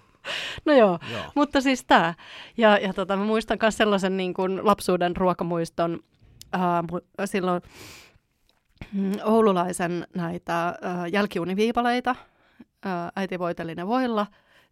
No 0.65 0.73
joo, 0.73 0.99
joo. 1.13 1.25
mutta 1.35 1.61
siis 1.61 1.85
tämä. 1.85 2.15
Ja, 2.57 2.79
ja 2.79 2.93
tota, 2.93 3.17
mä 3.17 3.25
muistan 3.25 3.59
myös 3.63 3.77
sellaisen 3.77 4.17
niin 4.17 4.35
kuin 4.35 4.67
lapsuuden 4.67 5.17
ruokamuiston 5.17 6.01
ää, 6.53 6.83
mu- 6.93 7.27
silloin 7.27 7.63
mm, 8.93 9.13
oululaisen 9.25 10.07
näitä 10.17 10.67
ää, 10.83 11.07
jälkiuniviipaleita. 11.07 12.17
Ää, 12.85 13.13
äiti 13.17 13.39
voiteli 13.39 13.75
ne 13.75 13.87
voilla. 13.87 14.27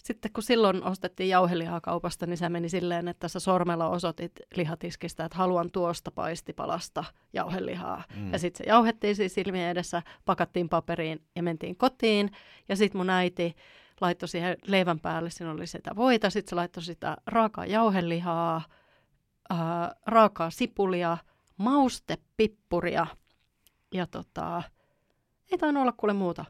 Sitten 0.04 0.32
kun 0.32 0.42
silloin 0.42 0.84
ostettiin 0.84 1.28
jauhelihaa 1.28 1.80
kaupasta, 1.80 2.26
niin 2.26 2.36
se 2.36 2.48
meni 2.48 2.68
silleen, 2.68 3.08
että 3.08 3.28
sä 3.28 3.40
sormella 3.40 3.88
osoitit 3.88 4.32
lihatiskistä, 4.56 5.24
että 5.24 5.38
haluan 5.38 5.70
tuosta 5.70 6.10
paistipalasta 6.10 7.04
jauhelihaa. 7.32 8.04
Mm. 8.16 8.32
Ja 8.32 8.38
sitten 8.38 8.64
se 8.64 8.70
jauhettiin 8.70 9.16
siis 9.16 9.34
silmien 9.34 9.70
edessä, 9.70 10.02
pakattiin 10.24 10.68
paperiin 10.68 11.22
ja 11.36 11.42
mentiin 11.42 11.76
kotiin. 11.76 12.30
Ja 12.68 12.76
sitten 12.76 12.98
mun 12.98 13.10
äiti 13.10 13.56
laittoi 14.00 14.28
siihen 14.28 14.56
leivän 14.66 15.00
päälle, 15.00 15.30
siinä 15.30 15.52
oli 15.52 15.66
sitä 15.66 15.96
voita, 15.96 16.30
sitten 16.30 16.50
se 16.50 16.56
laittoi 16.56 16.82
sitä 16.82 17.16
raakaa 17.26 17.66
jauhelihaa, 17.66 18.62
ää, 19.50 19.94
raakaa 20.06 20.50
sipulia, 20.50 21.18
maustepippuria 21.56 23.06
ja 23.94 24.06
tota, 24.06 24.62
ei 25.52 25.58
tainnut 25.58 25.82
olla 25.82 25.92
kuule 25.92 26.12
muuta. 26.12 26.44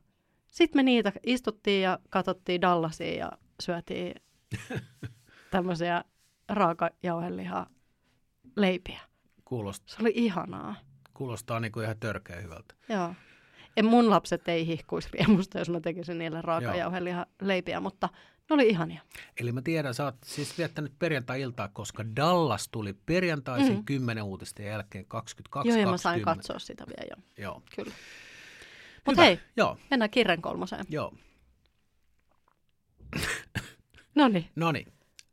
Sitten 0.46 0.78
me 0.78 0.82
niitä 0.82 1.12
istuttiin 1.26 1.82
ja 1.82 1.98
katsottiin 2.11 2.61
Dallasia 2.61 3.14
ja 3.14 3.32
syötiin 3.61 4.14
tämmöisiä 5.50 6.04
raakajauhelihaa 6.48 7.66
leipiä. 8.56 9.00
Kuulostaa, 9.44 9.96
Se 9.96 10.02
oli 10.02 10.12
ihanaa. 10.14 10.74
kuulostaa 11.14 11.61
niin 11.61 11.72
kuin 11.72 11.84
ihan 11.84 11.96
törkeä 12.00 12.40
hyvältä. 12.40 12.74
Joo. 12.88 13.14
En 13.76 13.84
mun 13.84 14.11
lapset 14.11 14.48
ei 14.48 14.66
hihkuisi 14.66 15.08
riemusta, 15.12 15.58
jos 15.58 15.70
mä 15.70 15.80
tekisin 15.80 16.18
niille 16.18 16.42
raakajauhelihaa 16.42 17.26
leipiä, 17.42 17.80
mutta 17.80 18.08
ne 18.50 18.54
oli 18.54 18.68
ihania. 18.68 19.02
Eli 19.40 19.52
mä 19.52 19.62
tiedän, 19.62 19.94
sä 19.94 20.04
oot 20.04 20.16
siis 20.24 20.58
viettänyt 20.58 20.92
perjantai-iltaa, 20.98 21.68
koska 21.68 22.04
Dallas 22.16 22.68
tuli 22.68 22.92
perjantaisin 23.06 23.76
Mm. 23.76 23.84
10 23.84 24.24
uutisten 24.24 24.66
jälkeen 24.66 25.04
22 25.06 25.68
Joo, 25.68 25.78
ja 25.78 25.86
mä 25.90 25.96
sain 25.96 26.22
katsoa 26.22 26.58
sitä 26.58 26.84
vielä 26.86 27.08
jo. 27.16 27.44
Joo. 27.44 27.62
Kyllä. 27.76 27.92
Mutta 29.06 29.22
hei, 29.22 29.40
Joo, 29.56 29.76
mennään 29.90 30.11
kirjan 30.11 30.42
kolmoseen. 30.42 30.84
joo. 30.88 31.14
No 34.14 34.28
niin, 34.28 34.50
No 34.56 34.72
niin. 34.72 34.92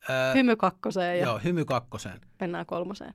Öö, 0.09 0.33
hymy 0.33 0.55
kakkoseen 0.55 1.19
ja 1.19 1.25
joo, 1.25 1.39
hymy 1.43 1.65
kakkoseen. 1.65 2.21
mennään 2.39 2.65
kolmoseen. 2.65 3.13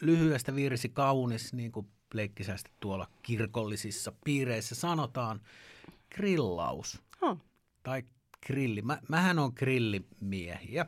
Lyhyestä 0.00 0.54
virsi 0.54 0.88
kaunis, 0.88 1.52
niin 1.52 1.72
kuin 1.72 1.88
leikkisästi 2.14 2.70
tuolla 2.80 3.08
kirkollisissa 3.22 4.12
piireissä 4.24 4.74
sanotaan, 4.74 5.40
grillaus. 6.14 7.02
Huh. 7.20 7.38
tai 7.82 8.02
grilli. 8.46 8.82
Mä, 8.82 8.98
mähän 9.08 9.38
on 9.38 9.52
grillimiehiä. 9.56 10.86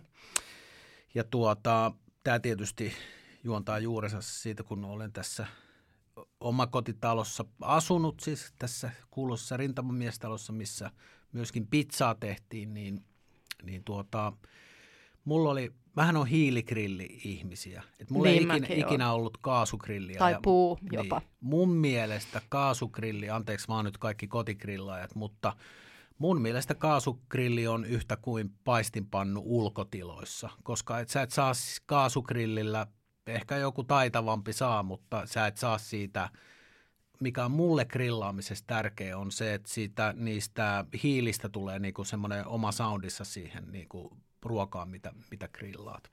Ja 1.14 1.24
tuota, 1.24 1.92
tämä 2.24 2.38
tietysti 2.38 2.92
juontaa 3.44 3.78
juurensa 3.78 4.20
siitä, 4.20 4.62
kun 4.62 4.84
olen 4.84 5.12
tässä 5.12 5.46
omakotitalossa 6.40 7.44
asunut, 7.60 8.20
siis 8.20 8.52
tässä 8.58 8.90
kuuluisessa 9.10 9.56
rintamamiestalossa, 9.56 10.52
missä 10.52 10.90
myöskin 11.34 11.66
pizzaa 11.66 12.14
tehtiin, 12.14 12.74
niin, 12.74 13.04
niin 13.62 13.84
tuota, 13.84 14.32
mulla 15.24 15.50
oli, 15.50 15.72
vähän 15.96 16.16
on 16.16 16.26
hiiligrilli-ihmisiä. 16.26 17.82
Et 18.00 18.10
mulla 18.10 18.28
Niin 18.30 18.50
ei 18.50 18.58
ikinä, 18.58 18.86
ikinä 18.86 19.12
ollut 19.12 19.36
kaasugrilliä. 19.36 20.18
Tai 20.18 20.32
ja- 20.32 20.40
puu 20.42 20.78
jopa. 20.92 21.18
Niin, 21.18 21.28
mun 21.40 21.70
mielestä 21.70 22.42
kaasugrilli, 22.48 23.30
anteeksi 23.30 23.68
vaan 23.68 23.84
nyt 23.84 23.98
kaikki 23.98 24.26
kotigrillaajat, 24.28 25.14
mutta 25.14 25.56
mun 26.18 26.40
mielestä 26.40 26.74
kaasugrilli 26.74 27.66
on 27.66 27.84
yhtä 27.84 28.16
kuin 28.16 28.50
paistinpannu 28.64 29.42
ulkotiloissa, 29.44 30.50
koska 30.62 31.00
et 31.00 31.08
sä 31.08 31.22
et 31.22 31.30
saa 31.30 31.52
kaasugrillillä, 31.86 32.86
ehkä 33.26 33.56
joku 33.56 33.84
taitavampi 33.84 34.52
saa, 34.52 34.82
mutta 34.82 35.26
sä 35.26 35.46
et 35.46 35.56
saa 35.56 35.78
siitä, 35.78 36.30
mikä 37.24 37.44
on 37.44 37.50
mulle 37.50 37.84
grillaamisessa 37.84 38.64
tärkeä 38.66 39.18
on 39.18 39.32
se, 39.32 39.54
että 39.54 39.68
siitä, 39.68 40.14
niistä 40.16 40.84
hiilistä 41.02 41.48
tulee 41.48 41.78
niinku 41.78 42.04
semmoinen 42.04 42.46
oma 42.46 42.72
soundissa 42.72 43.24
siihen 43.24 43.64
niinku 43.72 44.16
ruokaan, 44.42 44.88
mitä, 44.88 45.12
mitä 45.30 45.48
grillaat. 45.48 46.10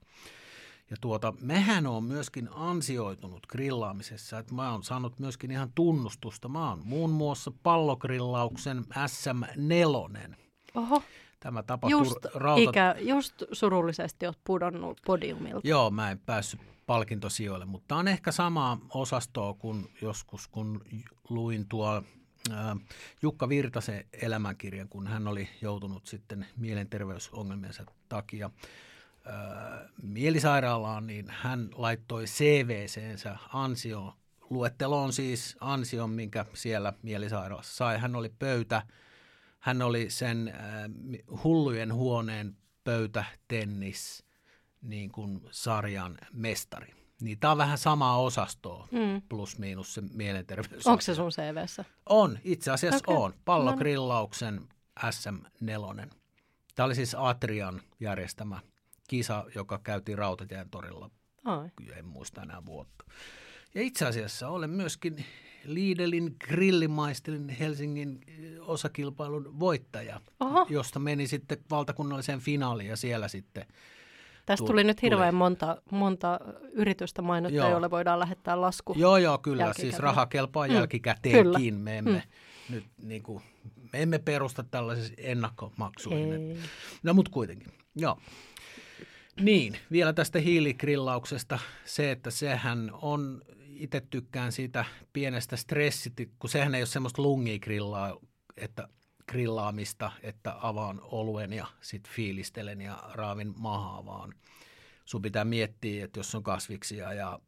Ja 0.89 0.97
tuota, 1.01 1.33
mehän 1.41 1.87
on 1.87 2.03
myöskin 2.03 2.49
ansioitunut 2.51 3.47
grillaamisessa, 3.47 4.39
että 4.39 4.53
mä 4.53 4.71
oon 4.71 4.83
saanut 4.83 5.19
myöskin 5.19 5.51
ihan 5.51 5.71
tunnustusta. 5.75 6.47
Mä 6.47 6.69
oon 6.69 6.81
muun 6.85 7.09
muassa 7.09 7.51
pallogrillauksen 7.63 8.85
SM4. 8.89 10.35
Oho, 10.75 11.03
Tämä 11.39 11.63
tapahtui 11.63 11.99
just, 11.99 12.25
rauta... 12.33 12.69
ikä, 12.69 12.95
just 12.99 13.43
surullisesti 13.51 14.25
oot 14.25 14.39
pudonnut 14.43 15.01
podiumilta. 15.05 15.67
Joo, 15.67 15.91
mä 15.91 16.11
en 16.11 16.19
päässyt 16.19 16.70
palkintosijoille, 16.87 17.65
mutta 17.65 17.95
on 17.95 18.07
ehkä 18.07 18.31
samaa 18.31 18.79
osastoa 18.93 19.53
kuin 19.53 19.93
joskus, 20.01 20.47
kun 20.47 20.83
luin 21.29 21.67
tuo 21.67 22.03
Jukka 23.21 23.49
Virtasen 23.49 24.05
elämänkirjan, 24.13 24.89
kun 24.89 25.07
hän 25.07 25.27
oli 25.27 25.49
joutunut 25.61 26.05
sitten 26.05 26.45
mielenterveysongelmiensa 26.57 27.85
takia 28.09 28.49
mielisairaalaan, 30.03 31.07
niin 31.07 31.25
hän 31.29 31.69
laittoi 31.75 32.25
CVCensä 32.25 33.37
ansio, 33.53 34.13
luetteloon 34.49 35.13
siis 35.13 35.57
ansion, 35.59 36.09
minkä 36.09 36.45
siellä 36.53 36.93
mielisairaalassa 37.01 37.75
sai. 37.75 37.97
Hän 37.97 38.15
oli 38.15 38.29
pöytä, 38.39 38.81
hän 39.59 39.81
oli 39.81 40.09
sen 40.09 40.53
hullujen 41.43 41.93
huoneen 41.93 42.57
pöytätennis 42.83 44.23
niin 44.81 45.11
kuin 45.11 45.41
sarjan 45.51 46.17
mestari. 46.33 46.93
Niin 47.21 47.39
tämä 47.39 47.51
on 47.51 47.57
vähän 47.57 47.77
samaa 47.77 48.21
osastoa, 48.21 48.87
Mm. 48.91 49.21
plus 49.29 49.57
miinus 49.59 49.93
se 49.93 50.01
mielenterveys. 50.13 50.87
Onko 50.87 51.01
se 51.01 51.15
sun 51.15 51.29
CVssä? 51.31 51.85
On, 52.09 52.39
itse 52.43 52.71
asiassa 52.71 53.03
Okei. 53.07 53.15
on. 53.23 53.33
Pallogrillauksen 53.45 54.61
SM4. 55.05 56.07
Tämä 56.75 56.85
oli 56.85 56.95
siis 56.95 57.15
Atrian 57.19 57.81
järjestämä 57.99 58.59
kisa, 59.07 59.45
joka 59.55 59.79
käytiin 59.83 60.17
Rautatien 60.17 60.69
torilla, 60.69 61.09
Ai. 61.45 61.69
en 61.95 62.05
muista 62.05 62.41
enää 62.41 62.65
vuotta. 62.65 63.05
Ja 63.75 63.81
itse 63.81 64.05
asiassa 64.05 64.49
olen 64.49 64.69
myöskin 64.69 65.25
Liidelin 65.65 66.35
grillimaistelin 66.39 67.49
Helsingin 67.49 68.19
eh, 68.27 68.35
osakilpailun 68.61 69.59
voittaja, 69.59 70.21
Oho. 70.39 70.65
josta 70.69 70.99
meni 70.99 71.27
sitten 71.27 71.57
valtakunnalliseen 71.69 72.39
finaaliin 72.39 72.89
ja 72.89 72.97
siellä 72.97 73.27
sitten 73.27 73.65
Tästä 74.45 74.65
Tuli- 74.67 74.83
nyt 74.83 75.01
hirveän 75.01 75.35
monta, 75.35 75.81
monta 75.91 76.39
yritystä 76.71 77.21
mainittua, 77.21 77.57
Joo. 77.57 77.69
joille 77.69 77.91
voidaan 77.91 78.19
lähettää 78.19 78.61
lasku. 78.61 78.93
Joo, 78.97 79.17
joo, 79.17 79.37
kyllä. 79.37 79.73
Siis 79.73 79.99
raha 79.99 80.25
kelpaa 80.25 80.67
Mm, 80.67 80.73
jälkikäteenkin. 80.73 81.73
Me 81.75 81.97
emme, 81.97 82.23
Mm. 82.69 82.73
nyt, 82.75 82.83
niin 83.03 83.23
kuin, 83.23 83.43
me 83.93 84.01
emme 84.01 84.19
perusta 84.19 84.63
tällaisessa 84.63 85.13
ennakkomaksuihin. 85.17 86.33
Ei. 86.33 86.57
No 87.03 87.13
mutta 87.13 87.31
kuitenkin, 87.31 87.71
joo. 87.95 88.17
Niin, 89.41 89.77
vielä 89.91 90.13
tästä 90.13 90.39
hiiligrillauksesta 90.39 91.59
se, 91.85 92.11
että 92.11 92.31
sehän 92.31 92.91
on, 93.01 93.41
itse 93.75 94.01
tykkään 94.09 94.51
siitä 94.51 94.85
pienestä 95.13 95.55
stressit, 95.55 96.13
kun 96.39 96.49
sehän 96.49 96.75
ei 96.75 96.81
ole 96.81 96.85
semmoista 96.85 97.21
lungigrillaa, 97.21 98.17
että 98.57 98.87
grillaamista, 99.27 100.11
että 100.23 100.55
avaan 100.61 101.01
oluen 101.03 101.53
ja 101.53 101.67
sitten 101.81 102.13
fiilistelen 102.13 102.81
ja 102.81 103.03
raavin 103.13 103.53
mahaa, 103.57 104.05
vaan. 104.05 104.33
Sun 105.05 105.21
pitää 105.21 105.45
miettiä, 105.45 106.05
että 106.05 106.19
jos 106.19 106.35
on 106.35 106.43
kasviksia 106.43 107.13
ja 107.13 107.39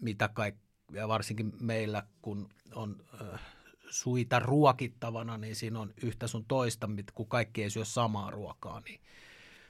mitä 0.00 0.28
kaikkea, 0.28 1.08
varsinkin 1.08 1.52
meillä, 1.60 2.02
kun 2.22 2.48
on 2.74 3.04
äh, 3.20 3.40
suita 3.88 4.38
ruokittavana, 4.38 5.38
niin 5.38 5.56
siinä 5.56 5.80
on 5.80 5.94
yhtä 6.02 6.26
sun 6.26 6.44
toista, 6.44 6.88
kun 7.14 7.28
kaikki 7.28 7.62
ei 7.62 7.70
syö 7.70 7.84
samaa 7.84 8.30
ruokaa, 8.30 8.80
niin 8.80 9.00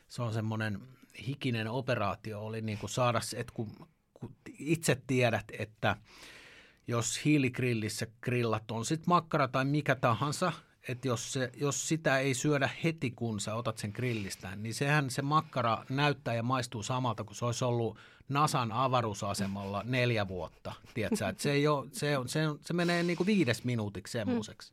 se 0.08 0.22
on 0.22 0.32
semmoinen 0.32 0.80
hikinen 1.26 1.68
operaatio. 1.68 2.40
Oli 2.40 2.60
niin 2.60 2.78
kuin 2.78 2.90
saada 2.90 3.20
se, 3.20 3.36
että 3.36 3.52
kun, 3.54 3.88
kun 4.14 4.36
itse 4.58 5.02
tiedät, 5.06 5.44
että 5.58 5.96
jos 6.86 7.24
hiiligrillissä 7.24 8.06
grillat 8.20 8.70
on 8.70 8.84
sitten 8.84 9.08
makkara 9.08 9.48
tai 9.48 9.64
mikä 9.64 9.94
tahansa, 9.94 10.52
että 10.88 11.08
jos, 11.08 11.32
se, 11.32 11.50
jos 11.56 11.88
sitä 11.88 12.18
ei 12.18 12.34
syödä 12.34 12.70
heti, 12.84 13.10
kun 13.10 13.40
sä 13.40 13.54
otat 13.54 13.78
sen 13.78 13.90
grillistä, 13.94 14.56
niin 14.56 14.74
sehän 14.74 15.10
se 15.10 15.22
makkara 15.22 15.84
näyttää 15.88 16.34
ja 16.34 16.42
maistuu 16.42 16.82
samalta, 16.82 17.24
kun 17.24 17.36
se 17.36 17.44
olisi 17.44 17.64
ollut 17.64 17.98
Nasan 18.28 18.72
avaruusasemalla 18.72 19.82
neljä 19.86 20.28
vuotta. 20.28 20.72
Tiedätkö? 20.94 21.28
Et 21.28 21.38
se, 21.38 21.52
ei 21.52 21.68
ole, 21.68 21.88
se, 21.92 22.18
on, 22.18 22.28
se, 22.28 22.48
on, 22.48 22.58
se 22.60 22.72
menee 22.72 23.02
niin 23.02 23.16
kuin 23.16 23.26
viides 23.26 23.64
minuutiksi 23.64 24.12
semmoiseksi. 24.12 24.72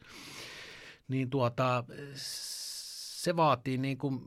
Niin 1.07 1.29
tuota, 1.29 1.83
se 2.15 3.35
vaatii 3.35 3.77
niin 3.77 3.97
kuin 3.97 4.21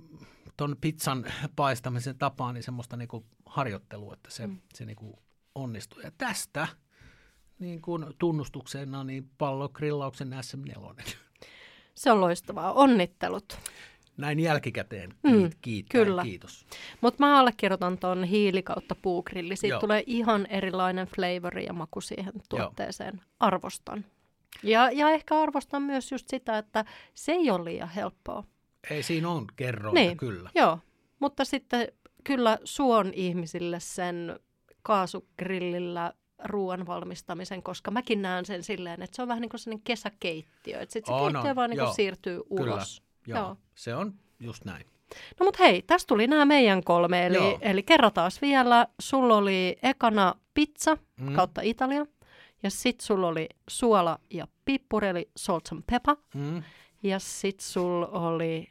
ton 0.57 0.77
pizzan 0.81 1.25
paistamisen 1.57 2.19
tapaan 2.19 2.55
niin 2.55 2.63
semmoista 2.63 2.97
niin 2.97 3.09
kuin 3.09 3.25
harjoittelua, 3.47 4.15
että 4.15 4.31
se, 4.31 4.47
mm. 4.47 4.59
se 4.75 4.85
niin 4.85 4.97
kuin 4.97 5.15
onnistuu. 5.55 6.01
Ja 6.01 6.13
tästä 6.19 6.69
niin 7.59 7.83
kuin 7.83 8.07
tunnustuksena 8.19 9.05
niin 9.05 9.31
pallogrillauksen 9.39 10.33
SM4. 10.33 11.15
Se 11.95 12.11
on 12.11 12.21
loistavaa. 12.21 12.73
Onnittelut. 12.73 13.59
Näin 14.17 14.41
jälkikäteen 14.41 15.15
Mm, 15.23 15.51
kiittää, 15.61 16.05
kyllä. 16.05 16.23
kiitos. 16.23 16.67
Mutta 17.01 17.27
mä 17.27 17.39
allekirjoitan 17.41 17.99
tuon 17.99 18.25
hiili 18.25 18.63
kautta 18.63 18.95
puugrilli. 19.03 19.57
Siitä 19.57 19.75
Joo. 19.75 19.81
tulee 19.81 20.03
ihan 20.07 20.47
erilainen 20.47 21.07
flavori 21.07 21.65
ja 21.67 21.73
maku 21.73 22.01
siihen 22.01 22.33
tuotteeseen. 22.49 23.21
Arvostan. 23.41 24.05
Ja, 24.63 24.91
ja 24.91 25.11
ehkä 25.11 25.41
arvostan 25.41 25.83
myös 25.83 26.13
just 26.13 26.29
sitä, 26.29 26.59
että 26.59 26.85
se 27.15 27.33
ei 27.33 27.51
ole 27.51 27.65
liian 27.65 27.89
helppoa. 27.89 28.45
Ei 28.91 29.03
siinä 29.03 29.29
on 29.29 29.47
kerrointa, 29.57 30.01
Niin. 30.01 30.17
kyllä. 30.17 30.51
Joo, 30.55 30.79
mutta 31.21 31.45
sitten 31.45 31.89
kyllä 32.25 32.59
suon 32.65 33.11
ihmisille 33.15 33.81
sen 33.81 34.41
kaasugrillillä 34.83 36.13
ruoan 36.45 36.87
valmistamisen, 36.87 37.63
koska 37.63 37.91
mäkin 37.91 38.23
näen 38.23 38.47
sen 38.47 38.63
silleen, 38.63 39.03
että 39.03 39.17
se 39.17 39.23
on 39.23 39.29
vähän 39.29 39.41
niin 39.41 39.49
kuin 39.49 39.61
sellainen 39.61 39.85
kesäkeittiö. 39.85 40.81
Että 40.81 40.93
sitten 40.93 41.15
se 41.15 41.21
On, 41.23 41.33
keittiö 41.33 41.51
on, 41.51 41.57
vaan 41.57 41.71
niin 41.71 41.79
kuin 41.79 41.87
joo. 41.87 41.95
siirtyy 41.95 42.41
Kyllä, 42.57 42.75
ulos. 42.75 43.03
Joo, 43.27 43.39
Joo. 43.39 43.57
se 43.75 43.95
on 43.95 44.15
just 44.41 44.65
näin. 44.65 44.87
No 45.41 45.45
mutta 45.45 45.63
hei, 45.65 45.83
tässä 45.83 46.07
tuli 46.07 46.27
nämä 46.27 46.45
meidän 46.45 46.85
kolme. 46.85 47.27
Eli, 47.27 47.37
Joo. 47.37 47.59
eli 47.61 47.83
kerrataan 47.83 48.31
vielä, 48.41 48.87
sulla 49.01 49.37
oli 49.37 49.77
ekana 49.83 50.35
pizza 50.55 50.97
Mm. 51.21 51.35
kautta 51.35 51.61
Italia. 51.65 52.07
Ja 52.63 52.71
sit 52.71 53.01
sulla 53.01 53.27
oli 53.29 53.49
suola 53.71 54.19
ja 54.31 54.49
pippuri, 54.65 55.09
eli 55.09 55.31
salt 55.37 55.69
and 55.73 55.83
pepper. 55.91 56.17
Mm. 56.35 56.63
Ja 57.03 57.19
sit 57.19 57.61
sulla 57.61 58.07
oli 58.07 58.69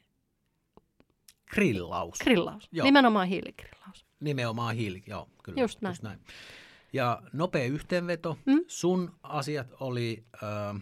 Grillaus. 1.54 2.20
grillaus, 2.20 2.70
Joo. 2.72 2.84
nimenomaan 2.84 3.28
hiiligrillaus. 3.28 4.06
Nimenomaan 4.20 4.76
hiili, 4.76 5.04
joo, 5.08 5.28
kyllä. 5.44 5.62
Just 5.62 5.82
näin. 5.82 5.98
Ja 6.94 7.22
nopea 7.34 7.66
yhteenveto. 7.66 8.38
Mm. 8.46 8.60
Sun 8.68 9.16
asiat 9.24 9.68
oli 9.80 10.26
äh, 10.44 10.76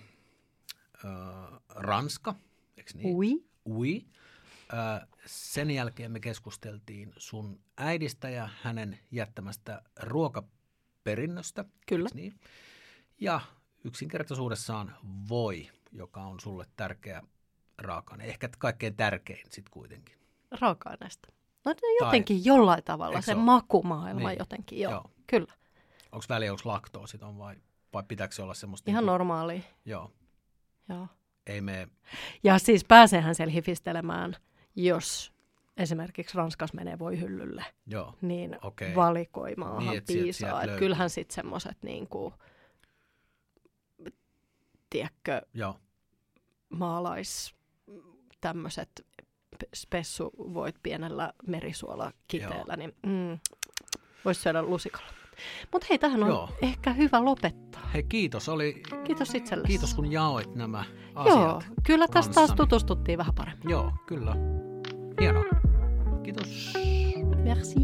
äh, 1.06 1.60
Ranska, 1.70 2.36
eikö 2.78 2.92
niin? 2.96 3.16
Ui. 3.16 3.46
Ui. 3.66 4.06
Äh, 4.74 5.08
sen 5.26 5.72
jälkeen 5.72 6.12
me 6.12 6.20
keskusteltiin 6.20 7.14
sun 7.18 7.60
äidistä 7.78 8.30
ja 8.30 8.50
hänen 8.62 9.00
jättämästä 9.12 9.82
ruokaperinnöstä. 10.02 11.66
Kyllä. 11.88 12.10
Niin? 12.14 12.40
Ja 13.20 13.42
yksinkertaisuudessaan 13.84 14.96
voi, 15.30 15.70
joka 15.92 16.22
on 16.22 16.40
sulle 16.40 16.66
tärkeä 16.76 17.24
raaka 17.78 18.16
Ehkä 18.20 18.50
kaikkein 18.58 18.96
tärkein 18.96 19.40
sitten 19.50 19.72
kuitenkin. 19.72 20.16
raaka-aineesta. 20.52 21.30
No 21.66 21.76
jotenkin 22.02 22.46
jollain 22.46 22.84
tavalla, 22.84 23.22
se 23.22 23.36
ole? 23.36 23.44
makumaailma 23.44 24.30
Niin. 24.30 24.40
jotenkin, 24.40 24.80
joo. 24.80 24.92
Joo. 24.92 25.12
Kyllä, 25.28 25.54
Onko 26.12 26.26
väliä, 26.30 26.52
onko 26.52 26.62
laktoosit 26.66 27.24
on 27.24 27.38
vai, 27.38 27.56
vai 27.94 28.04
pitääkö 28.08 28.36
se 28.36 28.42
olla 28.42 28.54
semmoista? 28.54 28.92
ihan 28.92 29.02
niinku- 29.04 29.12
normaali. 29.12 29.64
Joo, 29.86 30.12
Joo. 30.90 31.08
ei 31.48 31.62
me, 31.62 31.88
Ja 32.44 32.60
siis 32.60 32.84
pääsehän 32.86 33.36
siellä 33.36 33.52
hifistelemään, 33.52 34.36
jos 34.76 35.34
esimerkiksi 35.78 36.38
Ranskas 36.38 36.74
menee 36.74 37.00
voi 37.00 37.20
hyllylle, 37.20 37.66
joo, 37.88 38.16
niin 38.22 38.58
Okei. 38.62 38.96
valikoimaahan 38.96 39.80
Niin, 39.80 39.90
niin, 39.90 39.98
et 39.98 40.08
sieltä- 40.08 40.24
piisaa. 40.24 40.50
sieltä 40.50 40.68
löytyy. 40.68 40.80
kyllähän 40.80 41.10
sitten 41.10 41.36
semmoiset, 41.36 41.78
niin 41.84 42.08
kuin, 42.08 42.34
tiedätkö, 44.90 45.42
joo, 45.54 45.80
maalais 46.70 47.56
tämmöiset 48.42 49.06
spessuvoit 49.76 50.76
pienellä 50.84 51.34
merisuolakiteellä, 51.48 52.76
niin 52.78 52.96
mm, 53.06 53.40
voisi 54.26 54.42
syödä 54.42 54.62
lusikalla. 54.64 55.08
Mutta 55.72 55.88
hei, 55.90 55.98
tähän 56.00 56.24
on 56.24 56.30
Joo. 56.30 56.50
ehkä 56.62 56.94
hyvä 56.94 57.26
lopettaa. 57.26 57.82
Hei 57.94 58.04
kiitos, 58.04 58.50
oli, 58.50 58.84
Kiitos 59.04 59.36
itsellesi. 59.36 59.68
kiitos 59.68 59.94
kun 59.94 60.12
jaoit 60.12 60.56
nämä 60.56 60.84
asiat. 61.16 61.40
Joo, 61.40 61.62
kyllä 61.84 62.08
tästä 62.08 62.34
taas 62.34 62.52
tutustuttiin 62.54 63.18
vähän 63.18 63.36
paremmin. 63.36 63.70
Joo, 63.70 63.92
kyllä. 64.06 64.36
Hienoa. 65.22 65.44
Kiitos. 66.24 66.74
Merci. 67.44 67.76